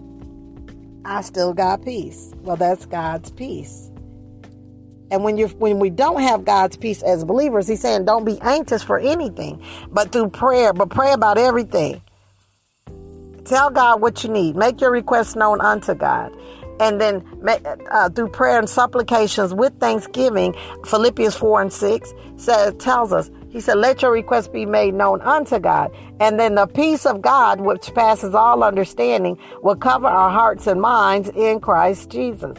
I 1.03 1.21
still 1.21 1.53
got 1.53 1.83
peace. 1.83 2.31
Well, 2.41 2.55
that's 2.55 2.85
God's 2.85 3.31
peace. 3.31 3.89
And 5.09 5.25
when 5.25 5.37
you 5.37 5.47
when 5.47 5.79
we 5.79 5.89
don't 5.89 6.21
have 6.21 6.45
God's 6.45 6.77
peace 6.77 7.03
as 7.03 7.25
believers, 7.25 7.67
he's 7.67 7.81
saying 7.81 8.05
don't 8.05 8.23
be 8.23 8.39
anxious 8.39 8.81
for 8.81 8.97
anything, 8.97 9.61
but 9.89 10.13
through 10.13 10.29
prayer, 10.29 10.71
but 10.71 10.89
pray 10.89 11.11
about 11.11 11.37
everything. 11.37 12.01
Tell 13.43 13.69
God 13.69 13.99
what 13.99 14.23
you 14.23 14.29
need. 14.29 14.55
Make 14.55 14.79
your 14.79 14.91
requests 14.91 15.35
known 15.35 15.59
unto 15.59 15.95
God 15.95 16.33
and 16.79 17.01
then 17.01 17.23
uh, 17.91 18.09
through 18.09 18.29
prayer 18.29 18.59
and 18.59 18.69
supplications 18.69 19.53
with 19.53 19.73
thanksgiving 19.79 20.55
philippians 20.85 21.35
4 21.35 21.61
and 21.63 21.73
6 21.73 22.13
says 22.37 22.73
tells 22.79 23.11
us 23.13 23.29
he 23.49 23.59
said 23.59 23.77
let 23.77 24.01
your 24.01 24.11
requests 24.11 24.47
be 24.47 24.65
made 24.65 24.93
known 24.93 25.21
unto 25.21 25.59
god 25.59 25.91
and 26.19 26.39
then 26.39 26.55
the 26.55 26.67
peace 26.67 27.05
of 27.05 27.21
god 27.21 27.61
which 27.61 27.93
passes 27.93 28.33
all 28.33 28.63
understanding 28.63 29.37
will 29.61 29.75
cover 29.75 30.07
our 30.07 30.31
hearts 30.31 30.67
and 30.67 30.81
minds 30.81 31.29
in 31.35 31.59
christ 31.59 32.09
jesus 32.09 32.57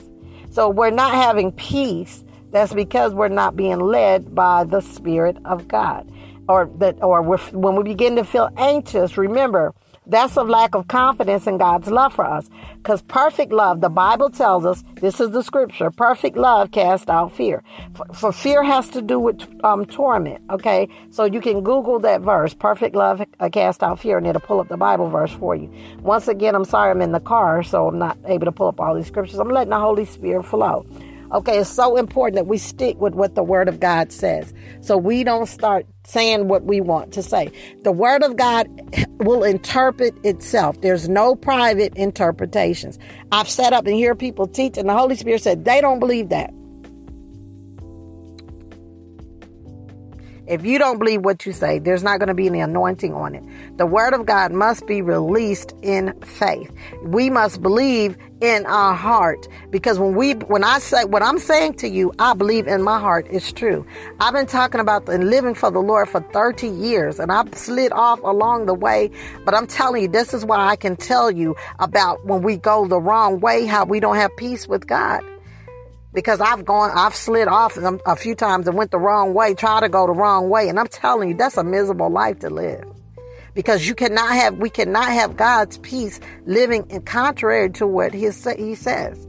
so 0.51 0.69
we're 0.69 0.91
not 0.91 1.15
having 1.15 1.51
peace 1.53 2.23
That's 2.53 2.75
because 2.75 3.15
we're 3.15 3.29
not 3.29 3.57
being 3.57 3.81
led 3.81 4.35
by 4.35 4.65
the 4.65 4.81
Spirit 4.81 5.39
of 5.45 5.67
God. 5.67 6.11
Or 6.49 6.71
that, 6.79 7.03
or 7.03 7.23
when 7.23 7.77
we 7.77 7.83
begin 7.83 8.17
to 8.17 8.25
feel 8.25 8.51
anxious, 8.59 9.17
remember, 9.17 9.73
that's 10.07 10.37
a 10.37 10.43
lack 10.43 10.75
of 10.75 10.89
confidence 10.89 11.47
in 11.47 11.59
God's 11.59 11.89
love 11.89 12.13
for 12.15 12.25
us. 12.25 12.51
Because 12.77 13.03
perfect 13.03 13.53
love, 13.53 13.81
the 13.81 13.89
Bible 13.89 14.31
tells 14.31 14.67
us, 14.67 14.83
this 15.01 15.21
is 15.21 15.31
the 15.31 15.43
scripture, 15.43 15.91
perfect 15.91 16.37
love 16.37 16.73
casts 16.73 17.09
out 17.09 17.33
fear. 17.33 17.63
For, 17.95 18.07
for 18.13 18.33
fear 18.33 18.65
has 18.65 18.89
to 18.91 19.03
do 19.03 19.21
with 19.21 19.41
um, 19.65 19.87
torment, 19.87 20.43
okay? 20.51 20.89
So 21.11 21.25
you 21.25 21.41
can 21.41 21.63
Google 21.63 22.01
that 22.01 22.21
verse, 22.23 22.55
perfect 22.55 22.97
love 22.97 23.23
uh, 23.39 23.49
cast 23.51 23.83
out 23.83 24.01
fear, 24.01 24.19
and 24.19 24.27
it'll 24.27 24.41
pull 24.41 24.59
up 24.59 24.69
the 24.69 24.77
Bible 24.77 25.09
verse 25.09 25.33
for 25.33 25.55
you. 25.55 25.73
Once 26.01 26.27
again, 26.27 26.57
I'm 26.57 26.65
sorry 26.65 26.91
I'm 26.91 27.01
in 27.03 27.13
the 27.13 27.21
car, 27.21 27.63
so 27.63 27.87
I'm 27.87 27.99
not 27.99 28.19
able 28.27 28.47
to 28.47 28.53
pull 28.53 28.67
up 28.67 28.81
all 28.81 28.97
these 28.97 29.07
scriptures. 29.07 29.39
I'm 29.39 29.49
letting 29.49 29.71
the 29.71 29.79
Holy 29.79 30.05
Spirit 30.05 30.45
flow. 30.45 30.85
Okay, 31.33 31.59
it's 31.59 31.71
so 31.71 31.97
important 31.97 32.37
that 32.37 32.47
we 32.47 32.59
stick 32.59 33.01
with 33.01 33.15
what 33.15 33.35
the 33.35 33.43
Word 33.43 33.69
of 33.69 33.81
God 33.81 34.13
says. 34.13 34.53
So 34.83 34.99
we 34.99 35.25
don't 35.25 35.47
start 35.47 35.87
saying 36.05 36.49
what 36.49 36.65
we 36.65 36.83
want 36.83 37.13
to 37.15 37.23
say. 37.23 37.51
The 37.85 37.93
Word 37.93 38.23
of 38.23 38.37
God 38.37 38.69
will 39.21 39.43
interpret 39.43 40.15
itself. 40.27 40.81
There's 40.83 41.09
no 41.09 41.35
private 41.35 41.97
interpretations. 41.97 42.99
I've 43.33 43.49
sat 43.49 43.73
up 43.73 43.87
and 43.87 43.95
hear 43.95 44.15
people 44.15 44.47
teach, 44.47 44.77
and 44.77 44.89
the 44.89 44.95
Holy 44.95 45.17
Spirit 45.17 45.43
said 45.43 45.65
they 45.65 45.81
don't 45.81 46.01
believe 46.01 46.29
that. 46.29 46.53
If 50.53 50.67
you 50.67 50.79
don't 50.79 50.99
believe 50.99 51.25
what 51.25 51.47
you 51.47 51.53
say, 51.55 51.79
there's 51.79 52.03
not 52.03 52.19
going 52.19 52.29
to 52.29 52.35
be 52.35 52.47
any 52.47 52.61
anointing 52.61 53.15
on 53.15 53.35
it. 53.35 53.43
The 53.79 53.87
word 53.87 54.13
of 54.13 54.27
God 54.27 54.53
must 54.53 54.87
be 54.87 55.01
released 55.01 55.75
in 55.81 56.13
faith. 56.21 56.71
We 57.03 57.31
must 57.31 57.63
believe 57.63 58.19
in 58.43 58.67
our 58.67 58.93
heart 58.93 59.49
because 59.71 59.99
when 59.99 60.15
we 60.15 60.35
when 60.35 60.63
I 60.63 60.79
say 60.79 61.05
what 61.07 61.23
I'm 61.23 61.39
saying 61.39 61.77
to 61.77 61.89
you, 61.89 62.13
I 62.19 62.35
believe 62.35 62.67
in 62.67 62.83
my 62.83 63.01
heart 63.01 63.27
it's 63.31 63.51
true. 63.51 63.87
I've 64.21 64.35
been 64.35 64.45
talking 64.45 64.79
about 64.83 65.07
the 65.07 65.17
living 65.17 65.55
for 65.55 65.71
the 65.71 65.81
Lord 65.81 66.11
for 66.11 66.21
30 66.21 66.69
years 66.69 67.19
and 67.19 67.33
I've 67.33 67.55
slid 67.55 67.91
off 67.93 68.23
along 68.23 68.67
the 68.67 68.75
way, 68.75 69.11
but 69.47 69.55
I'm 69.55 69.67
telling 69.67 70.03
you 70.03 70.09
this 70.09 70.35
is 70.35 70.45
why 70.45 70.67
I 70.67 70.77
can 70.77 70.97
tell 70.97 71.31
you 71.31 71.57
about 71.79 72.27
when 72.27 72.43
we 72.43 72.59
go 72.59 72.87
the 72.87 73.01
wrong 73.01 73.41
way 73.41 73.65
how 73.65 73.87
we 73.87 74.01
don't 74.01 74.17
have 74.17 74.37
peace 74.37 74.69
with 74.69 74.87
God 74.87 75.25
because 76.13 76.41
I've 76.41 76.65
gone, 76.65 76.91
I've 76.95 77.15
slid 77.15 77.49
off 77.49 77.77
a 77.77 78.17
few 78.17 78.35
times 78.35 78.69
and 78.69 78.77
went 78.77 78.91
the 78.91 78.99
wrong 78.99 79.35
way, 79.35 79.55
try 79.55 79.81
to 79.81 79.89
go 79.89 80.07
the 80.07 80.13
wrong 80.13 80.49
way. 80.49 80.69
And 80.69 80.79
I'm 80.79 80.89
telling 80.89 81.31
you, 81.31 81.37
that's 81.37 81.57
a 81.57 81.65
miserable 81.65 82.11
life 82.11 82.41
to 82.41 82.51
live 82.51 82.85
because 83.55 83.87
you 83.87 83.95
cannot 83.95 84.31
have, 84.33 84.59
we 84.59 84.71
cannot 84.71 85.09
have 85.09 85.37
God's 85.37 85.79
peace 85.79 86.21
living 86.47 86.87
in 86.91 87.03
contrary 87.03 87.71
to 87.73 87.87
what 87.87 88.13
he, 88.13 88.31
he 88.57 88.75
says. 88.75 89.29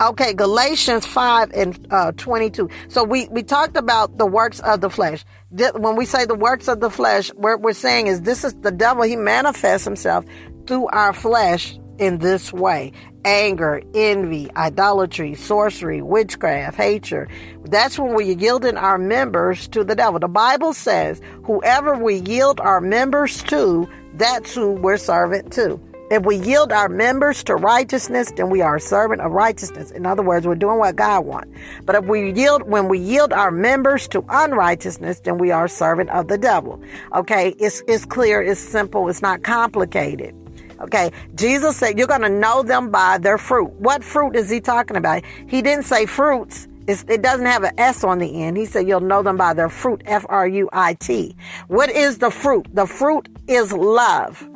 Okay, 0.00 0.32
Galatians 0.32 1.04
5 1.04 1.50
and 1.52 1.86
uh, 1.90 2.12
22. 2.12 2.70
So 2.88 3.04
we, 3.04 3.28
we 3.28 3.42
talked 3.42 3.76
about 3.76 4.16
the 4.16 4.24
works 4.24 4.58
of 4.60 4.80
the 4.80 4.88
flesh. 4.88 5.26
When 5.50 5.94
we 5.94 6.06
say 6.06 6.24
the 6.24 6.34
works 6.34 6.68
of 6.68 6.80
the 6.80 6.88
flesh, 6.88 7.28
what 7.34 7.60
we're 7.60 7.74
saying 7.74 8.06
is 8.06 8.22
this 8.22 8.42
is 8.42 8.54
the 8.54 8.70
devil. 8.70 9.02
He 9.02 9.16
manifests 9.16 9.84
himself 9.84 10.24
through 10.66 10.86
our 10.88 11.12
flesh 11.12 11.78
in 11.98 12.18
this 12.18 12.50
way 12.50 12.92
anger, 13.24 13.82
envy, 13.94 14.50
idolatry, 14.56 15.34
sorcery, 15.34 16.02
witchcraft, 16.02 16.76
hatred. 16.76 17.28
That's 17.64 17.98
when 17.98 18.14
we're 18.14 18.36
yielding 18.36 18.76
our 18.76 18.98
members 18.98 19.68
to 19.68 19.84
the 19.84 19.94
devil. 19.94 20.18
The 20.20 20.28
Bible 20.28 20.72
says, 20.72 21.20
whoever 21.44 21.96
we 21.96 22.16
yield 22.16 22.60
our 22.60 22.80
members 22.80 23.42
to, 23.44 23.88
that's 24.14 24.54
who 24.54 24.72
we're 24.72 24.96
servant 24.96 25.52
to. 25.54 25.80
If 26.10 26.24
we 26.24 26.34
yield 26.36 26.72
our 26.72 26.88
members 26.88 27.44
to 27.44 27.54
righteousness, 27.54 28.32
then 28.34 28.50
we 28.50 28.62
are 28.62 28.76
a 28.76 28.80
servant 28.80 29.20
of 29.20 29.30
righteousness. 29.30 29.92
In 29.92 30.06
other 30.06 30.24
words, 30.24 30.44
we're 30.44 30.56
doing 30.56 30.78
what 30.78 30.96
God 30.96 31.24
wants. 31.24 31.56
But 31.84 31.94
if 31.94 32.04
we 32.04 32.32
yield, 32.32 32.68
when 32.68 32.88
we 32.88 32.98
yield 32.98 33.32
our 33.32 33.52
members 33.52 34.08
to 34.08 34.24
unrighteousness, 34.28 35.20
then 35.20 35.38
we 35.38 35.52
are 35.52 35.66
a 35.66 35.68
servant 35.68 36.10
of 36.10 36.26
the 36.26 36.36
devil. 36.36 36.82
Okay. 37.14 37.54
It's, 37.60 37.84
it's 37.86 38.04
clear. 38.04 38.42
It's 38.42 38.58
simple. 38.58 39.08
It's 39.08 39.22
not 39.22 39.44
complicated. 39.44 40.34
Okay. 40.80 41.12
Jesus 41.34 41.76
said, 41.76 41.98
you're 41.98 42.06
going 42.06 42.22
to 42.22 42.28
know 42.28 42.62
them 42.62 42.90
by 42.90 43.18
their 43.18 43.38
fruit. 43.38 43.70
What 43.74 44.02
fruit 44.02 44.34
is 44.34 44.48
he 44.48 44.60
talking 44.60 44.96
about? 44.96 45.22
He 45.46 45.62
didn't 45.62 45.84
say 45.84 46.06
fruits. 46.06 46.68
It's, 46.86 47.04
it 47.08 47.22
doesn't 47.22 47.46
have 47.46 47.62
an 47.62 47.78
S 47.78 48.02
on 48.02 48.18
the 48.18 48.42
end. 48.42 48.56
He 48.56 48.66
said, 48.66 48.88
you'll 48.88 49.00
know 49.00 49.22
them 49.22 49.36
by 49.36 49.52
their 49.52 49.68
fruit. 49.68 50.02
F 50.06 50.24
R 50.28 50.48
U 50.48 50.68
I 50.72 50.94
T. 50.94 51.36
What 51.68 51.90
is 51.90 52.18
the 52.18 52.30
fruit? 52.30 52.66
The 52.74 52.86
fruit 52.86 53.28
is 53.46 53.72
love. 53.72 54.48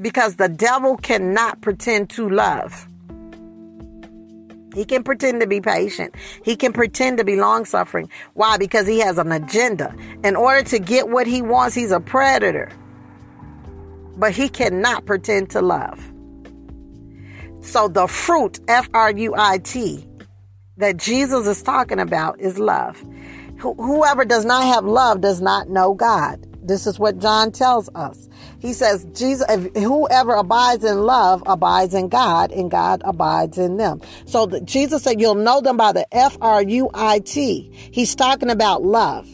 Because 0.00 0.36
the 0.36 0.48
devil 0.48 0.96
cannot 0.96 1.60
pretend 1.62 2.10
to 2.10 2.28
love. 2.28 2.86
He 4.74 4.84
can 4.84 5.02
pretend 5.02 5.40
to 5.40 5.46
be 5.48 5.60
patient. 5.60 6.14
He 6.44 6.54
can 6.54 6.72
pretend 6.72 7.18
to 7.18 7.24
be 7.24 7.34
long 7.34 7.64
suffering. 7.64 8.08
Why? 8.34 8.58
Because 8.58 8.86
he 8.86 9.00
has 9.00 9.18
an 9.18 9.32
agenda. 9.32 9.92
In 10.22 10.36
order 10.36 10.62
to 10.68 10.78
get 10.78 11.08
what 11.08 11.26
he 11.26 11.42
wants, 11.42 11.74
he's 11.74 11.90
a 11.90 11.98
predator 11.98 12.70
but 14.18 14.32
he 14.32 14.48
cannot 14.48 15.06
pretend 15.06 15.50
to 15.50 15.62
love. 15.62 15.98
So 17.60 17.88
the 17.88 18.06
fruit, 18.06 18.60
F 18.68 18.88
R 18.92 19.10
U 19.10 19.34
I 19.36 19.58
T, 19.58 20.06
that 20.76 20.96
Jesus 20.96 21.46
is 21.46 21.62
talking 21.62 21.98
about 21.98 22.40
is 22.40 22.58
love. 22.58 23.02
whoever 23.58 24.24
does 24.24 24.44
not 24.44 24.64
have 24.64 24.84
love 24.84 25.20
does 25.20 25.40
not 25.40 25.68
know 25.68 25.94
God. 25.94 26.44
This 26.66 26.86
is 26.86 26.98
what 26.98 27.18
John 27.18 27.50
tells 27.50 27.88
us. 27.94 28.28
He 28.58 28.72
says, 28.72 29.06
Jesus, 29.14 29.46
whoever 29.74 30.34
abides 30.34 30.84
in 30.84 31.02
love 31.02 31.42
abides 31.46 31.94
in 31.94 32.08
God 32.08 32.52
and 32.52 32.70
God 32.70 33.00
abides 33.04 33.56
in 33.56 33.78
them. 33.78 34.00
So 34.26 34.46
the, 34.46 34.60
Jesus 34.60 35.02
said, 35.02 35.20
you'll 35.20 35.34
know 35.34 35.60
them 35.60 35.76
by 35.76 35.92
the 35.92 36.06
F 36.14 36.36
R 36.40 36.62
U 36.62 36.90
I 36.92 37.20
T. 37.20 37.70
He's 37.90 38.14
talking 38.14 38.50
about 38.50 38.82
love. 38.82 39.26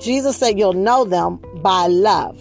Jesus 0.00 0.36
said, 0.36 0.58
you'll 0.58 0.72
know 0.72 1.04
them 1.04 1.38
by 1.62 1.86
love. 1.86 2.40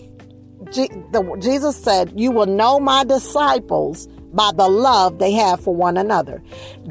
Jesus 0.71 1.75
said, 1.75 2.13
You 2.15 2.31
will 2.31 2.45
know 2.45 2.79
my 2.79 3.03
disciples 3.03 4.07
by 4.33 4.51
the 4.55 4.67
love 4.67 5.19
they 5.19 5.31
have 5.31 5.59
for 5.59 5.75
one 5.75 5.97
another. 5.97 6.41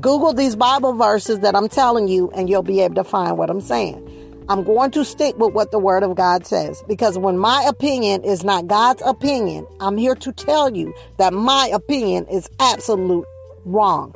Google 0.01 0.33
these 0.33 0.57
Bible 0.57 0.95
verses 0.95 1.41
that 1.41 1.55
I'm 1.55 1.69
telling 1.69 2.09
you, 2.09 2.31
and 2.31 2.49
you'll 2.49 2.63
be 2.63 2.81
able 2.81 2.97
to 2.97 3.05
find 3.05 3.39
what 3.39 3.51
I'm 3.51 3.61
saying. 3.61 4.03
I'm 4.49 4.63
going 4.63 4.93
to 4.93 5.05
stick 5.05 5.37
with 5.39 5.55
what 5.55 5.73
the 5.73 5.79
Word 5.79 6.05
of 6.05 6.15
God 6.15 6.47
says 6.47 6.83
because 6.87 7.19
when 7.19 7.37
my 7.37 7.65
opinion 7.67 8.23
is 8.23 8.45
not 8.45 8.69
God's 8.69 9.03
opinion, 9.05 9.67
I'm 9.81 9.97
here 9.97 10.15
to 10.15 10.33
tell 10.33 10.75
you 10.75 10.95
that 11.19 11.33
my 11.33 11.69
opinion 11.73 12.27
is 12.29 12.49
absolute 12.61 13.27
wrong. 13.65 14.15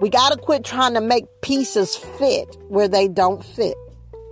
We 0.00 0.08
got 0.08 0.32
to 0.32 0.38
quit 0.38 0.64
trying 0.64 0.94
to 0.94 1.02
make 1.02 1.26
pieces 1.42 1.94
fit 1.94 2.56
where 2.68 2.88
they 2.88 3.06
don't 3.06 3.44
fit 3.44 3.76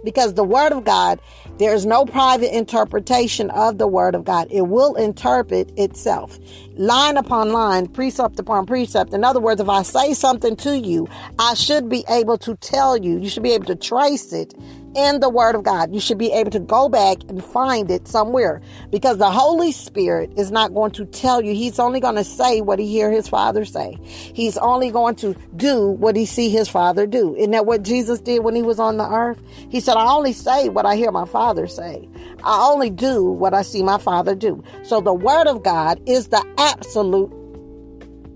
because 0.04 0.34
the 0.34 0.44
word 0.44 0.72
of 0.72 0.84
God, 0.84 1.20
there's 1.58 1.86
no 1.86 2.04
private 2.04 2.56
interpretation 2.56 3.50
of 3.50 3.78
the 3.78 3.86
word 3.86 4.14
of 4.14 4.24
God. 4.24 4.48
It 4.50 4.62
will 4.62 4.94
interpret 4.94 5.72
itself, 5.78 6.38
line 6.76 7.16
upon 7.16 7.52
line, 7.52 7.86
precept 7.86 8.38
upon 8.38 8.66
precept. 8.66 9.12
In 9.14 9.24
other 9.24 9.40
words, 9.40 9.60
if 9.60 9.68
I 9.68 9.82
say 9.82 10.14
something 10.14 10.56
to 10.56 10.78
you, 10.78 11.08
I 11.38 11.54
should 11.54 11.88
be 11.88 12.04
able 12.08 12.38
to 12.38 12.56
tell 12.56 12.96
you, 12.96 13.18
you 13.18 13.28
should 13.28 13.42
be 13.42 13.52
able 13.52 13.66
to 13.66 13.76
trace 13.76 14.32
it 14.32 14.54
in 14.94 15.20
the 15.20 15.28
Word 15.28 15.54
of 15.54 15.62
God. 15.62 15.92
You 15.94 16.00
should 16.00 16.18
be 16.18 16.32
able 16.32 16.50
to 16.52 16.60
go 16.60 16.88
back 16.88 17.18
and 17.28 17.44
find 17.44 17.90
it 17.90 18.08
somewhere 18.08 18.60
because 18.90 19.18
the 19.18 19.30
Holy 19.30 19.72
Spirit 19.72 20.32
is 20.36 20.50
not 20.50 20.74
going 20.74 20.92
to 20.92 21.04
tell 21.04 21.42
you. 21.42 21.54
He's 21.54 21.78
only 21.78 22.00
going 22.00 22.16
to 22.16 22.24
say 22.24 22.60
what 22.60 22.78
he 22.78 22.86
hear 22.86 23.10
his 23.10 23.28
Father 23.28 23.64
say. 23.64 23.98
He's 24.02 24.56
only 24.58 24.90
going 24.90 25.16
to 25.16 25.34
do 25.56 25.88
what 25.90 26.16
he 26.16 26.26
see 26.26 26.48
his 26.48 26.68
Father 26.68 27.06
do. 27.06 27.34
Isn't 27.36 27.52
that 27.52 27.66
what 27.66 27.82
Jesus 27.82 28.20
did 28.20 28.44
when 28.44 28.54
he 28.54 28.62
was 28.62 28.78
on 28.78 28.96
the 28.96 29.08
earth? 29.08 29.42
He 29.70 29.80
said, 29.80 29.96
I 29.96 30.06
only 30.12 30.32
say 30.32 30.68
what 30.68 30.86
I 30.86 30.96
hear 30.96 31.10
my 31.10 31.26
Father 31.26 31.66
say. 31.66 32.08
I 32.42 32.68
only 32.70 32.90
do 32.90 33.24
what 33.24 33.54
I 33.54 33.62
see 33.62 33.82
my 33.82 33.98
Father 33.98 34.34
do. 34.34 34.62
So 34.82 35.00
the 35.00 35.14
Word 35.14 35.46
of 35.46 35.62
God 35.62 36.00
is 36.06 36.28
the 36.28 36.44
absolute 36.58 37.32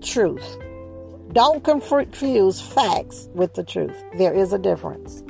truth. 0.01 0.57
Don't 1.33 1.63
confuse 1.63 2.59
facts 2.59 3.29
with 3.35 3.53
the 3.53 3.63
truth. 3.63 3.95
There 4.17 4.33
is 4.33 4.51
a 4.51 4.57
difference. 4.57 5.23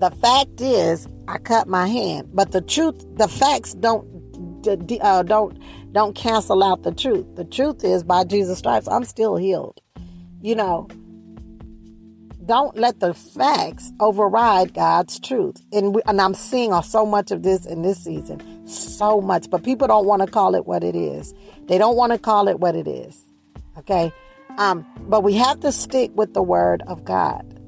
The 0.00 0.10
fact 0.10 0.62
is, 0.62 1.06
I 1.28 1.36
cut 1.36 1.68
my 1.68 1.86
hand, 1.86 2.30
but 2.32 2.52
the 2.52 2.62
truth, 2.62 3.04
the 3.16 3.28
facts 3.28 3.74
don't 3.74 4.08
uh, 4.66 5.22
don't 5.22 5.58
don't 5.92 6.16
cancel 6.16 6.64
out 6.64 6.84
the 6.84 6.92
truth. 6.92 7.26
The 7.34 7.44
truth 7.44 7.84
is, 7.84 8.02
by 8.02 8.24
Jesus' 8.24 8.58
stripes, 8.58 8.88
I'm 8.88 9.04
still 9.04 9.36
healed. 9.36 9.78
You 10.40 10.54
know, 10.54 10.88
don't 12.46 12.78
let 12.78 13.00
the 13.00 13.12
facts 13.12 13.92
override 14.00 14.72
God's 14.72 15.20
truth. 15.20 15.62
And 15.70 15.94
we, 15.94 16.00
and 16.06 16.18
I'm 16.18 16.32
seeing 16.32 16.72
so 16.80 17.04
much 17.04 17.30
of 17.30 17.42
this 17.42 17.66
in 17.66 17.82
this 17.82 18.02
season, 18.02 18.66
so 18.66 19.20
much. 19.20 19.50
But 19.50 19.64
people 19.64 19.86
don't 19.86 20.06
want 20.06 20.22
to 20.22 20.28
call 20.28 20.54
it 20.54 20.64
what 20.64 20.82
it 20.82 20.96
is. 20.96 21.34
They 21.66 21.76
don't 21.76 21.96
want 21.96 22.12
to 22.12 22.18
call 22.18 22.48
it 22.48 22.58
what 22.58 22.74
it 22.74 22.88
is. 22.88 23.22
Okay, 23.76 24.10
um, 24.56 24.86
but 25.10 25.22
we 25.22 25.34
have 25.34 25.60
to 25.60 25.70
stick 25.70 26.10
with 26.14 26.32
the 26.32 26.42
Word 26.42 26.82
of 26.86 27.04
God. 27.04 27.59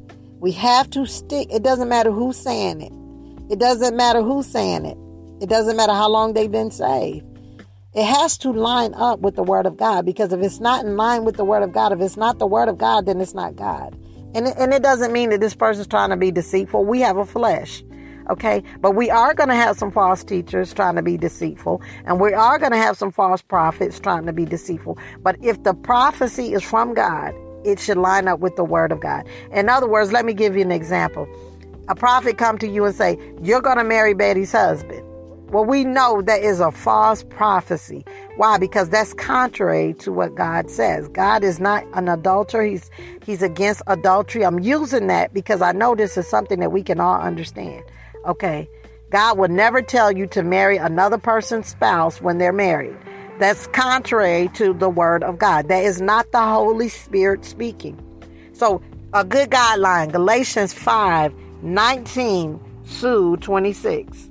We 0.43 0.51
have 0.53 0.90
to 0.90 1.07
stick. 1.07 1.47
It 1.53 1.62
doesn't 1.62 1.88
matter 1.88 2.11
who's 2.11 2.36
saying 2.36 2.80
it. 2.80 2.93
It 3.53 3.61
doesn't 3.61 3.97
matter 3.97 4.22
who's 4.22 4.49
saying 4.49 4.84
it. 4.86 4.99
It 5.40 5.49
doesn't 5.49 5.76
matter 5.76 5.93
how 5.93 6.09
long 6.09 6.32
they've 6.32 6.51
been 6.51 6.72
saved. 6.72 7.24
It 7.95 8.05
has 8.05 8.36
to 8.38 8.53
line 8.53 8.93
up 8.95 9.20
with 9.20 9.36
the 9.36 9.45
Word 9.45 9.66
of 9.66 9.76
God 9.76 10.05
because 10.05 10.32
if 10.32 10.40
it's 10.40 10.59
not 10.59 10.84
in 10.84 10.97
line 10.97 11.22
with 11.22 11.36
the 11.36 11.45
Word 11.45 11.62
of 11.62 11.72
God, 11.72 11.93
if 11.93 12.01
it's 12.01 12.16
not 12.16 12.40
the 12.40 12.49
Word 12.49 12.68
of 12.68 12.76
God, 12.76 13.07
then 13.07 13.20
it's 13.20 13.34
not 13.34 13.55
God. 13.55 13.97
And 14.34 14.49
it, 14.49 14.55
and 14.59 14.74
it 14.74 14.82
doesn't 14.82 15.12
mean 15.12 15.30
that 15.30 15.40
this 15.40 15.55
person's 15.55 15.86
trying 15.86 16.11
to 16.11 16.16
be 16.16 16.32
deceitful. 16.32 16.84
We 16.84 17.03
have 17.03 17.18
a 17.18 17.24
flesh. 17.24 17.84
Okay. 18.28 18.64
But 18.80 18.97
we 18.97 19.11
are 19.11 19.34
going 19.34 19.49
to 19.49 19.55
have 19.55 19.78
some 19.78 19.93
false 19.93 20.24
teachers 20.24 20.74
trying 20.74 20.97
to 20.97 21.03
be 21.03 21.16
deceitful. 21.16 21.80
And 22.05 22.20
we 22.20 22.32
are 22.32 22.59
going 22.59 22.72
to 22.72 22.78
have 22.78 22.97
some 22.97 23.12
false 23.12 23.43
prophets 23.43 24.01
trying 24.01 24.26
to 24.26 24.32
be 24.32 24.45
deceitful. 24.45 24.99
But 25.20 25.36
if 25.40 25.62
the 25.62 25.74
prophecy 25.74 26.53
is 26.53 26.64
from 26.64 26.95
God, 26.95 27.32
it 27.65 27.79
should 27.79 27.97
line 27.99 28.29
up 28.29 28.41
with 28.41 28.57
the 28.57 28.65
word 28.65 28.93
of 28.93 29.01
God. 29.01 29.27
In 29.53 29.69
other 29.69 29.89
words, 29.89 30.13
let 30.13 30.25
me 30.25 30.35
give 30.35 30.57
you 30.57 30.63
an 30.63 30.73
example. 30.73 31.29
A 31.89 31.95
prophet 31.95 32.39
come 32.39 32.59
to 32.59 32.69
you 32.69 32.85
and 32.85 32.95
say, 32.95 33.19
you're 33.43 33.61
going 33.61 33.79
to 33.79 33.85
marry 33.85 34.15
Betty's 34.15 34.53
husband. 34.53 35.05
Well, 35.53 35.67
we 35.67 35.85
know 35.85 36.23
that 36.23 36.43
is 36.43 36.61
a 36.61 36.71
false 36.71 37.25
prophecy. 37.25 38.07
Why? 38.39 38.57
Because 38.57 38.89
that's 38.89 39.13
contrary 39.13 39.93
to 39.99 40.11
what 40.11 40.35
God 40.35 40.71
says. 40.71 41.09
God 41.09 41.45
is 41.45 41.61
not 41.61 41.85
an 41.93 42.09
adulterer. 42.09 42.65
He's 42.65 42.91
he's 43.27 43.43
against 43.43 43.83
adultery. 43.87 44.47
I'm 44.47 44.61
using 44.61 45.09
that 45.09 45.35
because 45.35 45.61
I 45.61 45.73
know 45.73 45.95
this 45.95 46.17
is 46.17 46.27
something 46.27 46.59
that 46.61 46.73
we 46.73 46.83
can 46.83 47.01
all 47.01 47.21
understand. 47.21 47.85
Okay. 48.27 48.67
God 49.11 49.37
would 49.37 49.51
never 49.51 49.83
tell 49.83 50.11
you 50.11 50.27
to 50.29 50.43
marry 50.43 50.79
another 50.79 51.19
person's 51.19 51.67
spouse 51.67 52.23
when 52.23 52.39
they're 52.39 52.51
married. 52.51 52.97
That's 53.43 53.66
contrary 53.66 54.49
to 54.55 54.72
the 54.72 54.88
word 54.88 55.24
of 55.24 55.36
God. 55.36 55.66
That 55.66 55.82
is 55.82 56.01
not 56.01 56.30
the 56.30 56.40
Holy 56.40 56.88
Spirit 56.88 57.45
speaking. 57.45 57.99
So, 58.53 58.80
a 59.12 59.24
good 59.24 59.51
guideline, 59.51 60.12
Galatians 60.12 60.72
5 60.72 61.34
19 61.61 62.61
through 62.84 63.38
26 63.38 64.30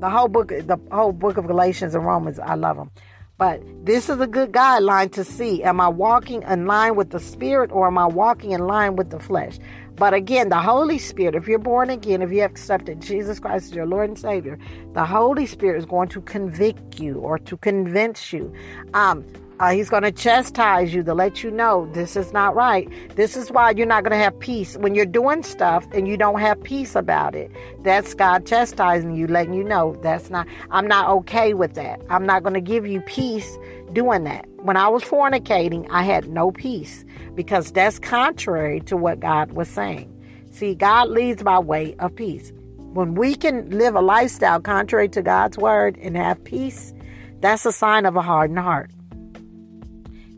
the 0.00 0.08
whole 0.08 0.28
book, 0.28 0.48
the 0.48 0.78
whole 0.92 1.12
book 1.12 1.38
of 1.38 1.46
Galatians 1.46 1.94
and 1.94 2.06
Romans, 2.06 2.38
I 2.38 2.54
love 2.54 2.76
them. 2.76 2.90
But 3.36 3.62
this 3.84 4.08
is 4.08 4.20
a 4.20 4.26
good 4.26 4.52
guideline 4.52 5.10
to 5.12 5.24
see 5.24 5.64
am 5.64 5.80
I 5.80 5.88
walking 5.88 6.44
in 6.44 6.66
line 6.66 6.94
with 6.94 7.10
the 7.10 7.18
Spirit 7.18 7.72
or 7.72 7.88
am 7.88 7.98
I 7.98 8.06
walking 8.06 8.52
in 8.52 8.60
line 8.60 8.94
with 8.94 9.10
the 9.10 9.18
flesh? 9.18 9.58
But 10.00 10.14
again, 10.14 10.48
the 10.48 10.62
Holy 10.62 10.96
Spirit, 10.96 11.34
if 11.34 11.46
you're 11.46 11.58
born 11.58 11.90
again, 11.90 12.22
if 12.22 12.32
you 12.32 12.40
have 12.40 12.52
accepted 12.52 13.02
Jesus 13.02 13.38
Christ 13.38 13.66
as 13.66 13.74
your 13.74 13.84
Lord 13.84 14.08
and 14.08 14.18
Savior, 14.18 14.58
the 14.94 15.04
Holy 15.04 15.44
Spirit 15.44 15.76
is 15.78 15.84
going 15.84 16.08
to 16.08 16.22
convict 16.22 16.98
you 16.98 17.18
or 17.18 17.38
to 17.40 17.58
convince 17.58 18.32
you. 18.32 18.50
Um, 18.94 19.26
uh, 19.60 19.72
he's 19.72 19.90
going 19.90 20.02
to 20.02 20.10
chastise 20.10 20.94
you 20.94 21.02
to 21.02 21.12
let 21.12 21.44
you 21.44 21.50
know 21.50 21.86
this 21.92 22.16
is 22.16 22.32
not 22.32 22.54
right. 22.54 22.88
This 23.14 23.36
is 23.36 23.50
why 23.50 23.72
you're 23.72 23.86
not 23.86 24.02
going 24.02 24.12
to 24.12 24.24
have 24.24 24.38
peace 24.40 24.74
when 24.78 24.94
you're 24.94 25.04
doing 25.04 25.42
stuff 25.42 25.86
and 25.92 26.08
you 26.08 26.16
don't 26.16 26.40
have 26.40 26.62
peace 26.62 26.96
about 26.96 27.34
it. 27.34 27.50
That's 27.82 28.14
God 28.14 28.46
chastising 28.46 29.14
you, 29.14 29.26
letting 29.26 29.52
you 29.52 29.62
know 29.62 29.98
that's 30.02 30.30
not, 30.30 30.48
I'm 30.70 30.86
not 30.86 31.10
okay 31.10 31.52
with 31.52 31.74
that. 31.74 32.00
I'm 32.08 32.24
not 32.24 32.42
going 32.42 32.54
to 32.54 32.60
give 32.62 32.86
you 32.86 33.02
peace 33.02 33.58
doing 33.92 34.24
that. 34.24 34.46
When 34.62 34.76
I 34.76 34.88
was 34.88 35.02
fornicating, 35.02 35.86
I 35.90 36.02
had 36.02 36.28
no 36.28 36.50
peace 36.50 37.04
because 37.34 37.72
that's 37.72 37.98
contrary 37.98 38.80
to 38.82 38.96
what 38.96 39.20
God 39.20 39.52
was 39.52 39.68
saying. 39.68 40.12
See, 40.50 40.74
God 40.74 41.08
leads 41.08 41.42
by 41.42 41.58
way 41.58 41.94
of 41.98 42.14
peace. 42.14 42.52
When 42.92 43.14
we 43.14 43.34
can 43.36 43.70
live 43.70 43.94
a 43.94 44.00
lifestyle 44.00 44.60
contrary 44.60 45.08
to 45.10 45.22
God's 45.22 45.56
word 45.56 45.96
and 45.98 46.16
have 46.16 46.42
peace, 46.42 46.92
that's 47.40 47.64
a 47.64 47.72
sign 47.72 48.04
of 48.04 48.16
a 48.16 48.22
hardened 48.22 48.58
heart. 48.58 48.90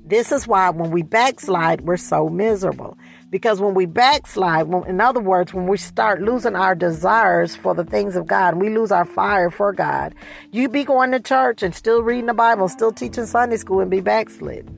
This 0.05 0.31
is 0.31 0.47
why 0.47 0.69
when 0.69 0.91
we 0.91 1.03
backslide, 1.03 1.83
we're 1.83 1.97
so 1.97 2.29
miserable. 2.29 2.99
Because 3.33 3.62
when 3.62 3.72
we 3.72 3.87
backslide, 3.87 4.66
when, 4.68 4.87
in 4.87 5.01
other 5.01 5.18
words, 5.18 5.55
when 5.55 5.66
we 5.66 5.78
start 5.78 6.20
losing 6.20 6.55
our 6.55 6.74
desires 6.74 7.57
for 7.57 7.74
the 7.74 7.83
things 7.83 8.14
of 8.14 8.26
God, 8.26 8.57
we 8.57 8.68
lose 8.68 8.93
our 8.93 9.07
fire 9.07 9.49
for 9.49 9.72
God, 9.72 10.14
you 10.51 10.68
be 10.68 10.85
going 10.85 11.12
to 11.12 11.18
church 11.18 11.62
and 11.62 11.74
still 11.74 12.03
reading 12.03 12.26
the 12.26 12.35
Bible, 12.35 12.68
still 12.68 12.93
teaching 12.93 13.24
Sunday 13.24 13.57
school 13.57 13.80
and 13.80 13.91
be 13.91 14.03
backslidden. 14.03 14.68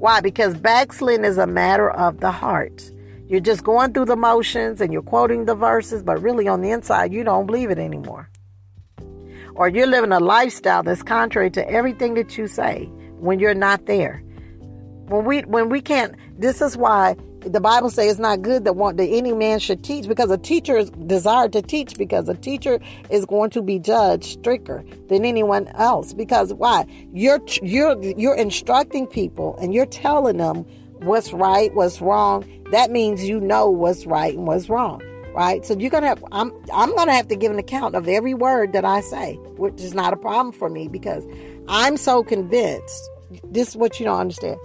Why? 0.00 0.20
Because 0.20 0.56
backsliding 0.56 1.24
is 1.24 1.38
a 1.38 1.46
matter 1.46 1.92
of 1.92 2.18
the 2.18 2.32
heart. 2.32 2.90
You're 3.28 3.38
just 3.38 3.62
going 3.62 3.92
through 3.92 4.06
the 4.06 4.16
motions 4.16 4.80
and 4.80 4.92
you're 4.92 5.02
quoting 5.02 5.44
the 5.44 5.54
verses, 5.54 6.02
but 6.02 6.20
really 6.20 6.48
on 6.48 6.60
the 6.60 6.72
inside, 6.72 7.12
you 7.12 7.22
don't 7.22 7.46
believe 7.46 7.70
it 7.70 7.78
anymore. 7.78 8.28
Or 9.54 9.68
you're 9.68 9.86
living 9.86 10.10
a 10.10 10.18
lifestyle 10.18 10.82
that's 10.82 11.04
contrary 11.04 11.52
to 11.52 11.70
everything 11.70 12.14
that 12.14 12.36
you 12.36 12.48
say 12.48 12.86
when 13.20 13.38
you're 13.38 13.54
not 13.54 13.86
there. 13.86 14.24
When 15.06 15.24
we 15.24 15.42
when 15.42 15.68
we 15.68 15.80
can't, 15.80 16.16
this 16.36 16.60
is 16.60 16.76
why 16.76 17.14
the 17.44 17.60
Bible 17.60 17.90
says 17.90 18.12
it's 18.12 18.20
not 18.20 18.42
good 18.42 18.64
that 18.64 18.74
that 18.74 19.08
any 19.08 19.32
man 19.32 19.58
should 19.58 19.82
teach 19.82 20.06
because 20.06 20.30
a 20.30 20.38
teacher 20.38 20.76
is 20.76 20.90
desired 20.90 21.52
to 21.52 21.62
teach 21.62 21.96
because 21.96 22.28
a 22.28 22.34
teacher 22.34 22.80
is 23.10 23.24
going 23.26 23.50
to 23.50 23.62
be 23.62 23.78
judged 23.78 24.24
stricter 24.24 24.84
than 25.08 25.24
anyone 25.24 25.68
else. 25.68 26.12
Because 26.12 26.54
why? 26.54 26.86
You're 27.12 27.40
you're 27.62 28.00
you're 28.02 28.34
instructing 28.34 29.06
people 29.06 29.56
and 29.60 29.74
you're 29.74 29.86
telling 29.86 30.36
them 30.36 30.64
what's 31.00 31.32
right, 31.32 31.74
what's 31.74 32.00
wrong. 32.00 32.44
That 32.70 32.90
means 32.90 33.28
you 33.28 33.40
know 33.40 33.68
what's 33.70 34.06
right 34.06 34.34
and 34.34 34.46
what's 34.46 34.68
wrong. 34.68 35.02
Right? 35.34 35.64
So 35.64 35.76
you're 35.78 35.90
gonna 35.90 36.08
have 36.08 36.24
I'm 36.32 36.52
I'm 36.72 36.94
gonna 36.94 37.14
have 37.14 37.28
to 37.28 37.36
give 37.36 37.50
an 37.50 37.58
account 37.58 37.94
of 37.94 38.06
every 38.06 38.34
word 38.34 38.72
that 38.72 38.84
I 38.84 39.00
say, 39.00 39.34
which 39.56 39.80
is 39.80 39.94
not 39.94 40.12
a 40.12 40.16
problem 40.16 40.52
for 40.52 40.68
me 40.68 40.88
because 40.88 41.26
I'm 41.68 41.96
so 41.96 42.22
convinced. 42.22 43.10
This 43.44 43.68
is 43.68 43.76
what 43.76 43.98
you 43.98 44.04
don't 44.04 44.18
understand. 44.18 44.58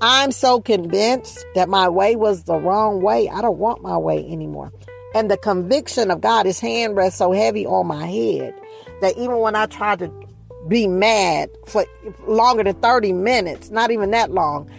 I'm 0.00 0.32
so 0.32 0.60
convinced 0.60 1.44
that 1.54 1.68
my 1.68 1.88
way 1.88 2.16
was 2.16 2.44
the 2.44 2.56
wrong 2.56 3.02
way. 3.02 3.28
I 3.28 3.42
don't 3.42 3.58
want 3.58 3.82
my 3.82 3.98
way 3.98 4.26
anymore. 4.30 4.72
And 5.14 5.30
the 5.30 5.36
conviction 5.36 6.10
of 6.10 6.20
God, 6.20 6.46
his 6.46 6.60
hand 6.60 6.96
rests 6.96 7.18
so 7.18 7.32
heavy 7.32 7.66
on 7.66 7.86
my 7.86 8.06
head 8.06 8.54
that 9.02 9.16
even 9.18 9.38
when 9.38 9.56
I 9.56 9.66
try 9.66 9.96
to 9.96 10.10
be 10.68 10.86
mad 10.86 11.50
for 11.66 11.84
longer 12.26 12.62
than 12.62 12.76
30 12.76 13.12
minutes, 13.12 13.70
not 13.70 13.90
even 13.90 14.10
that 14.12 14.30
long, 14.30 14.70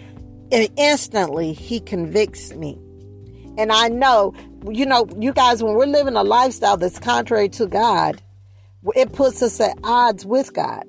instantly 0.52 1.54
he 1.54 1.80
convicts 1.80 2.54
me. 2.54 2.80
And 3.58 3.72
I 3.72 3.90
know, 3.90 4.34
you 4.70 4.86
know, 4.86 5.08
you 5.20 5.34
guys, 5.34 5.62
when 5.62 5.74
we're 5.74 5.86
living 5.86 6.16
a 6.16 6.24
lifestyle 6.24 6.78
that's 6.78 6.98
contrary 6.98 7.50
to 7.50 7.68
God, 7.68 8.22
it 8.96 9.12
puts 9.12 9.44
us 9.44 9.60
at 9.60 9.78
odds 9.84 10.26
with 10.26 10.54
God. 10.54 10.84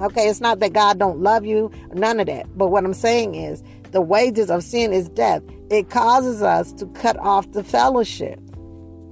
Okay, 0.00 0.28
it's 0.28 0.40
not 0.40 0.60
that 0.60 0.72
God 0.72 0.98
don't 0.98 1.20
love 1.20 1.44
you, 1.44 1.70
none 1.92 2.18
of 2.18 2.26
that. 2.26 2.46
But 2.56 2.68
what 2.68 2.84
I'm 2.84 2.94
saying 2.94 3.34
is 3.34 3.62
the 3.92 4.00
wages 4.00 4.50
of 4.50 4.64
sin 4.64 4.92
is 4.92 5.08
death. 5.10 5.42
It 5.70 5.90
causes 5.90 6.42
us 6.42 6.72
to 6.74 6.86
cut 6.86 7.16
off 7.18 7.50
the 7.52 7.62
fellowship. 7.62 8.40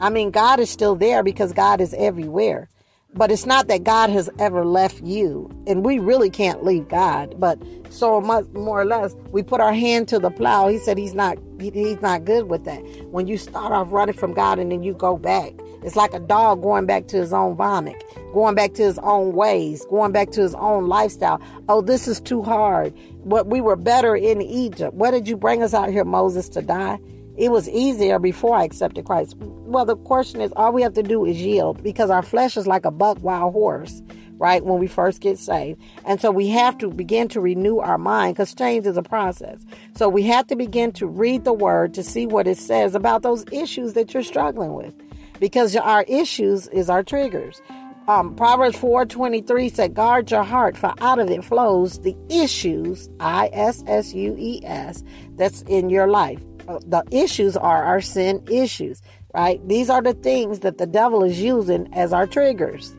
I 0.00 0.08
mean, 0.08 0.30
God 0.30 0.58
is 0.58 0.70
still 0.70 0.96
there 0.96 1.22
because 1.22 1.52
God 1.52 1.80
is 1.80 1.94
everywhere. 1.94 2.68
But 3.12 3.32
it's 3.32 3.44
not 3.44 3.66
that 3.68 3.82
God 3.82 4.08
has 4.10 4.30
ever 4.38 4.64
left 4.64 5.02
you. 5.02 5.50
And 5.66 5.84
we 5.84 5.98
really 5.98 6.30
can't 6.30 6.64
leave 6.64 6.88
God. 6.88 7.34
But 7.38 7.58
so 7.90 8.20
much 8.20 8.46
more 8.54 8.80
or 8.80 8.84
less, 8.84 9.14
we 9.32 9.42
put 9.42 9.60
our 9.60 9.72
hand 9.72 10.08
to 10.08 10.18
the 10.18 10.30
plow. 10.30 10.68
He 10.68 10.78
said 10.78 10.96
he's 10.96 11.14
not 11.14 11.36
he, 11.60 11.70
he's 11.70 12.00
not 12.00 12.24
good 12.24 12.48
with 12.48 12.64
that. 12.64 12.80
When 13.10 13.26
you 13.26 13.36
start 13.36 13.72
off 13.72 13.92
running 13.92 14.14
from 14.14 14.32
God 14.32 14.58
and 14.58 14.70
then 14.70 14.82
you 14.82 14.94
go 14.94 15.16
back. 15.18 15.52
It's 15.82 15.96
like 15.96 16.14
a 16.14 16.20
dog 16.20 16.62
going 16.62 16.86
back 16.86 17.08
to 17.08 17.16
his 17.16 17.32
own 17.32 17.56
vomit 17.56 18.02
going 18.32 18.54
back 18.54 18.74
to 18.74 18.82
his 18.82 18.98
own 19.00 19.32
ways, 19.32 19.84
going 19.86 20.12
back 20.12 20.30
to 20.32 20.40
his 20.40 20.54
own 20.54 20.88
lifestyle. 20.88 21.40
Oh, 21.68 21.80
this 21.80 22.08
is 22.08 22.20
too 22.20 22.42
hard. 22.42 22.94
What 23.22 23.46
we 23.48 23.60
were 23.60 23.76
better 23.76 24.14
in 24.14 24.40
Egypt. 24.42 24.94
What 24.94 25.10
did 25.10 25.28
you 25.28 25.36
bring 25.36 25.62
us 25.62 25.74
out 25.74 25.90
here, 25.90 26.04
Moses, 26.04 26.48
to 26.50 26.62
die? 26.62 26.98
It 27.36 27.50
was 27.50 27.68
easier 27.68 28.18
before 28.18 28.56
I 28.56 28.64
accepted 28.64 29.04
Christ. 29.06 29.36
Well, 29.38 29.84
the 29.84 29.96
question 29.96 30.40
is, 30.40 30.52
all 30.56 30.72
we 30.72 30.82
have 30.82 30.94
to 30.94 31.02
do 31.02 31.24
is 31.24 31.40
yield 31.40 31.82
because 31.82 32.10
our 32.10 32.22
flesh 32.22 32.56
is 32.56 32.66
like 32.66 32.84
a 32.84 32.90
buck 32.90 33.22
wild 33.22 33.52
horse, 33.52 34.02
right? 34.32 34.64
When 34.64 34.78
we 34.78 34.86
first 34.86 35.20
get 35.20 35.38
saved. 35.38 35.80
And 36.04 36.20
so 36.20 36.30
we 36.30 36.48
have 36.48 36.76
to 36.78 36.90
begin 36.90 37.28
to 37.28 37.40
renew 37.40 37.78
our 37.78 37.98
mind 37.98 38.34
because 38.34 38.54
change 38.54 38.86
is 38.86 38.96
a 38.96 39.02
process. 39.02 39.64
So 39.96 40.08
we 40.08 40.22
have 40.24 40.46
to 40.48 40.56
begin 40.56 40.92
to 40.92 41.06
read 41.06 41.44
the 41.44 41.52
word 41.52 41.94
to 41.94 42.02
see 42.02 42.26
what 42.26 42.46
it 42.46 42.58
says 42.58 42.94
about 42.94 43.22
those 43.22 43.44
issues 43.52 43.94
that 43.94 44.12
you're 44.12 44.22
struggling 44.22 44.74
with 44.74 44.94
because 45.40 45.74
our 45.74 46.04
issues 46.04 46.68
is 46.68 46.88
our 46.88 47.02
triggers. 47.02 47.60
Um, 48.06 48.36
Proverbs 48.36 48.76
4.23 48.78 49.72
said, 49.72 49.94
guard 49.94 50.30
your 50.30 50.42
heart, 50.42 50.76
for 50.76 50.94
out 51.00 51.18
of 51.18 51.30
it 51.30 51.44
flows 51.44 52.00
the 52.00 52.16
issues, 52.28 53.08
I-S-S-U-E-S, 53.20 55.04
that's 55.36 55.62
in 55.62 55.90
your 55.90 56.08
life. 56.08 56.40
Uh, 56.68 56.78
the 56.86 57.04
issues 57.10 57.56
are 57.56 57.84
our 57.84 58.00
sin 58.00 58.44
issues, 58.50 59.00
right? 59.34 59.66
These 59.68 59.90
are 59.90 60.02
the 60.02 60.14
things 60.14 60.60
that 60.60 60.78
the 60.78 60.86
devil 60.86 61.24
is 61.24 61.40
using 61.40 61.88
as 61.92 62.12
our 62.12 62.26
triggers. 62.26 62.96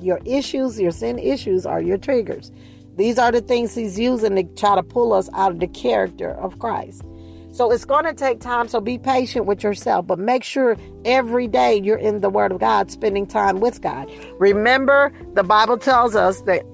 Your 0.00 0.20
issues, 0.24 0.78
your 0.78 0.90
sin 0.90 1.18
issues 1.18 1.64
are 1.64 1.80
your 1.80 1.98
triggers. 1.98 2.52
These 2.96 3.18
are 3.18 3.32
the 3.32 3.40
things 3.40 3.74
he's 3.74 3.98
using 3.98 4.36
to 4.36 4.44
try 4.54 4.76
to 4.76 4.82
pull 4.82 5.12
us 5.12 5.28
out 5.34 5.52
of 5.52 5.60
the 5.60 5.66
character 5.68 6.30
of 6.30 6.58
Christ. 6.58 7.02
So 7.54 7.70
it's 7.70 7.84
going 7.84 8.04
to 8.04 8.14
take 8.14 8.40
time. 8.40 8.66
So 8.66 8.80
be 8.80 8.98
patient 8.98 9.46
with 9.46 9.62
yourself, 9.62 10.08
but 10.08 10.18
make 10.18 10.42
sure 10.42 10.76
every 11.04 11.46
day 11.46 11.80
you're 11.80 11.96
in 11.96 12.20
the 12.20 12.28
Word 12.28 12.50
of 12.50 12.58
God, 12.58 12.90
spending 12.90 13.26
time 13.26 13.60
with 13.60 13.80
God. 13.80 14.10
Remember, 14.40 15.12
the 15.34 15.44
Bible 15.44 15.78
tells 15.78 16.16
us 16.16 16.40
that 16.42 16.64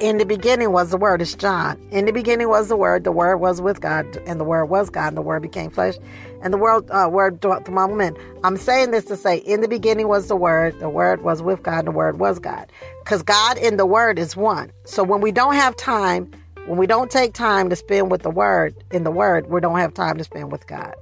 In 0.00 0.18
the 0.18 0.24
beginning 0.24 0.70
was 0.70 0.90
the 0.90 0.96
Word. 0.96 1.20
It's 1.20 1.34
John. 1.34 1.76
In 1.90 2.04
the 2.04 2.12
beginning 2.12 2.48
was 2.48 2.68
the 2.68 2.76
Word. 2.76 3.02
The 3.02 3.10
Word 3.10 3.38
was 3.38 3.60
with 3.60 3.80
God, 3.80 4.06
and 4.28 4.38
the 4.38 4.44
Word 4.44 4.66
was 4.66 4.90
God. 4.90 5.08
And 5.08 5.16
the 5.16 5.22
Word 5.22 5.42
became 5.42 5.70
flesh, 5.72 5.96
and 6.40 6.54
the 6.54 6.58
world 6.58 6.88
uh, 6.92 7.08
Word 7.10 7.40
dwelt 7.40 7.66
among 7.66 7.96
men. 7.96 8.16
I'm 8.44 8.56
saying 8.56 8.92
this 8.92 9.06
to 9.06 9.16
say, 9.16 9.38
in 9.38 9.60
the 9.60 9.66
beginning 9.66 10.06
was 10.06 10.28
the 10.28 10.36
Word. 10.36 10.78
The 10.78 10.88
Word 10.88 11.22
was 11.22 11.42
with 11.42 11.64
God, 11.64 11.80
and 11.80 11.88
the 11.88 11.92
Word 11.92 12.20
was 12.20 12.38
God. 12.38 12.70
Because 13.02 13.24
God 13.24 13.58
and 13.58 13.76
the 13.76 13.86
Word 13.86 14.20
is 14.20 14.36
one. 14.36 14.70
So 14.84 15.02
when 15.02 15.20
we 15.20 15.32
don't 15.32 15.54
have 15.54 15.74
time, 15.76 16.30
when 16.68 16.78
we 16.78 16.86
don't 16.86 17.10
take 17.10 17.32
time 17.32 17.70
to 17.70 17.76
spend 17.76 18.10
with 18.10 18.22
the 18.22 18.30
Word 18.30 18.74
in 18.90 19.04
the 19.04 19.10
Word, 19.10 19.50
we 19.50 19.60
don't 19.60 19.78
have 19.78 19.94
time 19.94 20.18
to 20.18 20.24
spend 20.24 20.52
with 20.52 20.66
God. 20.66 20.94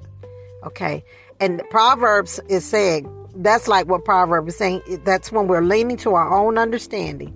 Okay, 0.64 1.04
and 1.40 1.62
Proverbs 1.70 2.40
is 2.48 2.64
saying 2.64 3.12
that's 3.36 3.68
like 3.68 3.86
what 3.86 4.04
Proverbs 4.04 4.54
is 4.54 4.58
saying. 4.58 4.82
That's 5.04 5.30
when 5.30 5.46
we're 5.46 5.62
leaning 5.62 5.96
to 5.98 6.14
our 6.14 6.34
own 6.34 6.56
understanding 6.56 7.34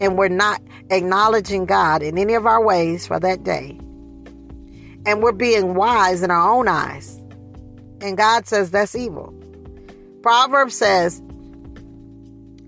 and 0.00 0.16
we're 0.18 0.28
not 0.28 0.62
acknowledging 0.90 1.66
God 1.66 2.02
in 2.02 2.18
any 2.18 2.34
of 2.34 2.46
our 2.46 2.62
ways 2.64 3.06
for 3.06 3.20
that 3.20 3.44
day. 3.44 3.78
And 5.06 5.22
we're 5.22 5.32
being 5.32 5.74
wise 5.74 6.22
in 6.22 6.30
our 6.30 6.52
own 6.52 6.68
eyes. 6.68 7.16
And 8.00 8.16
God 8.16 8.46
says 8.46 8.70
that's 8.70 8.94
evil. 8.94 9.32
Proverbs 10.22 10.74
says, 10.74 11.20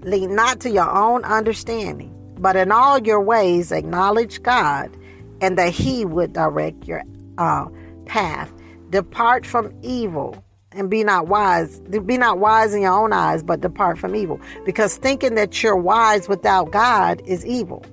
lean 0.02 0.34
not 0.34 0.60
to 0.60 0.70
your 0.70 0.88
own 0.88 1.24
understanding, 1.24 2.12
but 2.38 2.56
in 2.56 2.72
all 2.72 2.98
your 2.98 3.20
ways 3.20 3.72
acknowledge 3.72 4.42
God, 4.42 4.96
and 5.40 5.58
that 5.58 5.72
He 5.72 6.04
would 6.04 6.32
direct 6.32 6.86
your 6.86 7.02
uh, 7.38 7.66
path. 8.06 8.52
Depart 8.90 9.44
from 9.44 9.72
evil 9.82 10.42
and 10.72 10.90
be 10.90 11.02
not 11.02 11.26
wise. 11.26 11.80
Be 11.80 12.18
not 12.18 12.38
wise 12.38 12.74
in 12.74 12.82
your 12.82 12.92
own 12.92 13.12
eyes, 13.12 13.42
but 13.42 13.60
depart 13.60 13.98
from 13.98 14.14
evil. 14.14 14.40
Because 14.64 14.96
thinking 14.96 15.34
that 15.34 15.62
you're 15.62 15.76
wise 15.76 16.28
without 16.28 16.70
God 16.70 17.22
is 17.26 17.44
evil. 17.44 17.84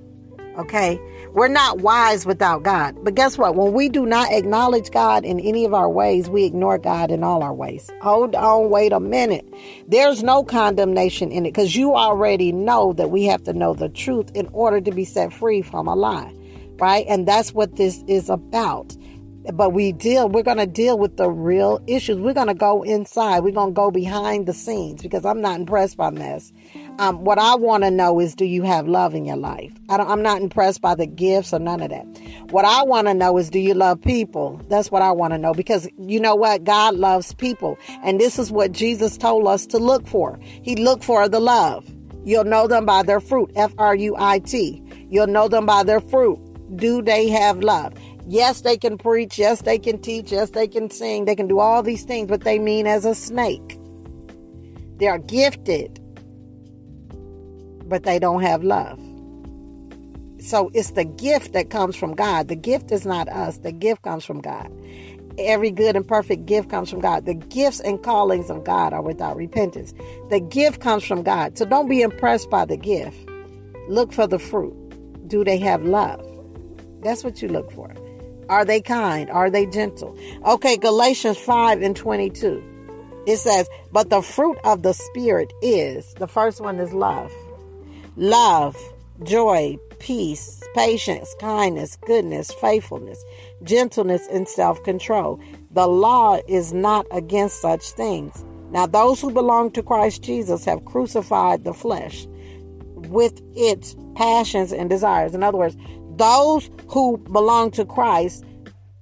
Okay? 0.58 1.00
We're 1.34 1.48
not 1.48 1.80
wise 1.80 2.24
without 2.24 2.62
God. 2.62 2.96
But 3.02 3.16
guess 3.16 3.36
what? 3.36 3.56
When 3.56 3.72
we 3.72 3.88
do 3.88 4.06
not 4.06 4.30
acknowledge 4.30 4.92
God 4.92 5.24
in 5.24 5.40
any 5.40 5.64
of 5.64 5.74
our 5.74 5.90
ways, 5.90 6.30
we 6.30 6.44
ignore 6.44 6.78
God 6.78 7.10
in 7.10 7.24
all 7.24 7.42
our 7.42 7.52
ways. 7.52 7.90
Hold 8.02 8.36
on, 8.36 8.70
wait 8.70 8.92
a 8.92 9.00
minute. 9.00 9.44
There's 9.88 10.22
no 10.22 10.44
condemnation 10.44 11.32
in 11.32 11.44
it 11.44 11.50
because 11.50 11.74
you 11.74 11.96
already 11.96 12.52
know 12.52 12.92
that 12.92 13.10
we 13.10 13.24
have 13.24 13.42
to 13.44 13.52
know 13.52 13.74
the 13.74 13.88
truth 13.88 14.30
in 14.34 14.48
order 14.52 14.80
to 14.80 14.92
be 14.92 15.04
set 15.04 15.32
free 15.32 15.60
from 15.60 15.88
a 15.88 15.96
lie. 15.96 16.32
Right? 16.78 17.04
And 17.08 17.26
that's 17.26 17.52
what 17.52 17.74
this 17.74 18.04
is 18.06 18.30
about 18.30 18.96
but 19.52 19.70
we 19.72 19.92
deal 19.92 20.28
we're 20.28 20.42
going 20.42 20.56
to 20.56 20.66
deal 20.66 20.98
with 20.98 21.16
the 21.16 21.30
real 21.30 21.82
issues. 21.86 22.18
We're 22.18 22.34
going 22.34 22.48
to 22.48 22.54
go 22.54 22.82
inside. 22.82 23.40
We're 23.40 23.52
going 23.52 23.70
to 23.70 23.74
go 23.74 23.90
behind 23.90 24.46
the 24.46 24.52
scenes 24.52 25.02
because 25.02 25.24
i'm 25.24 25.40
not 25.40 25.58
impressed 25.60 25.96
by 25.96 26.10
this 26.10 26.52
um, 26.98 27.24
what 27.24 27.38
i 27.38 27.54
want 27.54 27.84
to 27.84 27.90
know 27.90 28.20
is 28.20 28.34
do 28.34 28.44
you 28.44 28.62
have 28.62 28.86
love 28.86 29.14
in 29.14 29.24
your 29.24 29.36
life? 29.36 29.72
I 29.88 29.96
am 29.96 30.22
not 30.22 30.40
impressed 30.40 30.80
by 30.80 30.94
the 30.94 31.06
gifts 31.06 31.52
or 31.52 31.58
none 31.58 31.80
of 31.80 31.90
that. 31.90 32.04
What 32.50 32.64
i 32.64 32.82
want 32.82 33.08
to 33.08 33.14
know 33.14 33.36
is 33.38 33.50
do 33.50 33.58
you 33.58 33.74
love 33.74 34.00
people? 34.00 34.60
That's 34.68 34.90
what 34.90 35.02
i 35.02 35.10
want 35.10 35.32
to 35.32 35.38
know 35.38 35.54
because 35.54 35.88
you 35.98 36.20
know 36.20 36.34
what? 36.34 36.64
God 36.64 36.94
loves 36.94 37.34
people. 37.34 37.78
And 38.02 38.20
this 38.20 38.38
is 38.38 38.50
what 38.50 38.72
jesus 38.72 39.16
told 39.16 39.46
us 39.46 39.66
to 39.66 39.78
look 39.78 40.06
for. 40.06 40.38
He 40.40 40.76
looked 40.76 41.04
for 41.04 41.28
the 41.28 41.40
love. 41.40 41.88
You'll 42.24 42.44
know 42.44 42.66
them 42.66 42.86
by 42.86 43.02
their 43.02 43.20
fruit. 43.20 43.50
F-r-u-i-t 43.54 44.82
you'll 45.14 45.28
know 45.28 45.48
them 45.48 45.64
by 45.64 45.84
their 45.84 46.00
fruit. 46.00 46.38
Do 46.76 47.02
they 47.02 47.28
have 47.28 47.60
love 47.60 47.94
Yes, 48.26 48.62
they 48.62 48.76
can 48.76 48.96
preach. 48.96 49.38
Yes, 49.38 49.62
they 49.62 49.78
can 49.78 50.00
teach. 50.00 50.32
Yes, 50.32 50.50
they 50.50 50.66
can 50.66 50.90
sing. 50.90 51.26
They 51.26 51.36
can 51.36 51.46
do 51.46 51.58
all 51.58 51.82
these 51.82 52.04
things, 52.04 52.28
but 52.28 52.42
they 52.42 52.58
mean 52.58 52.86
as 52.86 53.04
a 53.04 53.14
snake. 53.14 53.78
They 54.98 55.08
are 55.08 55.18
gifted, 55.18 56.00
but 57.86 58.04
they 58.04 58.18
don't 58.18 58.42
have 58.42 58.64
love. 58.64 58.98
So 60.40 60.70
it's 60.74 60.92
the 60.92 61.04
gift 61.04 61.52
that 61.54 61.70
comes 61.70 61.96
from 61.96 62.14
God. 62.14 62.48
The 62.48 62.56
gift 62.56 62.92
is 62.92 63.06
not 63.06 63.28
us, 63.28 63.58
the 63.58 63.72
gift 63.72 64.02
comes 64.02 64.24
from 64.24 64.40
God. 64.40 64.70
Every 65.38 65.70
good 65.70 65.96
and 65.96 66.06
perfect 66.06 66.46
gift 66.46 66.70
comes 66.70 66.90
from 66.90 67.00
God. 67.00 67.26
The 67.26 67.34
gifts 67.34 67.80
and 67.80 68.02
callings 68.02 68.50
of 68.50 68.62
God 68.62 68.92
are 68.92 69.02
without 69.02 69.36
repentance. 69.36 69.92
The 70.30 70.40
gift 70.40 70.80
comes 70.80 71.04
from 71.04 71.22
God. 71.24 71.58
So 71.58 71.64
don't 71.64 71.88
be 71.88 72.02
impressed 72.02 72.50
by 72.50 72.64
the 72.66 72.76
gift. 72.76 73.16
Look 73.88 74.12
for 74.12 74.26
the 74.26 74.38
fruit. 74.38 74.74
Do 75.28 75.42
they 75.42 75.58
have 75.58 75.82
love? 75.82 76.24
That's 77.02 77.24
what 77.24 77.42
you 77.42 77.48
look 77.48 77.72
for. 77.72 77.92
Are 78.48 78.64
they 78.64 78.80
kind? 78.80 79.30
Are 79.30 79.50
they 79.50 79.66
gentle? 79.66 80.16
Okay, 80.46 80.76
Galatians 80.76 81.38
5 81.38 81.82
and 81.82 81.96
22. 81.96 82.62
It 83.26 83.38
says, 83.38 83.68
But 83.92 84.10
the 84.10 84.22
fruit 84.22 84.58
of 84.64 84.82
the 84.82 84.92
Spirit 84.92 85.52
is 85.62 86.14
the 86.14 86.28
first 86.28 86.60
one 86.60 86.78
is 86.78 86.92
love. 86.92 87.32
Love, 88.16 88.76
joy, 89.22 89.78
peace, 89.98 90.62
patience, 90.74 91.34
kindness, 91.40 91.96
goodness, 92.06 92.52
faithfulness, 92.52 93.24
gentleness, 93.62 94.26
and 94.30 94.46
self 94.46 94.82
control. 94.84 95.40
The 95.70 95.86
law 95.86 96.38
is 96.46 96.72
not 96.72 97.06
against 97.10 97.60
such 97.60 97.90
things. 97.90 98.44
Now, 98.70 98.86
those 98.86 99.20
who 99.20 99.30
belong 99.30 99.70
to 99.72 99.82
Christ 99.82 100.22
Jesus 100.22 100.64
have 100.64 100.84
crucified 100.84 101.64
the 101.64 101.72
flesh 101.72 102.26
with 102.94 103.40
its 103.54 103.96
passions 104.16 104.72
and 104.72 104.90
desires. 104.90 105.34
In 105.34 105.42
other 105.42 105.58
words, 105.58 105.76
those 106.16 106.70
who 106.88 107.18
belong 107.18 107.70
to 107.72 107.84
Christ, 107.84 108.44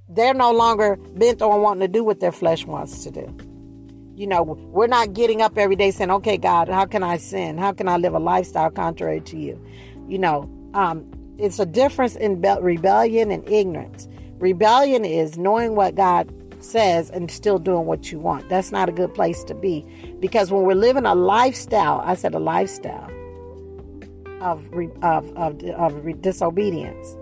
they're 0.09 0.35
no 0.35 0.53
longer 0.53 0.97
bent 1.17 1.43
on 1.43 1.63
wanting 1.63 1.81
to 1.81 1.89
do 1.89 2.05
what 2.05 2.21
their 2.21 2.33
flesh 2.33 2.67
wants 2.67 3.05
to 3.05 3.11
do. 3.11 3.37
You 4.15 4.27
know, 4.27 4.43
we're 4.43 4.89
not 4.89 5.15
getting 5.15 5.41
up 5.41 5.57
every 5.57 5.77
day 5.77 5.91
saying, 5.91 6.11
okay, 6.11 6.37
God, 6.37 6.69
how 6.69 6.85
can 6.85 7.03
I 7.03 7.17
sin? 7.17 7.57
How 7.57 7.73
can 7.73 7.89
I 7.89 7.97
live 7.97 8.15
a 8.15 8.19
lifestyle 8.19 8.71
contrary 8.71 9.21
to 9.23 9.39
you? 9.39 9.61
You 10.07 10.19
know, 10.19 10.51
um, 10.75 11.11
it's 11.39 11.59
a 11.59 11.67
difference 11.67 12.15
in 12.17 12.41
rebellion 12.41 13.31
and 13.31 13.49
ignorance. 13.49 14.07
Rebellion 14.39 15.05
is 15.05 15.39
knowing 15.39 15.75
what 15.77 15.95
God 15.95 16.33
says 16.63 17.11
and 17.11 17.31
still 17.31 17.59
doing 17.59 17.87
what 17.87 18.13
you 18.13 18.19
want. 18.19 18.49
That's 18.49 18.71
not 18.71 18.89
a 18.89 18.93
good 18.93 19.15
place 19.15 19.43
to 19.45 19.55
be 19.55 19.85
because 20.21 20.51
when 20.51 20.63
we're 20.63 20.75
living 20.75 21.07
a 21.07 21.15
lifestyle, 21.15 22.01
I 22.05 22.15
said 22.15 22.35
a 22.35 22.39
lifestyle, 22.39 23.11
of, 24.43 24.69
of, 25.03 25.37
of, 25.37 25.63
of 25.65 26.23
disobedience. 26.23 27.17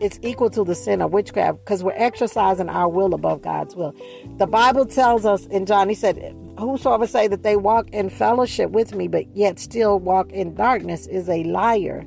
It's 0.00 0.18
equal 0.22 0.48
to 0.50 0.64
the 0.64 0.74
sin 0.74 1.02
of 1.02 1.12
witchcraft 1.12 1.58
because 1.58 1.82
we're 1.84 1.92
exercising 1.94 2.70
our 2.70 2.88
will 2.88 3.12
above 3.12 3.42
God's 3.42 3.76
will. 3.76 3.94
The 4.38 4.46
Bible 4.46 4.86
tells 4.86 5.26
us 5.26 5.44
in 5.46 5.66
John, 5.66 5.88
he 5.90 5.94
said, 5.94 6.34
Whosoever 6.58 7.06
say 7.06 7.28
that 7.28 7.42
they 7.42 7.56
walk 7.56 7.90
in 7.90 8.08
fellowship 8.08 8.70
with 8.70 8.94
me, 8.94 9.08
but 9.08 9.34
yet 9.36 9.58
still 9.58 9.98
walk 9.98 10.30
in 10.32 10.54
darkness 10.54 11.06
is 11.06 11.28
a 11.28 11.44
liar. 11.44 12.06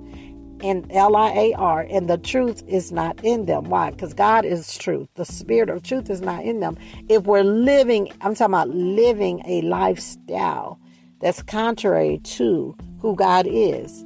And 0.61 0.89
L 0.91 1.15
I 1.15 1.29
A 1.31 1.53
R, 1.53 1.85
and 1.89 2.09
the 2.09 2.17
truth 2.17 2.63
is 2.67 2.91
not 2.91 3.21
in 3.23 3.45
them. 3.45 3.65
Why? 3.65 3.91
Because 3.91 4.13
God 4.13 4.45
is 4.45 4.77
truth. 4.77 5.09
The 5.15 5.25
spirit 5.25 5.69
of 5.69 5.83
truth 5.83 6.09
is 6.09 6.21
not 6.21 6.45
in 6.45 6.61
them. 6.61 6.77
If 7.09 7.23
we're 7.23 7.43
living, 7.43 8.09
I'm 8.21 8.33
talking 8.33 8.53
about 8.53 8.69
living 8.69 9.41
a 9.45 9.61
lifestyle 9.63 10.79
that's 11.19 11.43
contrary 11.43 12.19
to 12.23 12.75
who 13.03 13.15
God 13.15 13.45
is. 13.47 14.03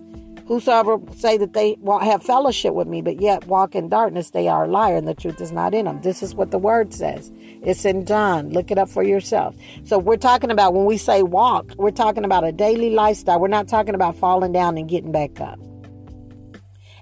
Whosoever 0.47 0.97
say 1.13 1.37
that 1.37 1.53
they 1.53 1.77
have 2.01 2.23
fellowship 2.23 2.73
with 2.73 2.87
me, 2.87 3.01
but 3.01 3.21
yet 3.21 3.45
walk 3.47 3.75
in 3.75 3.89
darkness, 3.89 4.31
they 4.31 4.47
are 4.47 4.63
a 4.63 4.67
liar, 4.67 4.95
and 4.95 5.07
the 5.07 5.13
truth 5.13 5.39
is 5.39 5.51
not 5.51 5.73
in 5.73 5.85
them. 5.85 6.01
This 6.01 6.23
is 6.23 6.33
what 6.33 6.51
the 6.51 6.57
word 6.57 6.93
says. 6.93 7.31
It's 7.61 7.85
in 7.85 8.05
John. 8.05 8.49
Look 8.49 8.71
it 8.71 8.77
up 8.77 8.89
for 8.89 9.03
yourself. 9.03 9.55
So 9.83 9.99
we're 9.99 10.17
talking 10.17 10.49
about 10.49 10.73
when 10.73 10.85
we 10.85 10.97
say 10.97 11.21
walk, 11.21 11.73
we're 11.77 11.91
talking 11.91 12.25
about 12.25 12.43
a 12.43 12.51
daily 12.51 12.89
lifestyle. 12.89 13.39
We're 13.39 13.49
not 13.49 13.67
talking 13.67 13.93
about 13.93 14.15
falling 14.15 14.53
down 14.53 14.77
and 14.77 14.89
getting 14.89 15.11
back 15.11 15.39
up. 15.39 15.59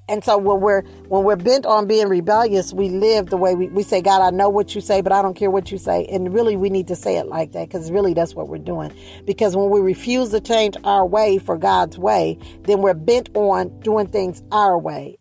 And 0.08 0.24
so 0.24 0.38
when 0.38 0.62
we're 0.62 0.84
when 1.08 1.24
we're 1.24 1.36
bent 1.36 1.66
on 1.66 1.88
being 1.88 2.08
rebellious, 2.08 2.72
we 2.72 2.90
live 2.90 3.28
the 3.28 3.38
way 3.38 3.56
we, 3.56 3.70
we 3.70 3.82
say, 3.82 4.02
God, 4.02 4.22
I 4.22 4.30
know 4.30 4.50
what 4.50 4.76
you 4.76 4.82
say, 4.82 5.02
but 5.02 5.12
I 5.12 5.22
don't 5.24 5.36
care 5.36 5.50
what 5.50 5.72
you 5.72 5.80
say. 5.80 6.06
And 6.06 6.32
really 6.32 6.56
we 6.56 6.70
need 6.70 6.88
to 6.90 6.96
say 6.96 7.18
it 7.18 7.26
like 7.26 7.54
that 7.54 7.68
because 7.68 7.92
really 7.92 8.14
that's 8.14 8.36
what 8.36 8.48
we're 8.48 8.60
doing. 8.60 8.94
Because 9.26 9.56
when 9.56 9.70
we 9.72 9.80
refuse 9.80 10.30
to 10.30 10.40
change 10.40 10.76
our 10.84 11.06
way 11.06 11.40
for 11.40 11.58
God's 11.58 11.98
way, 11.98 12.38
then 12.64 12.82
we're 12.82 12.94
bent 12.94 13.30
on 13.34 13.80
doing 13.80 14.08
things 14.08 14.44
our 14.52 14.78
way. 14.78 15.18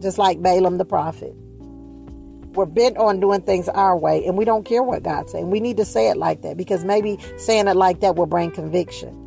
Just 0.00 0.16
like 0.16 0.40
Balaam 0.40 0.78
the 0.78 0.86
prophet. 0.86 1.34
We're 2.54 2.66
bent 2.66 2.96
on 2.96 3.20
doing 3.20 3.42
things 3.42 3.68
our 3.68 3.96
way 3.96 4.24
and 4.24 4.36
we 4.36 4.46
don't 4.46 4.64
care 4.64 4.82
what 4.82 5.02
God's 5.02 5.32
saying. 5.32 5.50
We 5.50 5.60
need 5.60 5.76
to 5.76 5.84
say 5.84 6.08
it 6.08 6.16
like 6.16 6.40
that 6.42 6.56
because 6.56 6.84
maybe 6.84 7.18
saying 7.36 7.68
it 7.68 7.76
like 7.76 8.00
that 8.00 8.16
will 8.16 8.26
bring 8.26 8.50
conviction. 8.50 9.18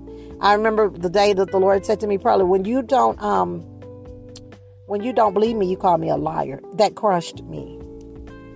I 0.42 0.54
remember 0.54 0.90
the 0.90 1.10
day 1.10 1.34
that 1.34 1.52
the 1.52 1.60
Lord 1.60 1.86
said 1.86 2.00
to 2.02 2.08
me, 2.08 2.18
probably 2.18 2.46
when 2.46 2.66
you 2.66 2.82
don't 2.82 3.20
um 3.22 3.64
when 4.88 5.04
you 5.04 5.14
don't 5.14 5.34
believe 5.34 5.56
me, 5.56 5.68
you 5.68 5.78
call 5.78 5.98
me 5.98 6.10
a 6.10 6.18
liar. 6.18 6.62
That 6.74 6.96
crushed 6.96 7.44
me. 7.44 7.80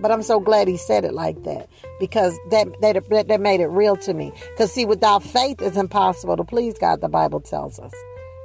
But 0.00 0.10
I'm 0.10 0.22
so 0.22 0.40
glad 0.40 0.68
he 0.68 0.76
said 0.76 1.04
it 1.04 1.12
like 1.12 1.42
that 1.44 1.68
because 1.98 2.38
that 2.50 2.68
that, 2.80 3.28
that 3.28 3.40
made 3.40 3.60
it 3.60 3.66
real 3.66 3.96
to 3.96 4.14
me. 4.14 4.32
Because 4.52 4.72
see, 4.72 4.86
without 4.86 5.22
faith, 5.22 5.60
it's 5.60 5.76
impossible 5.76 6.36
to 6.36 6.44
please 6.44 6.78
God. 6.78 7.00
The 7.00 7.08
Bible 7.08 7.40
tells 7.40 7.78
us, 7.78 7.92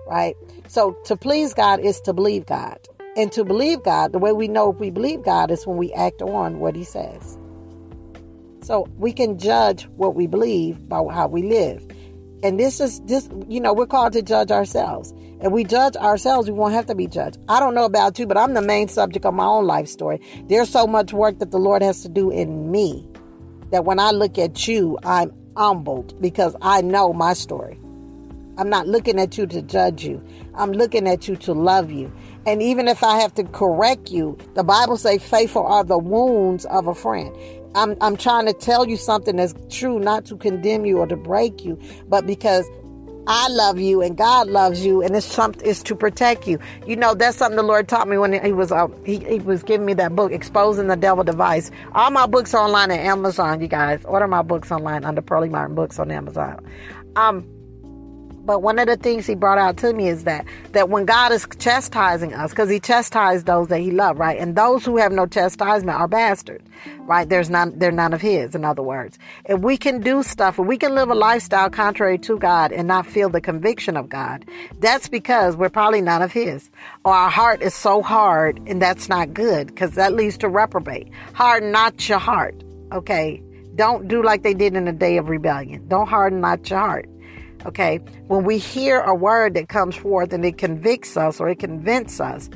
right? 0.06 0.36
So 0.68 0.98
to 1.06 1.16
please 1.16 1.54
God 1.54 1.80
is 1.80 2.02
to 2.02 2.14
believe 2.14 2.46
God, 2.46 2.80
and 3.16 3.32
to 3.32 3.46
believe 3.46 3.84
God, 3.84 4.12
the 4.12 4.20
way 4.20 4.34
we 4.34 4.50
know 4.50 4.74
if 4.74 4.80
we 4.80 4.90
believe 4.90 5.24
God 5.24 5.50
is 5.50 5.66
when 5.66 5.78
we 5.78 5.94
act 5.94 6.22
on 6.22 6.60
what 6.60 6.76
He 6.76 6.84
says. 6.84 7.38
So 8.62 8.88
we 8.98 9.14
can 9.14 9.38
judge 9.38 9.88
what 9.96 10.16
we 10.16 10.28
believe 10.28 10.90
by 10.90 11.02
how 11.14 11.28
we 11.28 11.44
live, 11.44 11.88
and 12.44 12.60
this 12.60 12.80
is 12.80 13.02
this. 13.02 13.30
You 13.48 13.60
know, 13.60 13.74
we're 13.74 13.88
called 13.88 14.14
to 14.14 14.22
judge 14.22 14.52
ourselves. 14.52 15.14
and 15.42 15.52
we 15.52 15.64
judge 15.64 15.96
ourselves, 15.98 16.50
we 16.50 16.58
won't 16.58 16.74
have 16.74 16.86
to 16.88 16.96
be 16.96 17.08
judged. 17.08 17.38
I 17.50 17.60
don't 17.60 17.76
know 17.76 17.86
about 17.86 18.18
you, 18.18 18.26
but 18.26 18.38
I'm 18.38 18.54
the 18.54 18.62
main 18.62 18.88
subject 18.88 19.26
of 19.26 19.34
my 19.34 19.46
own 19.46 19.66
life 19.68 19.88
story. 19.88 20.20
There's 20.48 20.70
so 20.70 20.88
much 20.88 21.14
work 21.14 21.40
that 21.40 21.52
the 21.52 21.60
Lord 21.60 21.82
has 21.82 22.02
to 22.04 22.10
do 22.10 22.32
in 22.32 22.72
me 22.72 23.08
that 23.72 23.86
when 23.86 24.00
I 24.00 24.12
look 24.12 24.38
at 24.38 24.68
you, 24.68 24.98
I'm 25.04 25.34
humbled 25.58 26.20
because 26.22 26.56
I 26.62 26.82
know 26.82 27.14
my 27.14 27.34
story. 27.34 27.80
I'm 28.58 28.70
not 28.70 28.88
looking 28.88 29.20
at 29.20 29.38
you 29.38 29.46
to 29.48 29.62
judge 29.62 30.06
you. 30.06 30.24
I'm 30.56 30.72
looking 30.72 31.08
at 31.08 31.28
you 31.28 31.36
to 31.38 31.54
love 31.54 31.92
you. 31.92 32.12
And 32.46 32.62
even 32.62 32.88
if 32.88 33.04
I 33.04 33.20
have 33.20 33.34
to 33.36 33.44
correct 33.44 34.12
you, 34.12 34.38
the 34.54 34.64
Bible 34.64 34.98
says 34.98 35.22
faithful 35.24 35.66
are 35.66 35.84
the 35.84 35.98
wounds 35.98 36.66
of 36.66 36.88
a 36.88 36.96
friend. 36.96 37.36
I'm, 37.76 37.96
I'm 38.02 38.18
trying 38.18 38.46
to 38.48 38.54
tell 38.54 38.88
you 38.88 38.98
something 38.98 39.36
that's 39.36 39.54
true, 39.70 40.00
not 40.00 40.26
to 40.26 40.38
condemn 40.38 40.86
you 40.86 41.00
or 41.00 41.08
to 41.08 41.18
break 41.18 41.64
you, 41.64 41.80
but 42.08 42.26
because 42.26 42.66
I 43.28 43.48
love 43.50 43.80
you 43.80 44.02
and 44.02 44.16
God 44.16 44.48
loves 44.48 44.86
you 44.86 45.02
and 45.02 45.16
it's 45.16 45.26
something 45.26 45.66
is 45.66 45.82
to 45.84 45.96
protect 45.96 46.48
you. 46.48 46.60
You 46.86 46.96
know, 46.96 47.16
that's 47.16 47.38
something 47.38 47.58
the 47.58 47.64
Lord 47.64 47.88
taught 47.88 48.08
me 48.08 48.18
when 48.18 48.34
he 48.46 48.52
was 48.52 48.72
uh, 48.72 48.88
he, 49.04 49.18
he 49.20 49.40
was 49.40 49.64
giving 49.64 49.86
me 49.86 49.94
that 49.96 50.16
book, 50.16 50.32
Exposing 50.32 50.88
the 50.88 50.96
Devil 50.96 51.24
Device. 51.24 51.72
All 51.94 52.12
my 52.12 52.28
books 52.28 52.54
are 52.54 52.64
online 52.64 52.92
at 52.92 53.00
Amazon, 53.00 53.62
you 53.62 53.68
guys. 53.68 54.04
Order 54.06 54.28
my 54.28 54.44
books 54.44 54.72
online 54.72 55.04
under 55.06 55.22
Pearlie 55.22 55.50
Martin 55.50 55.76
Books 55.76 55.98
on 55.98 56.12
Amazon. 56.12 56.64
Um 57.16 57.55
but 58.46 58.62
one 58.62 58.80
of 58.80 58.88
the 58.88 58.96
things 58.98 59.26
he 59.26 59.36
brought 59.36 59.58
out 59.58 59.78
to 59.78 59.94
me 59.94 60.08
is 60.08 60.24
that 60.26 60.46
that 60.72 60.90
when 60.90 61.06
God 61.06 61.32
is 61.32 61.48
chastising 61.60 62.34
us, 62.34 62.52
because 62.52 62.70
he 62.70 62.80
chastised 62.80 63.46
those 63.46 63.68
that 63.70 63.80
he 63.80 63.92
loved, 63.92 64.20
right? 64.20 64.40
And 64.40 64.56
those 64.56 64.86
who 64.86 64.98
have 64.98 65.12
no 65.12 65.26
chastisement 65.26 65.98
are 65.98 66.08
bastards, 66.08 66.64
right? 67.00 67.28
There's 67.28 67.50
none 67.50 67.78
they're 67.78 67.92
none 67.92 68.14
of 68.14 68.22
his, 68.22 68.56
in 68.56 68.64
other 68.64 68.84
words. 68.84 69.18
If 69.46 69.60
we 69.60 69.78
can 69.78 70.02
do 70.02 70.24
stuff, 70.24 70.60
if 70.60 70.66
we 70.66 70.78
can 70.78 70.96
live 70.96 71.10
a 71.10 71.16
lifestyle 71.16 71.70
contrary 71.70 72.18
to 72.20 72.38
God 72.38 72.72
and 72.72 72.88
not 72.88 73.08
feel 73.08 73.30
the 73.30 73.42
conviction 73.42 73.98
of 73.98 74.10
God, 74.10 74.46
that's 74.80 75.08
because 75.08 75.56
we're 75.56 75.70
probably 75.70 76.02
none 76.02 76.22
of 76.22 76.32
his. 76.32 76.70
Or 77.04 77.14
our 77.14 77.30
heart 77.30 77.62
is 77.62 77.74
so 77.74 78.02
hard 78.02 78.60
and 78.68 78.82
that's 78.82 79.10
not 79.10 79.34
good, 79.34 79.68
because 79.68 79.92
that 79.92 80.14
leads 80.14 80.38
to 80.40 80.50
reprobate. 80.50 81.12
Harden 81.34 81.72
not 81.72 82.08
your 82.08 82.20
heart. 82.20 82.56
Okay. 82.92 83.42
Don't 83.76 84.08
do 84.08 84.24
like 84.24 84.44
they 84.44 84.54
did 84.54 84.74
in 84.76 84.86
the 84.86 84.94
day 84.94 85.18
of 85.18 85.28
rebellion. 85.28 85.86
Don't 85.90 86.08
harden 86.08 86.40
not 86.40 86.70
your 86.70 86.80
heart. 86.80 87.10
Okay. 87.66 87.98
When 88.28 88.44
we 88.44 88.58
hear 88.58 89.02
a 89.02 89.16
word 89.16 89.56
that 89.56 89.70
comes 89.70 89.96
forth 89.96 90.34
and 90.34 90.46
it 90.46 90.58
convicts 90.58 91.18
us 91.18 91.40
or 91.40 91.50
it 91.50 91.60
convinces 91.60 92.22
us, 92.22 92.50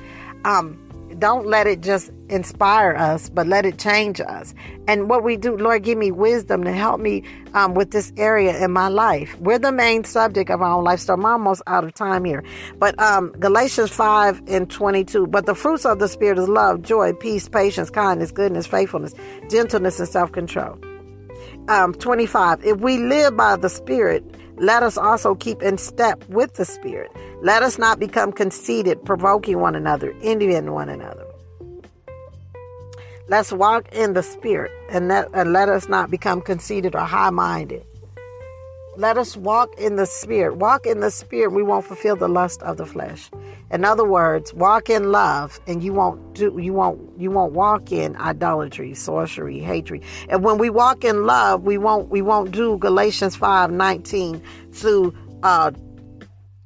um, 0.45 0.85
don't 1.17 1.47
let 1.47 1.67
it 1.67 1.81
just 1.81 2.11
inspire 2.29 2.95
us, 2.95 3.29
but 3.29 3.47
let 3.47 3.65
it 3.65 3.77
change 3.77 4.21
us. 4.21 4.53
And 4.87 5.09
what 5.09 5.23
we 5.23 5.37
do, 5.37 5.57
Lord, 5.57 5.83
give 5.83 5.97
me 5.97 6.11
wisdom 6.11 6.63
to 6.63 6.71
help 6.71 7.01
me 7.01 7.23
um, 7.53 7.73
with 7.73 7.91
this 7.91 8.13
area 8.15 8.63
in 8.63 8.71
my 8.71 8.87
life. 8.87 9.35
We're 9.39 9.59
the 9.59 9.71
main 9.71 10.03
subject 10.03 10.49
of 10.49 10.61
our 10.61 10.77
own 10.77 10.83
life, 10.83 10.99
so 10.99 11.13
I'm 11.13 11.25
almost 11.25 11.61
out 11.67 11.83
of 11.83 11.93
time 11.93 12.23
here. 12.23 12.43
But 12.77 12.99
um, 13.01 13.31
Galatians 13.39 13.89
5 13.89 14.43
and 14.47 14.69
22, 14.69 15.27
but 15.27 15.45
the 15.45 15.55
fruits 15.55 15.85
of 15.85 15.99
the 15.99 16.07
Spirit 16.07 16.37
is 16.37 16.47
love, 16.47 16.83
joy, 16.83 17.13
peace, 17.13 17.49
patience, 17.49 17.89
kindness, 17.89 18.31
goodness, 18.31 18.67
faithfulness, 18.67 19.13
gentleness, 19.49 19.99
and 19.99 20.07
self 20.07 20.31
control. 20.31 20.77
Um, 21.67 21.93
25, 21.93 22.63
if 22.63 22.79
we 22.79 22.97
live 22.97 23.35
by 23.35 23.55
the 23.55 23.69
Spirit, 23.69 24.23
let 24.59 24.83
us 24.83 24.97
also 24.97 25.35
keep 25.35 25.61
in 25.61 25.77
step 25.77 26.23
with 26.29 26.55
the 26.55 26.65
Spirit. 26.65 27.11
Let 27.41 27.63
us 27.63 27.77
not 27.77 27.99
become 27.99 28.33
conceited, 28.33 29.03
provoking 29.05 29.59
one 29.59 29.73
another, 29.73 30.13
envying 30.21 30.71
one 30.71 30.89
another. 30.89 31.25
Let's 33.29 33.53
walk 33.53 33.87
in 33.93 34.13
the 34.13 34.23
Spirit 34.23 34.71
and 34.89 35.07
let, 35.07 35.29
and 35.33 35.53
let 35.53 35.69
us 35.69 35.87
not 35.87 36.11
become 36.11 36.41
conceited 36.41 36.95
or 36.95 37.01
high 37.01 37.29
minded. 37.29 37.85
Let 38.97 39.17
us 39.17 39.37
walk 39.37 39.73
in 39.79 39.95
the 39.95 40.05
Spirit. 40.05 40.57
Walk 40.57 40.85
in 40.85 40.99
the 40.99 41.11
Spirit, 41.11 41.53
we 41.53 41.63
won't 41.63 41.85
fulfill 41.85 42.15
the 42.15 42.27
lust 42.27 42.61
of 42.63 42.77
the 42.77 42.85
flesh. 42.85 43.29
In 43.71 43.85
other 43.85 44.03
words, 44.03 44.53
walk 44.53 44.89
in 44.89 45.11
love 45.11 45.59
and 45.67 45.83
you 45.83 45.93
won't 45.93 46.33
do 46.33 46.57
you 46.59 46.73
won't 46.73 46.99
you 47.17 47.29
won't 47.29 47.53
walk 47.53 47.91
in 47.91 48.15
idolatry, 48.17 48.95
sorcery, 48.95 49.59
hatred. 49.59 50.03
And 50.27 50.43
when 50.43 50.57
we 50.57 50.69
walk 50.69 51.03
in 51.03 51.25
love, 51.25 51.63
we 51.63 51.77
won't 51.77 52.09
we 52.09 52.21
won't 52.21 52.51
do 52.51 52.77
Galatians 52.77 53.35
5, 53.35 53.71
19 53.71 54.41
through 54.71 55.13
uh 55.43 55.71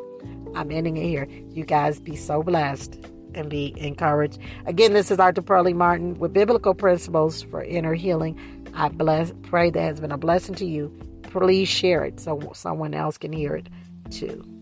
I'm 0.54 0.70
ending 0.70 0.96
it 0.96 1.04
here. 1.04 1.28
You 1.50 1.64
guys 1.64 2.00
be 2.00 2.16
so 2.16 2.42
blessed 2.42 2.98
and 3.34 3.50
be 3.50 3.74
encouraged. 3.76 4.38
Again, 4.66 4.92
this 4.92 5.10
is 5.10 5.18
Author 5.18 5.42
Pearlie 5.42 5.74
Martin 5.74 6.14
with 6.18 6.32
Biblical 6.32 6.74
Principles 6.74 7.42
for 7.42 7.62
Inner 7.62 7.94
Healing. 7.94 8.38
I 8.74 8.88
bless, 8.88 9.32
pray 9.42 9.70
that 9.70 9.80
has 9.80 10.00
been 10.00 10.12
a 10.12 10.18
blessing 10.18 10.54
to 10.56 10.64
you. 10.64 10.96
Please 11.24 11.68
share 11.68 12.04
it 12.04 12.20
so 12.20 12.52
someone 12.54 12.94
else 12.94 13.18
can 13.18 13.32
hear 13.32 13.56
it 13.56 13.68
too. 14.10 14.53